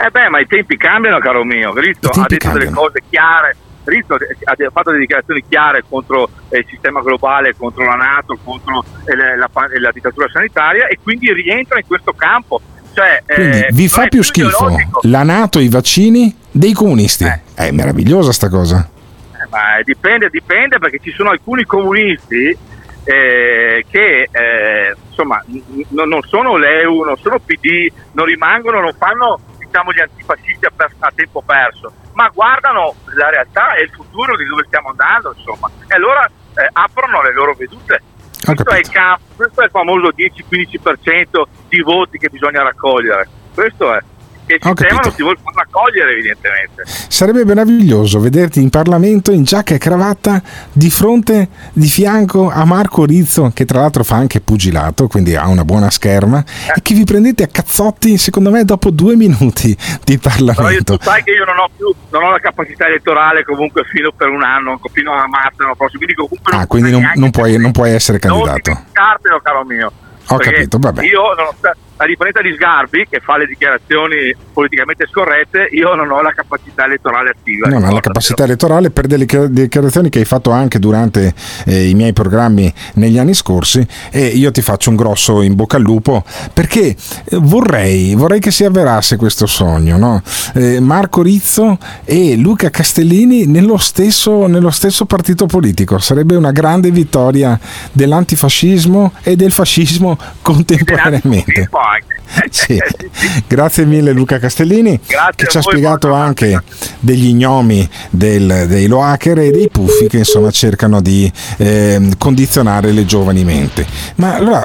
[0.00, 1.72] Eh beh, ma i tempi cambiano, caro mio.
[1.74, 3.56] Rizzo ha detto delle cose chiare.
[3.84, 8.84] Rizzo ha fatto delle dichiarazioni chiare contro eh, il sistema globale, contro la Nato, contro
[9.06, 12.60] eh, la, la pa- la dittatura sanitaria e quindi rientra in questo campo.
[12.92, 15.00] Cioè, eh, Quindi vi non fa più schifo ideologico.
[15.04, 17.24] la Nato e i vaccini dei comunisti.
[17.54, 18.88] È meravigliosa sta cosa.
[19.32, 22.56] Eh, ma dipende, dipende perché ci sono alcuni comunisti
[23.04, 29.40] eh, che eh, insomma n- non sono l'EU, non sono PD, non rimangono, non fanno
[29.68, 34.36] diciamo gli antifascisti a, per- a tempo perso, ma guardano la realtà e il futuro
[34.36, 38.02] di dove stiamo andando, insomma, e allora eh, aprono le loro vedute.
[38.44, 43.28] Questo è, il campo, questo è il famoso 10-15% di voti che bisogna raccogliere.
[43.52, 43.98] Questo è.
[44.48, 45.08] Che il Ho sistema capito.
[45.08, 46.82] non si vuole far raccogliere, evidentemente.
[46.86, 50.40] Sarebbe meraviglioso vederti in Parlamento in giacca e cravatta
[50.72, 55.46] di fronte, di fianco a Marco Rizzo, che tra l'altro fa anche pugilato, quindi ha
[55.48, 56.42] una buona scherma,
[56.74, 60.96] e che vi prendete a cazzotti, secondo me, dopo due minuti di Però io, Parlamento.
[60.96, 64.28] tu sai che io non ho più non ho la capacità elettorale comunque fino per
[64.28, 67.70] un anno, fino a marzo l'anno prossimo, quindi comunque Ah, quindi non, non puoi, non
[67.72, 68.70] puoi essere non candidato.
[68.70, 69.92] dimenticartelo, caro mio.
[70.30, 71.02] Ho capito, vabbè.
[71.04, 76.22] Io, nonostante- a differenza di Sgarbi, che fa le dichiarazioni politicamente scorrette, io non ho
[76.22, 77.68] la capacità elettorale attiva.
[77.68, 81.34] Non ha la capacità elettorale per delle chiar- dichiarazioni che hai fatto anche durante
[81.66, 85.76] eh, i miei programmi negli anni scorsi e io ti faccio un grosso in bocca
[85.76, 86.96] al lupo perché eh,
[87.40, 90.22] vorrei, vorrei che si avverasse questo sogno, no?
[90.54, 96.92] Eh, Marco Rizzo e Luca Castellini nello stesso, nello stesso partito politico, sarebbe una grande
[96.92, 97.58] vittoria
[97.90, 101.68] dell'antifascismo e del fascismo contemporaneamente.
[102.50, 102.78] Sì.
[103.48, 104.98] Grazie mille Luca Castellini
[105.34, 106.62] che ci ha spiegato anche
[107.00, 113.04] degli gnomi del- dei loaker e dei puffi che insomma cercano di ehm, condizionare le
[113.04, 113.84] giovani menti.
[114.16, 114.64] Ma allora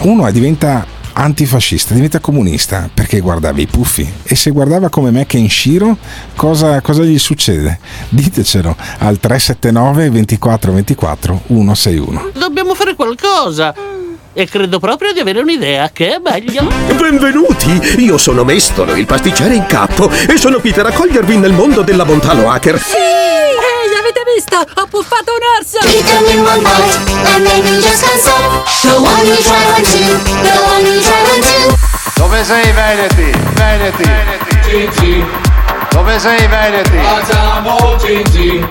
[0.00, 5.96] uno diventa antifascista, diventa comunista perché guardava i puffi e se guardava come me Kenshiro
[6.36, 7.78] cosa, cosa gli succede?
[8.08, 12.30] Ditecelo al 379 24 24 161.
[12.38, 13.74] Dobbiamo fare qualcosa.
[14.32, 16.62] E credo proprio di avere un'idea che è meglio.
[16.96, 17.96] Benvenuti!
[17.98, 22.04] Io sono Mestolo, il pasticcere in capo, e sono qui per accogliervi nel mondo della
[22.04, 22.78] bontà loaker.
[22.78, 22.94] Sì!
[22.94, 24.56] Ehi, avete visto?
[24.56, 25.78] Ho puffato un orso!
[25.84, 26.96] Eat them in one bite
[27.34, 28.68] and maybe just consult.
[28.82, 31.74] The one you try one two, the one you try one two.
[32.14, 33.32] Dove sei Veneti?
[33.54, 34.10] Veneti.
[34.62, 35.24] Gigi.
[35.90, 36.98] Dove sei Veneti?
[36.98, 38.64] Facciamo Gigi.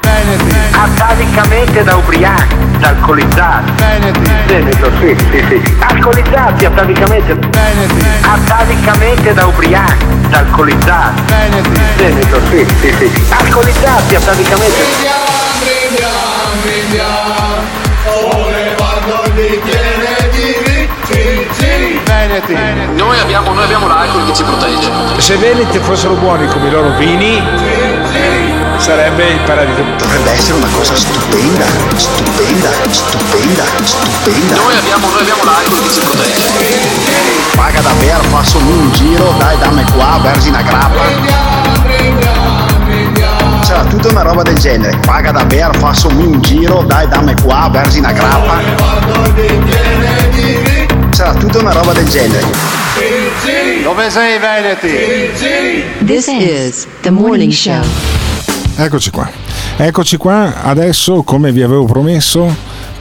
[0.00, 0.56] Veneti.
[0.72, 3.72] Atavicamente da ubriachi, da alcolizzati.
[3.76, 4.30] Veneti.
[4.46, 5.76] Veneto, sì, sì, sì.
[5.78, 7.34] Alcolizzati atavicamente.
[7.34, 8.06] Veneti.
[8.22, 11.22] Atavicamente da ubriachi, da alcolizzati.
[11.26, 11.80] Veneti.
[11.96, 13.24] Veneto, sì, sì, sì.
[13.30, 14.82] Alcolizzati atavicamente.
[22.04, 22.56] Veneti.
[22.96, 24.90] Noi abbiamo, noi abbiamo l'alcol che ci protegge.
[25.18, 27.40] Se Veneti fossero buoni come i loro vini,
[28.84, 29.82] sarebbe il paradiso.
[29.96, 31.64] Dovrebbe essere una cosa stupenda,
[31.96, 34.56] stupenda, stupenda, stupenda.
[34.56, 36.38] Noi abbiamo, noi abbiamo l'alcol discoteca.
[37.56, 41.02] Paga davvero, faccio un giro, dai dammi qua, versi una grappa.
[43.62, 44.98] C'era tutta una roba del genere.
[44.98, 48.60] Paga davvero, faccio un giro, dai dammi qua, versi una grappa.
[51.10, 52.46] C'era tutta una roba del genere.
[53.82, 56.04] Dove sei Veneti?
[56.04, 57.82] This is the morning show.
[58.76, 59.30] Eccoci qua.
[59.76, 62.52] Eccoci qua, adesso come vi avevo promesso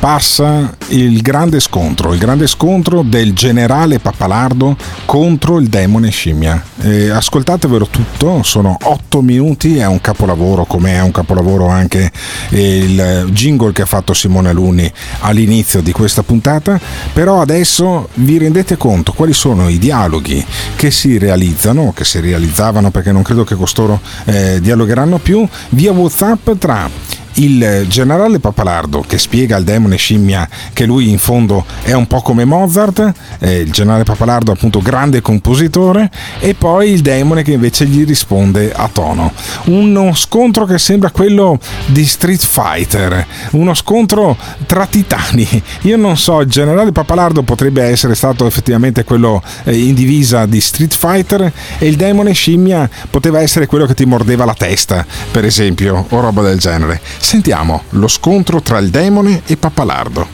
[0.04, 4.76] passa il grande scontro, il grande scontro del generale Pappalardo
[5.06, 6.62] contro il demone scimmia.
[6.82, 12.12] Eh, ascoltatevelo tutto, sono 8 minuti, è un capolavoro come è un capolavoro anche
[12.50, 16.78] il jingle che ha fatto Simone Alunni all'inizio di questa puntata,
[17.14, 22.92] però adesso vi rendete conto quali sono i dialoghi che si realizzano, che si realizzavano
[22.92, 29.18] perché non credo che costoro eh, dialogheranno più, via Whatsapp tra il generale Papalardo che
[29.18, 33.72] spiega al demone scimmia che lui in fondo è un po' come Mozart, eh, il
[33.72, 39.32] generale Papalardo appunto grande compositore e poi il demone che invece gli risponde a tono.
[39.66, 45.48] Uno scontro che sembra quello di Street Fighter, uno scontro tra titani.
[45.82, 50.62] Io non so, il generale Papalardo potrebbe essere stato effettivamente quello eh, in divisa di
[50.62, 55.46] Street Fighter e il demone scimmia poteva essere quello che ti mordeva la testa, per
[55.46, 57.02] esempio, o roba del genere.
[57.24, 60.28] Sentiamo lo scontro tra il demone e Pappalardo.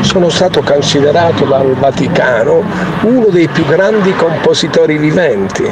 [0.00, 2.64] Sono stato considerato dal Vaticano
[3.02, 5.62] uno dei più grandi compositori viventi.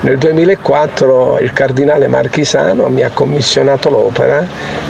[0.00, 4.44] Nel 2004 il cardinale Marchisano mi ha commissionato l'opera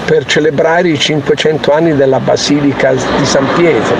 [0.06, 3.94] per celebrare i 500 anni della Basilica di San Pietro.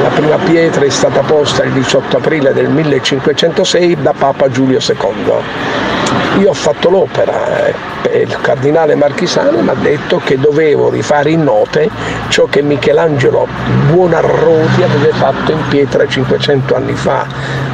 [0.00, 5.97] La prima pietra è stata posta il 18 aprile del 1506 da Papa Giulio II.
[6.38, 7.66] Io ho fatto l'opera
[8.02, 11.90] e il cardinale Marchisano mi ha detto che dovevo rifare in note
[12.28, 13.48] ciò che Michelangelo
[13.90, 17.26] Buonarroti aveva fatto in pietra 500 anni fa.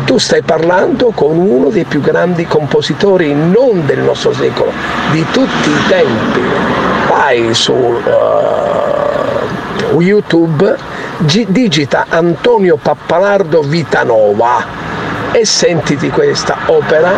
[0.07, 4.73] Tu stai parlando con uno dei più grandi compositori non del nostro secolo,
[5.13, 6.41] di tutti i tempi.
[7.09, 8.01] Vai su uh,
[10.01, 10.75] YouTube,
[11.19, 14.84] gi- digita Antonio Pappalardo Vitanova
[15.35, 17.11] e sentiti questa opera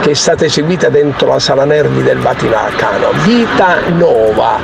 [0.00, 4.58] che è stata eseguita dentro la sala nervi del Vaticano, Vita Nova,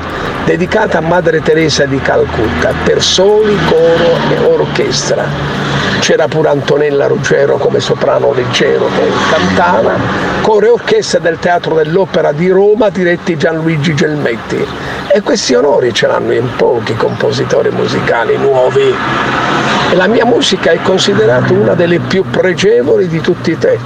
[0.46, 5.93] dedicata a Madre Teresa di Calcutta, per soli, coro e orchestra.
[6.04, 9.94] C'era pure Antonella Ruggero come soprano leggero che cantava,
[10.42, 14.66] coro e orchestra del Teatro dell'Opera di Roma diretti Gianluigi Gelmetti.
[15.10, 18.94] E questi onori ce l'hanno in pochi compositori musicali nuovi.
[19.92, 23.78] E la mia musica è considerata una delle più pregevoli di tutti te.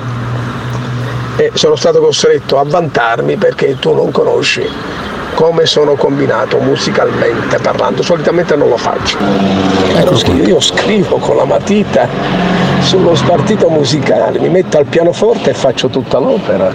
[1.37, 4.69] E sono stato costretto a vantarmi perché tu non conosci
[5.39, 9.19] come sono combinato musicalmente parlando, solitamente non lo faccio.
[9.93, 12.09] Però io scrivo con la matita
[12.81, 16.75] sullo spartito musicale, mi metto al pianoforte e faccio tutta l'opera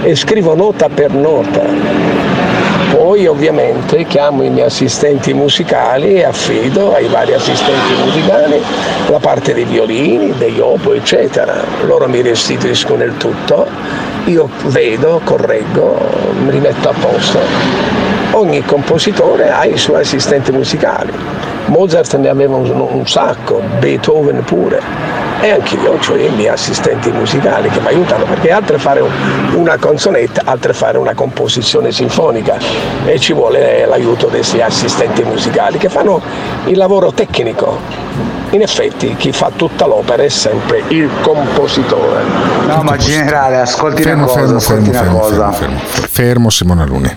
[0.00, 2.23] e scrivo nota per nota.
[2.96, 8.62] Poi ovviamente chiamo i miei assistenti musicali e affido ai vari assistenti musicali
[9.08, 11.64] la parte dei violini, degli obo, eccetera.
[11.86, 13.66] Loro mi restituiscono il tutto,
[14.26, 15.98] io vedo, correggo,
[16.38, 17.40] mi rimetto a posto.
[18.30, 21.12] Ogni compositore ha i suoi assistenti musicali.
[21.66, 27.10] Mozart ne aveva un, un sacco, Beethoven pure e anche io, cioè i miei assistenti
[27.10, 29.02] musicali che mi aiutano perché altre fare
[29.54, 32.56] una canzonetta, altre fare una composizione sinfonica
[33.04, 36.22] e ci vuole l'aiuto dei assistenti musicali che fanno
[36.66, 38.43] il lavoro tecnico.
[38.54, 42.22] In effetti chi fa tutta l'opera è sempre il compositore.
[42.68, 45.52] No, ma generale, ascolti fermo, una cosa, fermo, ascolti fermo, una fermo, cosa.
[45.52, 47.16] fermo, fermo, fermo Simone Aluni.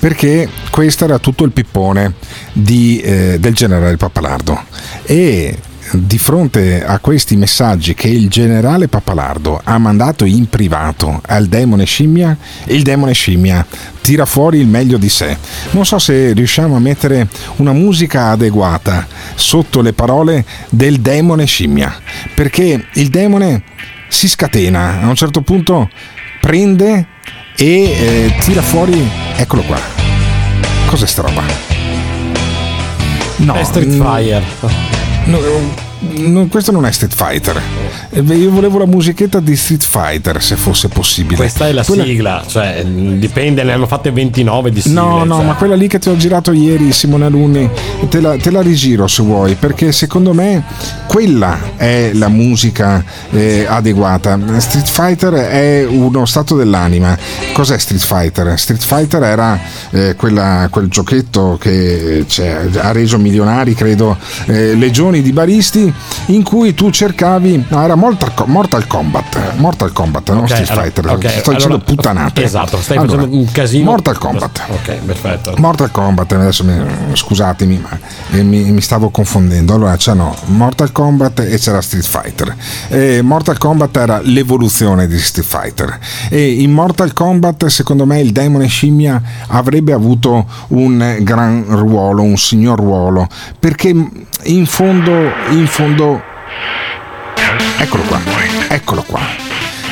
[0.00, 2.14] Perché questo era tutto il pippone
[2.52, 4.64] di, eh, del generale Pappalardo.
[5.04, 5.56] E
[5.94, 11.84] di fronte a questi messaggi che il generale Pappalardo ha mandato in privato al demone
[11.84, 13.64] scimmia, il demone scimmia
[14.00, 15.36] tira fuori il meglio di sé.
[15.70, 21.96] Non so se riusciamo a mettere una musica adeguata sotto le parole del demone scimmia,
[22.34, 23.62] perché il demone
[24.08, 25.88] si scatena, a un certo punto
[26.40, 27.06] prende
[27.56, 29.78] e eh, tira fuori, eccolo qua.
[30.86, 31.42] Cos'è sta roba?
[33.36, 34.83] No, Street mm, Fire.
[35.26, 35.40] No,
[36.16, 37.60] non- questo non è Street Fighter.
[38.10, 41.36] Eh, Io volevo la musichetta di Street Fighter se fosse possibile.
[41.36, 45.00] Questa è la Quella- sigla, cioè mh, dipende, ne hanno fatte 29 di sigle.
[45.00, 45.44] No, no, cioè.
[45.44, 47.68] ma quella lì che ti ho girato ieri, Simone Alunni,
[48.08, 50.62] te la, te la rigiro se vuoi, perché secondo me
[51.06, 54.38] quella è la musica eh, adeguata.
[54.58, 57.16] Street Fighter è uno stato dell'anima.
[57.52, 58.58] Cos'è Street Fighter?
[58.58, 59.58] Street Fighter era
[59.90, 64.16] eh, quella- quel giochetto che cioè, ha reso milionari, credo,
[64.46, 65.92] eh, legioni di baristi,
[66.26, 67.66] in cui tu cercavi.
[67.68, 69.56] No, era Mortal, Mortal Kombat.
[69.56, 71.06] Mortal Kombat, non Ok, Street allora- Fighter.
[71.06, 72.42] ok, Sto dicendo allora- puttanate.
[72.44, 73.84] Esatto, stai Allora, facendo un casino.
[73.90, 74.62] Mortal Kombat.
[74.68, 75.54] Ok, perfetto.
[75.58, 76.82] Mortal Kombat, adesso mi-
[77.14, 77.98] scusatemi, ma
[78.38, 79.74] eh, mi, mi stavo confondendo.
[79.74, 82.56] Allora c'erano Mortal Kombat e c'era Street Fighter.
[82.88, 85.98] E Mortal Kombat era l'evoluzione di Street Fighter.
[86.30, 92.36] E in Mortal Kombat, secondo me, il demone scimmia avrebbe avuto un gran ruolo, un
[92.36, 93.26] signor ruolo,
[93.58, 95.12] perché in fondo,
[95.50, 95.82] in fondo,
[97.78, 98.20] eccolo qua,
[98.68, 99.20] eccolo qua.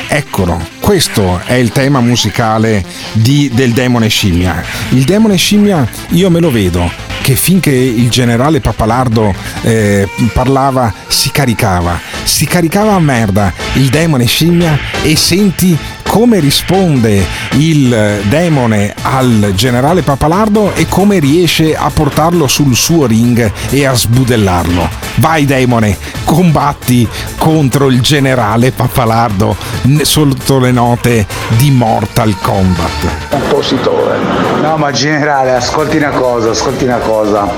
[0.07, 2.83] Eccolo, questo è il tema musicale
[3.13, 4.63] di- del demone scimmia.
[4.89, 6.89] Il demone scimmia io me lo vedo
[7.21, 14.25] che finché il generale Papalardo eh, parlava si caricava, si caricava a merda il demone
[14.25, 15.75] scimmia e senti
[16.13, 23.51] come risponde il demone al generale Papalardo e come riesce a portarlo sul suo ring
[23.71, 24.87] e a sbudellarlo.
[25.15, 27.07] Vai demone, combatti
[27.39, 29.57] contro il generale Papalardo
[30.03, 31.25] sotto le note
[31.57, 33.29] di Mortal Kombat.
[33.29, 34.19] Compositore.
[34.61, 37.51] No, ma generale, ascolti una cosa, ascolti una cosa.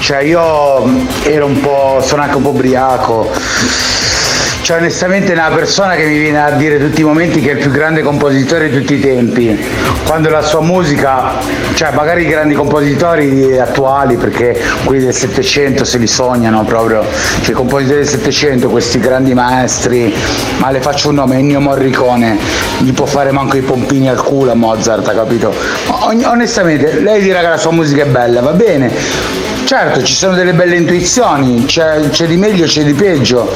[0.00, 3.30] Cioè io mh, ero un po', sono anche un po' ubriaco.
[4.66, 7.52] Cioè onestamente è una persona che mi viene a dire tutti i momenti che è
[7.52, 9.56] il più grande compositore di tutti i tempi.
[10.04, 11.34] Quando la sua musica,
[11.74, 17.04] cioè magari i grandi compositori attuali, perché quelli del Settecento se li sognano proprio,
[17.42, 20.12] cioè i compositori del Settecento, questi grandi maestri,
[20.56, 22.36] ma le faccio un nome, Ennio Morricone,
[22.78, 25.54] gli può fare manco i pompini al culo a Mozart, capito?
[26.06, 29.45] Ogni- onestamente, lei dirà che la sua musica è bella, va bene.
[29.66, 33.50] Certo, ci sono delle belle intuizioni, c'è, c'è di meglio, c'è di peggio.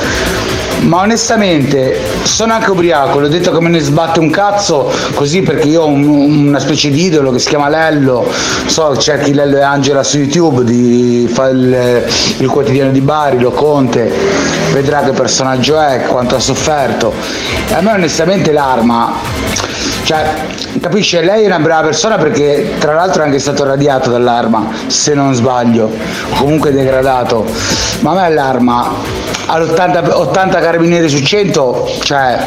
[0.80, 5.68] Ma onestamente sono anche ubriaco, l'ho detto che me ne sbatte un cazzo così perché
[5.68, 8.26] io ho un- una specie di idolo che si chiama Lello,
[8.66, 12.02] so cerchi Lello e Angela su YouTube, di, fa il,
[12.38, 14.10] il quotidiano di Bari, lo Conte,
[14.72, 17.12] vedrà che personaggio è, quanto ha sofferto.
[17.68, 19.12] E a me onestamente l'arma,
[20.10, 20.28] cioè,
[20.80, 25.14] capisce, lei è una brava persona perché tra l'altro è anche stato radiato dall'arma, se
[25.14, 27.46] non sbaglio, o comunque degradato.
[28.00, 28.92] Ma a me l'arma
[29.46, 32.38] all'80 80 carabinieri su 100, cioè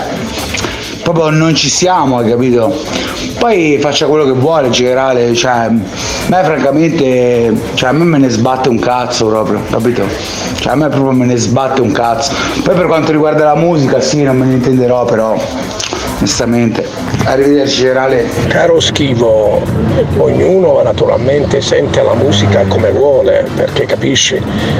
[1.03, 2.75] proprio non ci siamo, hai capito?
[3.39, 8.27] Poi faccia quello che vuole, generale, cioè, a me francamente, cioè, a me me ne
[8.27, 10.03] sbatte un cazzo proprio, capito?
[10.59, 12.33] Cioè, a me proprio me ne sbatte un cazzo.
[12.61, 15.41] Poi per quanto riguarda la musica, sì, non me ne intenderò, però,
[16.17, 17.02] onestamente.
[17.25, 18.25] Arrivederci, generale.
[18.49, 19.61] Caro Schivo,
[20.17, 24.39] ognuno naturalmente sente la musica come vuole, perché capisci,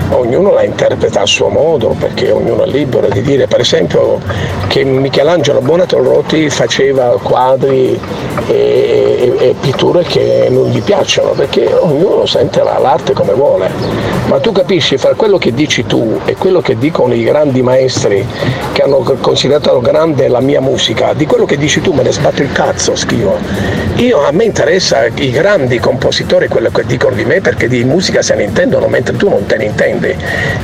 [0.10, 4.20] ognuno la interpreta a suo modo, perché ognuno è libero di dire, per esempio,
[4.68, 7.98] che Michelangelo Buonatelrotti faceva quadri
[8.48, 13.70] e, e- e pitture che non gli piacciono, perché ognuno sente la- l'arte come vuole.
[14.28, 18.26] Ma tu capisci, fra quello che dici tu e quello che dicono i grandi maestri
[18.74, 22.42] che hanno considerato grande la mia musica, di quello che dici tu me ne sbatto
[22.42, 23.40] il cazzo, schivo.
[23.98, 28.22] Io a me interessa i grandi compositori, quello che dicono di me, perché di musica
[28.22, 30.16] se ne intendono mentre tu non te ne intendi.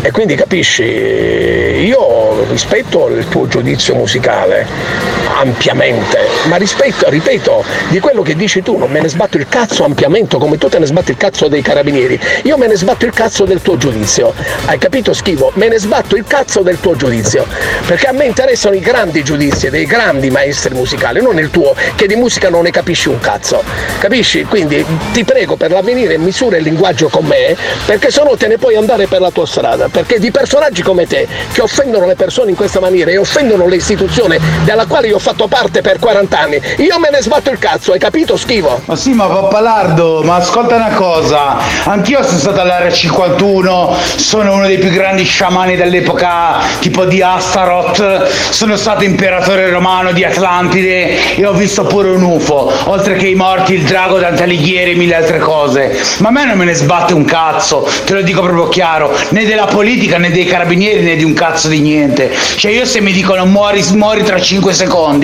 [0.02, 8.22] E quindi capisci, io rispetto il tuo giudizio musicale ampiamente, ma rispetto, ripeto, di quello
[8.22, 11.12] che dici tu non me ne sbatto il cazzo ampiamente come tu te ne sbatti
[11.12, 14.34] il cazzo dei carabinieri, io me ne sbatto il cazzo del tuo giudizio.
[14.66, 15.52] Hai capito schivo?
[15.56, 17.46] Me ne sbatto il cazzo del tuo giudizio,
[17.88, 22.06] perché a me interessano i grandi giudizi dei grandi maestri musicali, non il tuo, che
[22.06, 23.64] di musica non ne capisci un cazzo.
[24.00, 24.44] Capisci?
[24.44, 27.56] Quindi ti prego per l'avvenire misura il linguaggio con me,
[27.86, 31.08] perché se no te ne puoi andare per la tua strada, perché di personaggi come
[31.08, 35.16] te, che offendono le persone in questa maniera e offendono le istituzioni della quale io
[35.16, 38.82] ho fatto parte per 40 anni, io me ne sbatto il cazzo, hai capito schivo?
[38.86, 44.66] Ma sì, ma Pappalardo, ma ascolta una cosa, anch'io sono stato all'area 51, sono uno
[44.66, 51.46] dei più grandi sciamani dell'epoca tipo di Astaroth, sono stato imperatore romano di Atlantide e
[51.46, 55.14] ho visto pure un UFO, oltre che i morti, il drago Dante Alighieri e mille
[55.14, 55.96] altre cose.
[56.20, 59.46] Ma a me non me ne sbatte un cazzo, te lo dico proprio chiaro, né
[59.46, 62.32] della politica né dei carabinieri né di un cazzo di niente.
[62.56, 65.18] Cioè io se mi dicono muori, muori tra 5 secondi,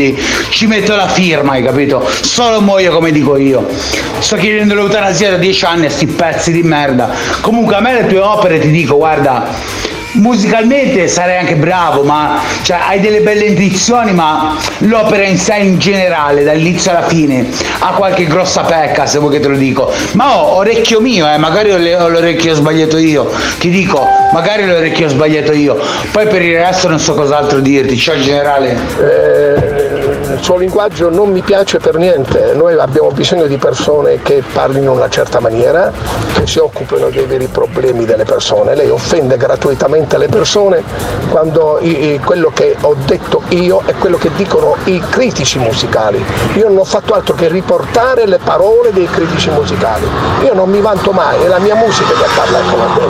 [0.50, 2.08] ci metto la firma, hai capito?
[2.22, 3.68] Solo muoio come dico io.
[4.20, 7.10] Sto chiedendo l'eutanasia da 10 anni a sti pezzi di merda.
[7.42, 9.48] Comunque a me le tue opere ti dico, guarda,
[10.16, 15.78] musicalmente sarei anche bravo, ma cioè, hai delle belle intuizioni, ma l'opera in sé in
[15.78, 19.92] generale, dall'inizio alla fine, ha qualche grossa pecca, se vuoi che te lo dico.
[20.14, 23.30] Ma ho orecchio mio, eh, magari ho, l'orecchio sbagliato io.
[23.60, 25.80] Ti dico, magari l'orecchio sbagliato io.
[26.12, 27.98] Poi per il resto non so cos'altro dirti.
[27.98, 28.78] Ciao generale.
[29.00, 34.44] Eh, il suo linguaggio non mi piace per niente, noi abbiamo bisogno di persone che
[34.52, 35.92] parlino in una certa maniera,
[36.34, 38.76] che si occupino dei veri problemi delle persone.
[38.76, 40.84] Lei offende gratuitamente le persone
[41.30, 41.80] quando
[42.24, 46.24] quello che ho detto io è quello che dicono i critici musicali.
[46.56, 50.06] Io non ho fatto altro che riportare le parole dei critici musicali.
[50.44, 52.60] Io non mi vanto mai, è la mia musica che parla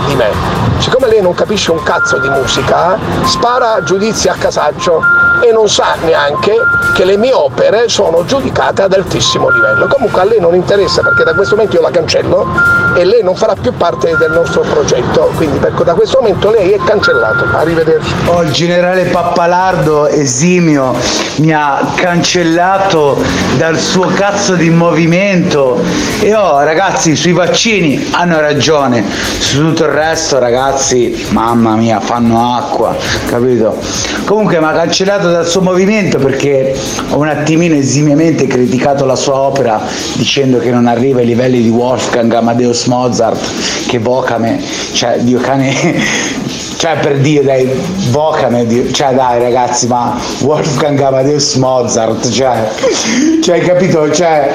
[0.07, 0.29] di me.
[0.77, 5.95] Siccome lei non capisce un cazzo di musica, spara giudizi a casaccio e non sa
[6.03, 6.53] neanche
[6.93, 9.87] che le mie opere sono giudicate ad altissimo livello.
[9.87, 12.47] Comunque a lei non interessa perché da questo momento io la cancello
[12.95, 16.77] e lei non farà più parte del nostro progetto, quindi da questo momento lei è
[16.83, 17.45] cancellato.
[17.55, 18.13] Arrivederci.
[18.25, 20.95] Oh, il generale Pappalardo esimio
[21.37, 23.17] mi ha cancellato
[23.57, 25.81] dal suo cazzo di movimento
[26.21, 29.03] e oh ragazzi sui vaccini hanno ragione
[29.39, 32.95] su tutto il resto ragazzi mamma mia fanno acqua
[33.27, 33.77] capito
[34.25, 36.75] comunque mi ha cancellato dal suo movimento perché
[37.09, 39.81] ho un attimino esimiamente criticato la sua opera
[40.13, 44.61] dicendo che non arriva ai livelli di Wolfgang Amadeus Mozart che vocame
[44.93, 45.73] cioè Dio cane
[46.77, 47.69] cioè per dire dai
[48.09, 52.69] vocame cioè dai ragazzi ma Wolfgang Amadeus Mozart cioè,
[53.41, 54.11] cioè hai capito?
[54.11, 54.53] Cioè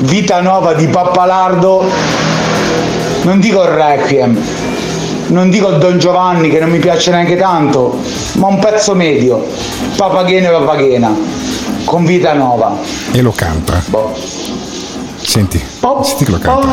[0.00, 1.84] vita nuova di Pappalardo
[3.22, 4.38] non dico il Requiem
[5.28, 7.98] non dico il Don Giovanni che non mi piace neanche tanto
[8.34, 9.44] ma un pezzo medio
[9.96, 11.14] Papaghena e Papaghena
[11.84, 12.76] con vita nuova
[13.12, 13.82] E lo canta.
[15.22, 15.62] Senti,
[16.02, 16.66] senti che lo canta.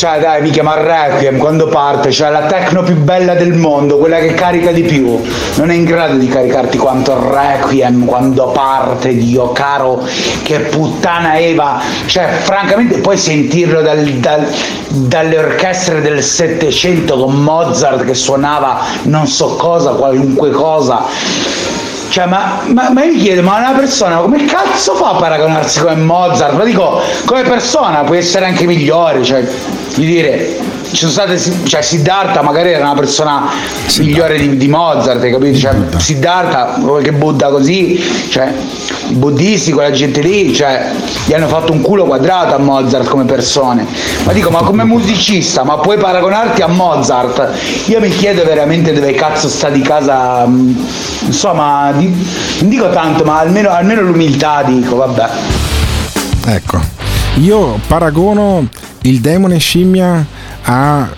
[0.00, 4.16] Cioè dai mi chiama Requiem quando parte c'è la tecno più bella del mondo quella
[4.16, 5.20] che carica di più.
[5.56, 10.02] Non è in grado di caricarti quanto Requiem quando parte Dio caro
[10.42, 11.82] che puttana Eva.
[12.06, 14.48] Cioè francamente puoi sentirlo dal- dal-
[14.88, 21.04] dalle orchestre del Settecento con Mozart che suonava non so cosa qualunque cosa
[22.10, 25.80] cioè, ma, ma, ma io mi chiedo, ma una persona come cazzo fa a paragonarsi
[25.80, 26.54] come Mozart?
[26.54, 29.48] Ma dico, come persona puoi essere anche migliore, cioè,
[29.94, 30.58] di dire,
[30.92, 33.48] ci sono state, cioè Siddhartha magari era una persona
[33.98, 35.58] migliore di, di Mozart, hai capito?
[35.58, 38.52] Cioè, Siddhartha, che Buddha così, cioè,
[39.08, 40.90] i buddisti, quella gente lì, cioè,
[41.26, 43.86] gli hanno fatto un culo quadrato a Mozart come persone.
[44.24, 47.50] Ma dico, ma come musicista, ma puoi paragonarti a Mozart?
[47.86, 50.86] Io mi chiedo veramente dove cazzo sta di casa, mh,
[51.26, 52.26] insomma, di-
[52.60, 55.28] non dico tanto, ma almeno, almeno l'umiltà dico, vabbè.
[56.46, 56.80] Ecco,
[57.36, 58.66] io paragono
[59.02, 60.38] il demone scimmia
[60.70, 61.10] a,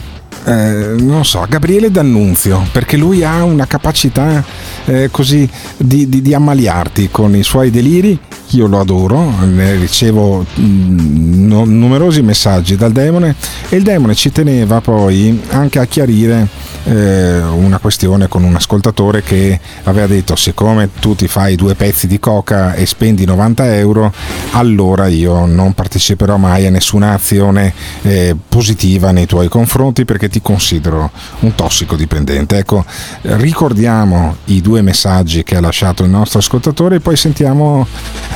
[0.45, 4.43] eh, non so, Gabriele D'Annunzio, perché lui ha una capacità
[4.87, 8.19] eh, così di, di- di ammaliarti con i suoi deliri.
[8.53, 9.33] Io lo adoro,
[9.79, 13.35] ricevo mm, no- numerosi messaggi dal demone
[13.69, 16.49] e il demone ci teneva poi anche a chiarire
[16.85, 22.07] eh, una questione con un ascoltatore che aveva detto siccome tu ti fai due pezzi
[22.07, 24.13] di coca e spendi 90 euro
[24.53, 27.73] allora io non parteciperò mai a nessuna azione
[28.03, 31.11] eh, positiva nei tuoi confronti perché ti considero
[31.41, 32.85] un tossicodipendente ecco
[33.23, 37.87] ricordiamo i due messaggi che ha lasciato il nostro ascoltatore e poi sentiamo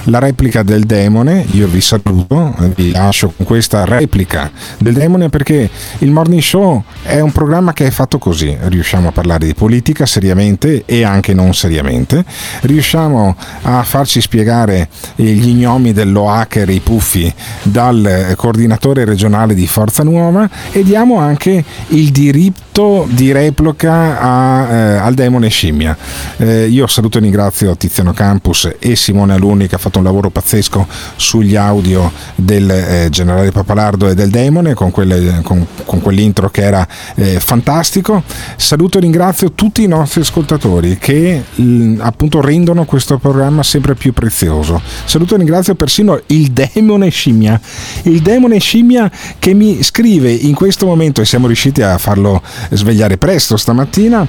[0.06, 5.68] la replica del demone io vi saluto vi lascio con questa replica del demone perché
[5.98, 8.56] il morning show è un programma che è fatto così.
[8.58, 12.24] Riusciamo a parlare di politica seriamente e anche non seriamente.
[12.62, 20.02] Riusciamo a farci spiegare gli gnomi dello hacker i puffi dal coordinatore regionale di Forza
[20.02, 25.96] Nuova e diamo anche il diritto di replica a, eh, al demone scimmia.
[26.36, 30.30] Eh, io saluto e ringrazio Tiziano Campus e Simone Alunni che ha fatto un lavoro
[30.30, 30.86] pazzesco
[31.16, 36.62] sugli audio del eh, generale Papalardo e del demone con, quelle- con- con quell'intro che
[36.62, 38.22] era eh, fantastico.
[38.56, 44.12] Saluto e ringrazio tutti i nostri ascoltatori che mm, appunto rendono questo programma sempre più
[44.12, 44.80] prezioso.
[45.04, 47.60] Saluto e ringrazio persino il demone scimmia.
[48.02, 53.16] Il demone scimmia che mi scrive in questo momento e siamo riusciti a farlo svegliare
[53.16, 54.26] presto stamattina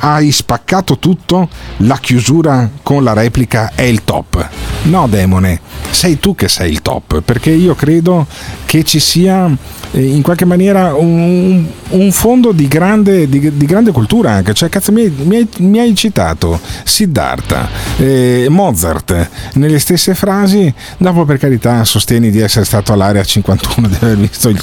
[0.00, 1.48] hai spaccato tutto?
[1.78, 4.48] La chiusura con la replica è il top
[4.82, 5.60] No, demone,
[5.90, 8.26] sei tu che sei il top, perché io credo
[8.64, 9.54] che ci sia
[9.90, 14.54] eh, in qualche maniera un, un fondo di grande, di, di grande, cultura anche.
[14.54, 17.68] Cioè, cazzo, mi, mi, mi hai citato Siddhartha,
[17.98, 20.72] eh, Mozart nelle stesse frasi.
[20.96, 24.62] Dopo, per carità, sostieni di essere stato all'area 51, di aver visto il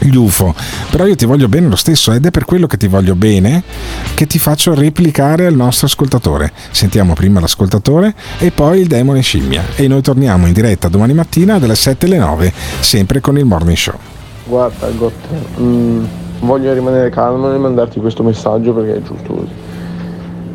[0.00, 0.54] gli UFO,
[0.90, 3.62] però io ti voglio bene lo stesso ed è per quello che ti voglio bene
[4.14, 6.52] che ti faccio replicare al nostro ascoltatore.
[6.70, 11.58] Sentiamo prima l'ascoltatore e poi il demone scimmia e noi torniamo in diretta domani mattina
[11.58, 13.94] dalle 7 alle 9, sempre con il morning show.
[14.44, 15.28] Guarda, Gotte,
[15.60, 16.04] mm,
[16.40, 19.52] voglio rimanere calmo nel mandarti questo messaggio perché è giusto così.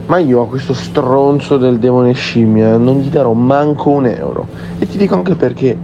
[0.06, 4.48] Ma io a questo stronzo del demone scimmia non gli darò manco un euro.
[4.78, 5.78] E ti dico anche perché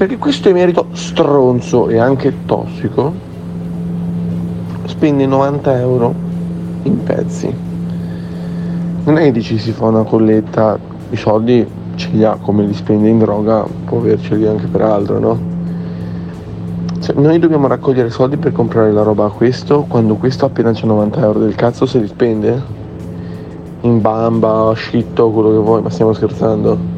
[0.00, 3.12] perché questo emerito stronzo e anche tossico
[4.86, 6.14] spende 90 euro
[6.84, 7.54] in pezzi.
[9.04, 10.78] Non è che dici si fa una colletta,
[11.10, 11.66] i soldi
[11.96, 15.38] ce li ha come li spende in droga, può averceli anche per altro, no?
[17.00, 20.86] Cioè, noi dobbiamo raccogliere soldi per comprare la roba a questo, quando questo appena c'è
[20.86, 22.62] 90 euro del cazzo se li spende?
[23.82, 26.89] In bamba, scitto, quello che vuoi, ma stiamo scherzando?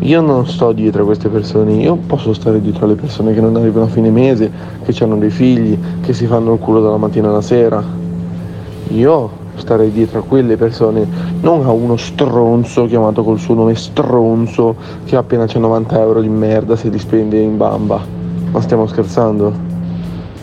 [0.00, 3.56] Io non sto dietro a queste persone, io posso stare dietro alle persone che non
[3.56, 4.50] arrivano a fine mese,
[4.84, 7.82] che hanno dei figli, che si fanno il culo dalla mattina alla sera.
[8.88, 11.06] Io starei dietro a quelle persone,
[11.40, 16.28] non a uno stronzo chiamato col suo nome stronzo che appena c'è 90 euro di
[16.28, 18.00] merda se li spende in bamba.
[18.50, 19.52] Ma stiamo scherzando?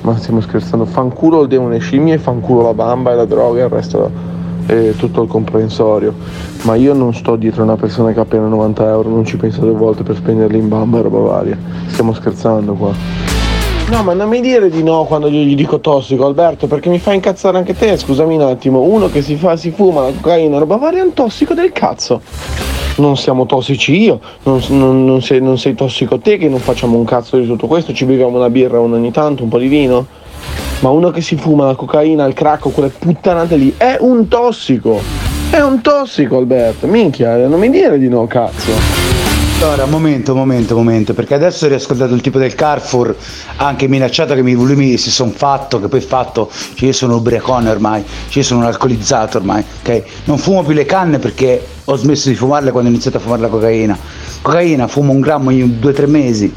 [0.01, 0.85] Ma stiamo scherzando?
[0.85, 4.30] Fanculo il demone scimmie, fanculo la bamba e la droga e il resto
[4.71, 6.13] e tutto il comprensorio,
[6.61, 9.59] ma io non sto dietro una persona che ha appena 90 euro, non ci penso
[9.61, 11.57] due volte per spenderli in bamba e roba varia.
[11.87, 12.93] Stiamo scherzando qua.
[13.89, 16.99] No, ma non mi dire di no quando io gli dico tossico, Alberto, perché mi
[16.99, 18.79] fa incazzare anche te, scusami un attimo.
[18.79, 22.21] Uno che si fa, si fuma la cocaina, roba varia, è un tossico del cazzo.
[22.95, 26.97] Non siamo tossici io, non, non, non, sei, non sei tossico te che non facciamo
[26.97, 30.19] un cazzo di tutto questo, ci beviamo una birra ogni tanto, un po' di vino.
[30.81, 34.99] Ma uno che si fuma la cocaina, il crack quelle puttanate lì è un tossico.
[35.51, 36.87] È un tossico, Alberto.
[36.87, 38.71] Minchia, non mi dire di no, cazzo.
[39.61, 43.15] Allora, momento, momento, momento, perché adesso ho riascoltato il tipo del Carrefour,
[43.57, 47.17] anche minacciato che mi, lui mi si sono fatto, che poi fatto, cioè io sono
[47.17, 50.03] ubriacone ormai, cioè io sono un alcolizzato ormai, ok?
[50.23, 53.41] Non fumo più le canne perché ho smesso di fumarle quando ho iniziato a fumare
[53.41, 53.95] la cocaina.
[54.41, 56.51] Cocaina fumo un grammo ogni due o tre mesi,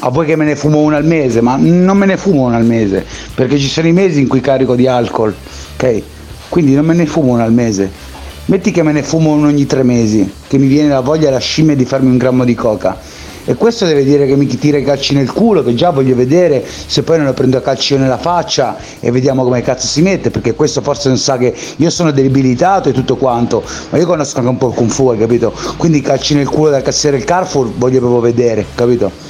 [0.00, 2.56] a voi che me ne fumo una al mese, ma non me ne fumo una
[2.56, 3.04] al mese,
[3.34, 5.34] perché ci sono i mesi in cui carico di alcol,
[5.74, 6.02] ok?
[6.48, 8.08] Quindi non me ne fumo una al mese.
[8.46, 11.38] Metti che me ne fumo uno ogni tre mesi, che mi viene la voglia, la
[11.38, 12.98] scimmia di farmi un grammo di coca.
[13.44, 16.64] E questo deve dire che mi tira i calci nel culo, che già voglio vedere
[16.66, 20.30] se poi non lo prendo a calcio nella faccia e vediamo come cazzo si mette,
[20.30, 24.38] perché questo forse non sa che io sono debilitato e tutto quanto, ma io conosco
[24.38, 25.54] anche un po' il kung fu, capito?
[25.76, 29.29] Quindi calci nel culo dal cassiere del Carrefour voglio proprio vedere, capito?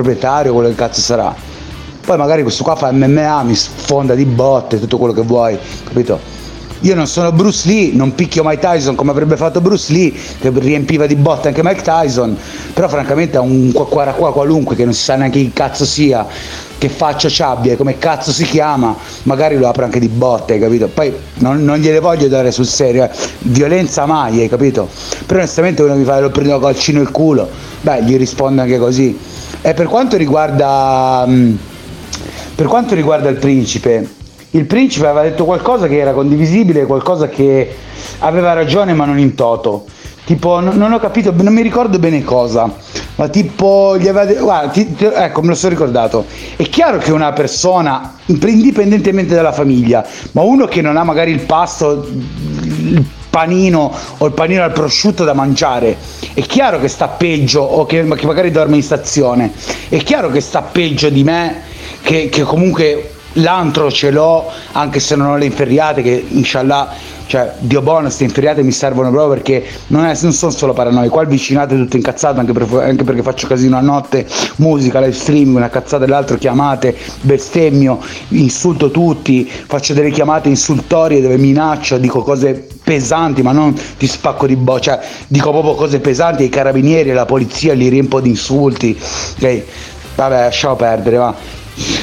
[0.00, 1.34] Proprietario, quello che cazzo sarà.
[2.04, 6.36] Poi magari questo qua fa MMA, mi sfonda di botte, tutto quello che vuoi, capito?
[6.82, 10.50] Io non sono Bruce Lee, non picchio Mike Tyson come avrebbe fatto Bruce Lee, che
[10.54, 12.36] riempiva di botte anche Mike Tyson,
[12.72, 16.24] però francamente a un qua qua qualunque che non si sa neanche chi cazzo sia,
[16.78, 18.94] che faccia ci abbia e come cazzo si chiama,
[19.24, 20.86] magari lo apro anche di botte, hai capito?
[20.86, 23.10] Poi non, non gliele voglio dare sul serio, eh.
[23.40, 24.88] violenza mai, hai capito?
[25.26, 27.48] Però onestamente uno mi fa lo prendo calcino il culo,
[27.80, 29.18] beh gli rispondo anche così
[29.60, 31.54] e per quanto riguarda, mm,
[32.54, 34.08] per quanto riguarda il principe,
[34.52, 37.74] il principe aveva detto qualcosa che era condivisibile, qualcosa che
[38.20, 39.86] aveva ragione ma non in toto.
[40.24, 42.70] Tipo, non ho capito, non mi ricordo bene cosa,
[43.14, 46.26] ma tipo, gli aveva detto, guarda, ti, ti, ecco, me lo sono ricordato.
[46.54, 51.40] È chiaro che una persona, indipendentemente dalla famiglia, ma uno che non ha magari il
[51.40, 55.96] pasto, il panino o il panino al prosciutto da mangiare,
[56.34, 59.52] è chiaro che sta peggio o che, che magari dorme in stazione,
[59.88, 61.62] è chiaro che sta peggio di me
[62.02, 67.52] che, che comunque l'antro ce l'ho anche se non ho le inferriate che inshallah cioè
[67.58, 71.22] Dio buono queste inferriate mi servono proprio perché non, è, non sono solo paranoia qua
[71.22, 75.12] il vicinato è tutto incazzato anche, per, anche, perché faccio casino a notte musica, live
[75.12, 82.22] streaming, una cazzata dell'altro chiamate, bestemmio insulto tutti, faccio delle chiamate insultorie dove minaccio, dico
[82.22, 87.10] cose pesanti ma non ti spacco di boccia cioè, dico proprio cose pesanti ai carabinieri,
[87.10, 88.98] alla polizia li riempo di insulti.
[89.36, 89.62] Ok
[90.18, 91.34] vabbè lasciamo perdere va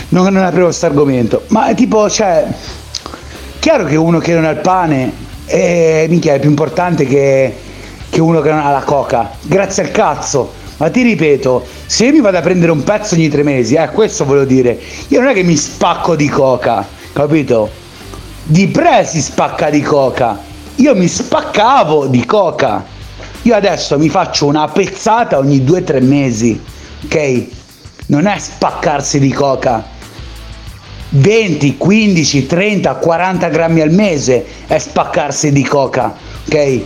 [0.10, 2.46] non, non aprivo questo argomento ma è tipo cioè
[3.60, 5.12] chiaro che uno che non ha il pane
[5.46, 7.56] è, minchia, è più importante che,
[8.10, 9.32] che uno che non ha la coca.
[9.42, 10.54] Grazie al cazzo.
[10.78, 13.90] Ma ti ripeto, se io mi vado a prendere un pezzo ogni tre mesi, eh,
[13.90, 14.78] questo voglio dire,
[15.08, 17.70] io non è che mi spacco di coca, capito?
[18.44, 20.38] Di pre si spacca di coca.
[20.76, 22.84] Io mi spaccavo di coca.
[23.44, 26.62] Io adesso mi faccio una pezzata ogni 2-3 mesi,
[27.06, 27.46] ok?
[28.08, 29.94] Non è spaccarsi di coca.
[31.10, 36.14] 20, 15, 30, 40 grammi al mese è spaccarsi di coca,
[36.48, 36.82] ok?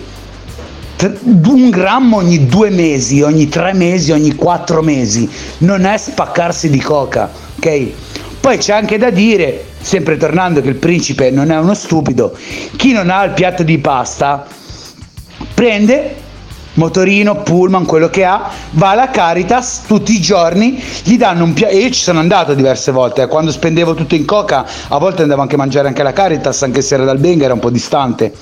[1.24, 5.28] Un grammo ogni due mesi, ogni tre mesi, ogni quattro mesi,
[5.60, 7.92] non è spaccarsi di coca, ok?
[8.40, 12.38] Poi c'è anche da dire, sempre tornando che il principe non è uno stupido,
[12.76, 14.46] chi non ha il piatto di pasta
[15.54, 16.16] prende
[16.80, 21.76] motorino, pullman, quello che ha, va alla Caritas tutti i giorni, gli danno un piatto,
[21.76, 25.42] io ci sono andato diverse volte, eh, quando spendevo tutto in coca, a volte andavo
[25.42, 28.34] anche a mangiare anche alla Caritas, anche se era dal Benga, era un po' distante.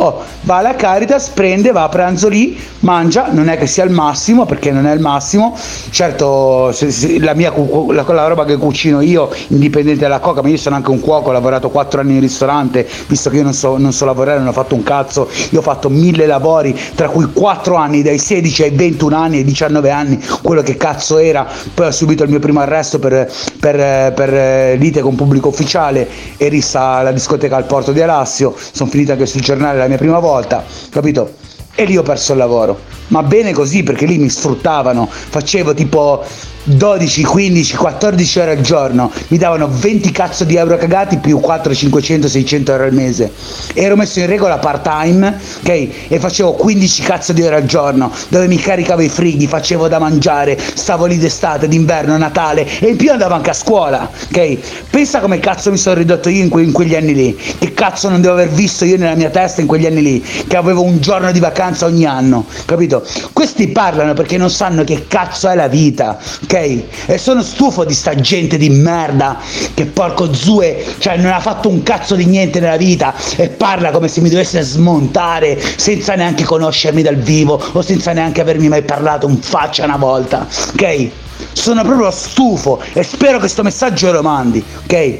[0.00, 3.90] Oh, va alla Caritas, prende, va a pranzo lì, mangia, non è che sia il
[3.90, 5.56] massimo, perché non è il massimo,
[5.90, 7.52] certo se- se- la, mia,
[7.90, 11.30] la, la roba che cucino io, indipendente dalla coca, ma io sono anche un cuoco,
[11.30, 14.46] ho lavorato 4 anni in ristorante, visto che io non so, non so lavorare, non
[14.46, 18.62] ho fatto un cazzo, io ho fatto mille lavori, tra cui 4 anni, dai 16
[18.64, 22.38] ai 21 anni, ai 19 anni, quello che cazzo era, poi ho subito il mio
[22.38, 27.64] primo arresto per, per, per, eh, lite con pubblico ufficiale e rissa alla discoteca al
[27.64, 31.34] porto di Alassio, sono finito anche sul giornale la mia prima volta, capito?
[31.74, 32.80] E lì ho perso il lavoro.
[33.08, 36.24] Ma bene così perché lì mi sfruttavano, facevo tipo
[36.68, 41.74] 12, 15, 14 ore al giorno, mi davano 20 cazzo di euro cagati più 4,
[41.74, 43.32] 500, 600 euro al mese.
[43.72, 45.88] Ero messo in regola part time, ok?
[46.08, 49.98] E facevo 15 cazzo di ore al giorno, dove mi caricavo i frighi, facevo da
[49.98, 54.58] mangiare, stavo lì d'estate, d'inverno, Natale e in più andavo anche a scuola, ok?
[54.90, 58.08] Pensa come cazzo mi sono ridotto io in, que- in quegli anni lì, che cazzo
[58.08, 61.00] non devo aver visto io nella mia testa in quegli anni lì, che avevo un
[61.00, 63.06] giorno di vacanza ogni anno, capito?
[63.32, 66.57] Questi parlano perché non sanno che cazzo è la vita, ok?
[66.58, 69.38] E sono stufo di sta gente di merda
[69.74, 73.90] che porco zue, cioè non ha fatto un cazzo di niente nella vita e parla
[73.90, 78.82] come se mi dovesse smontare senza neanche conoscermi dal vivo o senza neanche avermi mai
[78.82, 81.10] parlato in faccia una volta, ok?
[81.52, 85.18] Sono proprio stufo e spero che sto messaggio lo mandi, ok?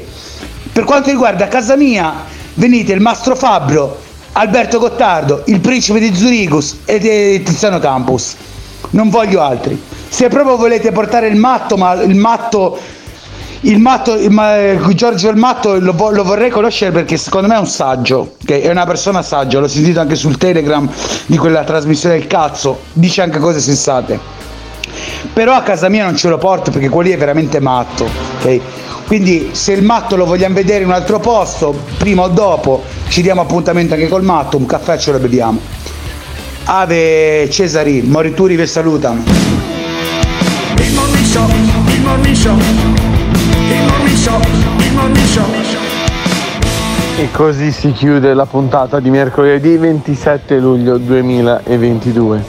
[0.71, 2.25] Per quanto riguarda casa mia,
[2.55, 3.99] venite il Mastro Fabbro,
[4.33, 8.35] Alberto Gottardo, il principe di Zurigus e Tiziano Campus.
[8.91, 9.81] Non voglio altri.
[10.09, 12.77] Se proprio volete portare il matto, ma il matto.
[13.61, 17.55] Il matto, il ma- eh, Giorgio il matto lo, lo vorrei conoscere perché secondo me
[17.55, 20.89] è un saggio, che è una persona saggia, l'ho sentito anche sul Telegram
[21.25, 24.17] di quella trasmissione del cazzo, dice anche cose sensate.
[25.33, 28.07] Però a casa mia non ce lo porto perché quello lì è veramente matto,
[28.39, 28.59] ok?
[29.07, 33.21] Quindi se il matto lo vogliamo vedere in un altro posto, prima o dopo, ci
[33.21, 35.59] diamo appuntamento anche col matto, un caffè ce lo beviamo.
[36.65, 39.48] Ave Cesari, morituri vi salutano.
[47.17, 52.43] E così si chiude la puntata di mercoledì 27 luglio 2022.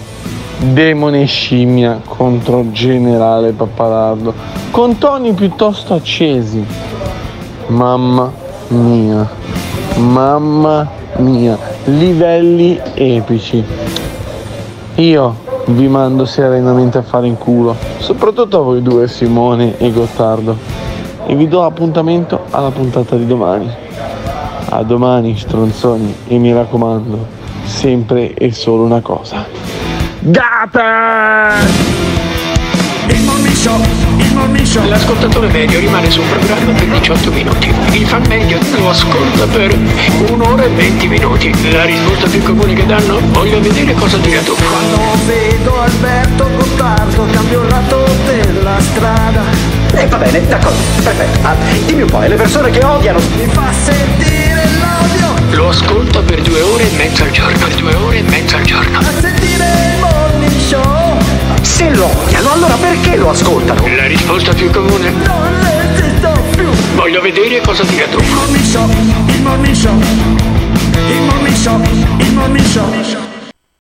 [0.59, 4.32] Demone scimmia contro generale Pappalardo,
[4.70, 6.64] con toni piuttosto accesi.
[7.66, 8.30] Mamma
[8.68, 9.28] mia,
[9.97, 13.64] mamma mia, livelli epici.
[14.97, 20.56] Io vi mando serenamente a fare in culo, soprattutto a voi due, Simone e Gottardo.
[21.26, 23.70] E vi do appuntamento alla puntata di domani.
[24.70, 27.26] A domani, stronzoni, e mi raccomando,
[27.64, 29.44] sempre e solo una cosa.
[30.20, 32.19] Gata!
[33.12, 33.81] Il morning show,
[34.19, 34.87] il morning show.
[34.89, 37.73] L'ascoltatore medio rimane sul programma per 18 minuti.
[37.93, 39.77] Il fan medio lo ascolta per
[40.28, 41.73] un'ora e 20 minuti.
[41.73, 43.19] La risposta più comune che danno?
[43.32, 44.55] Voglio vedere cosa dirà tu.
[44.55, 49.43] Quando vedo Alberto Gottardo cambio il lato della strada.
[49.93, 51.39] E va bene, d'accordo, perfetto.
[51.47, 51.57] Ah,
[51.87, 53.19] dimmi un po', e le persone che odiano?
[53.37, 55.57] Mi fa sentire l'odio.
[55.57, 57.59] Lo ascolta per due ore e mezza al giorno.
[57.59, 58.99] Per due ore e mezza al giorno.
[58.99, 59.99] A sentire.
[61.62, 63.87] Se lo odiano, allora perché lo ascoltano?
[63.97, 65.11] La risposta più comune.
[65.11, 66.69] Non esisto più.
[66.95, 68.19] Voglio vedere cosa dirà tu.
[68.19, 68.89] Il mommy show,
[69.27, 69.99] il mommy show,
[71.09, 71.81] il mommy show,
[72.19, 73.30] il mommy show.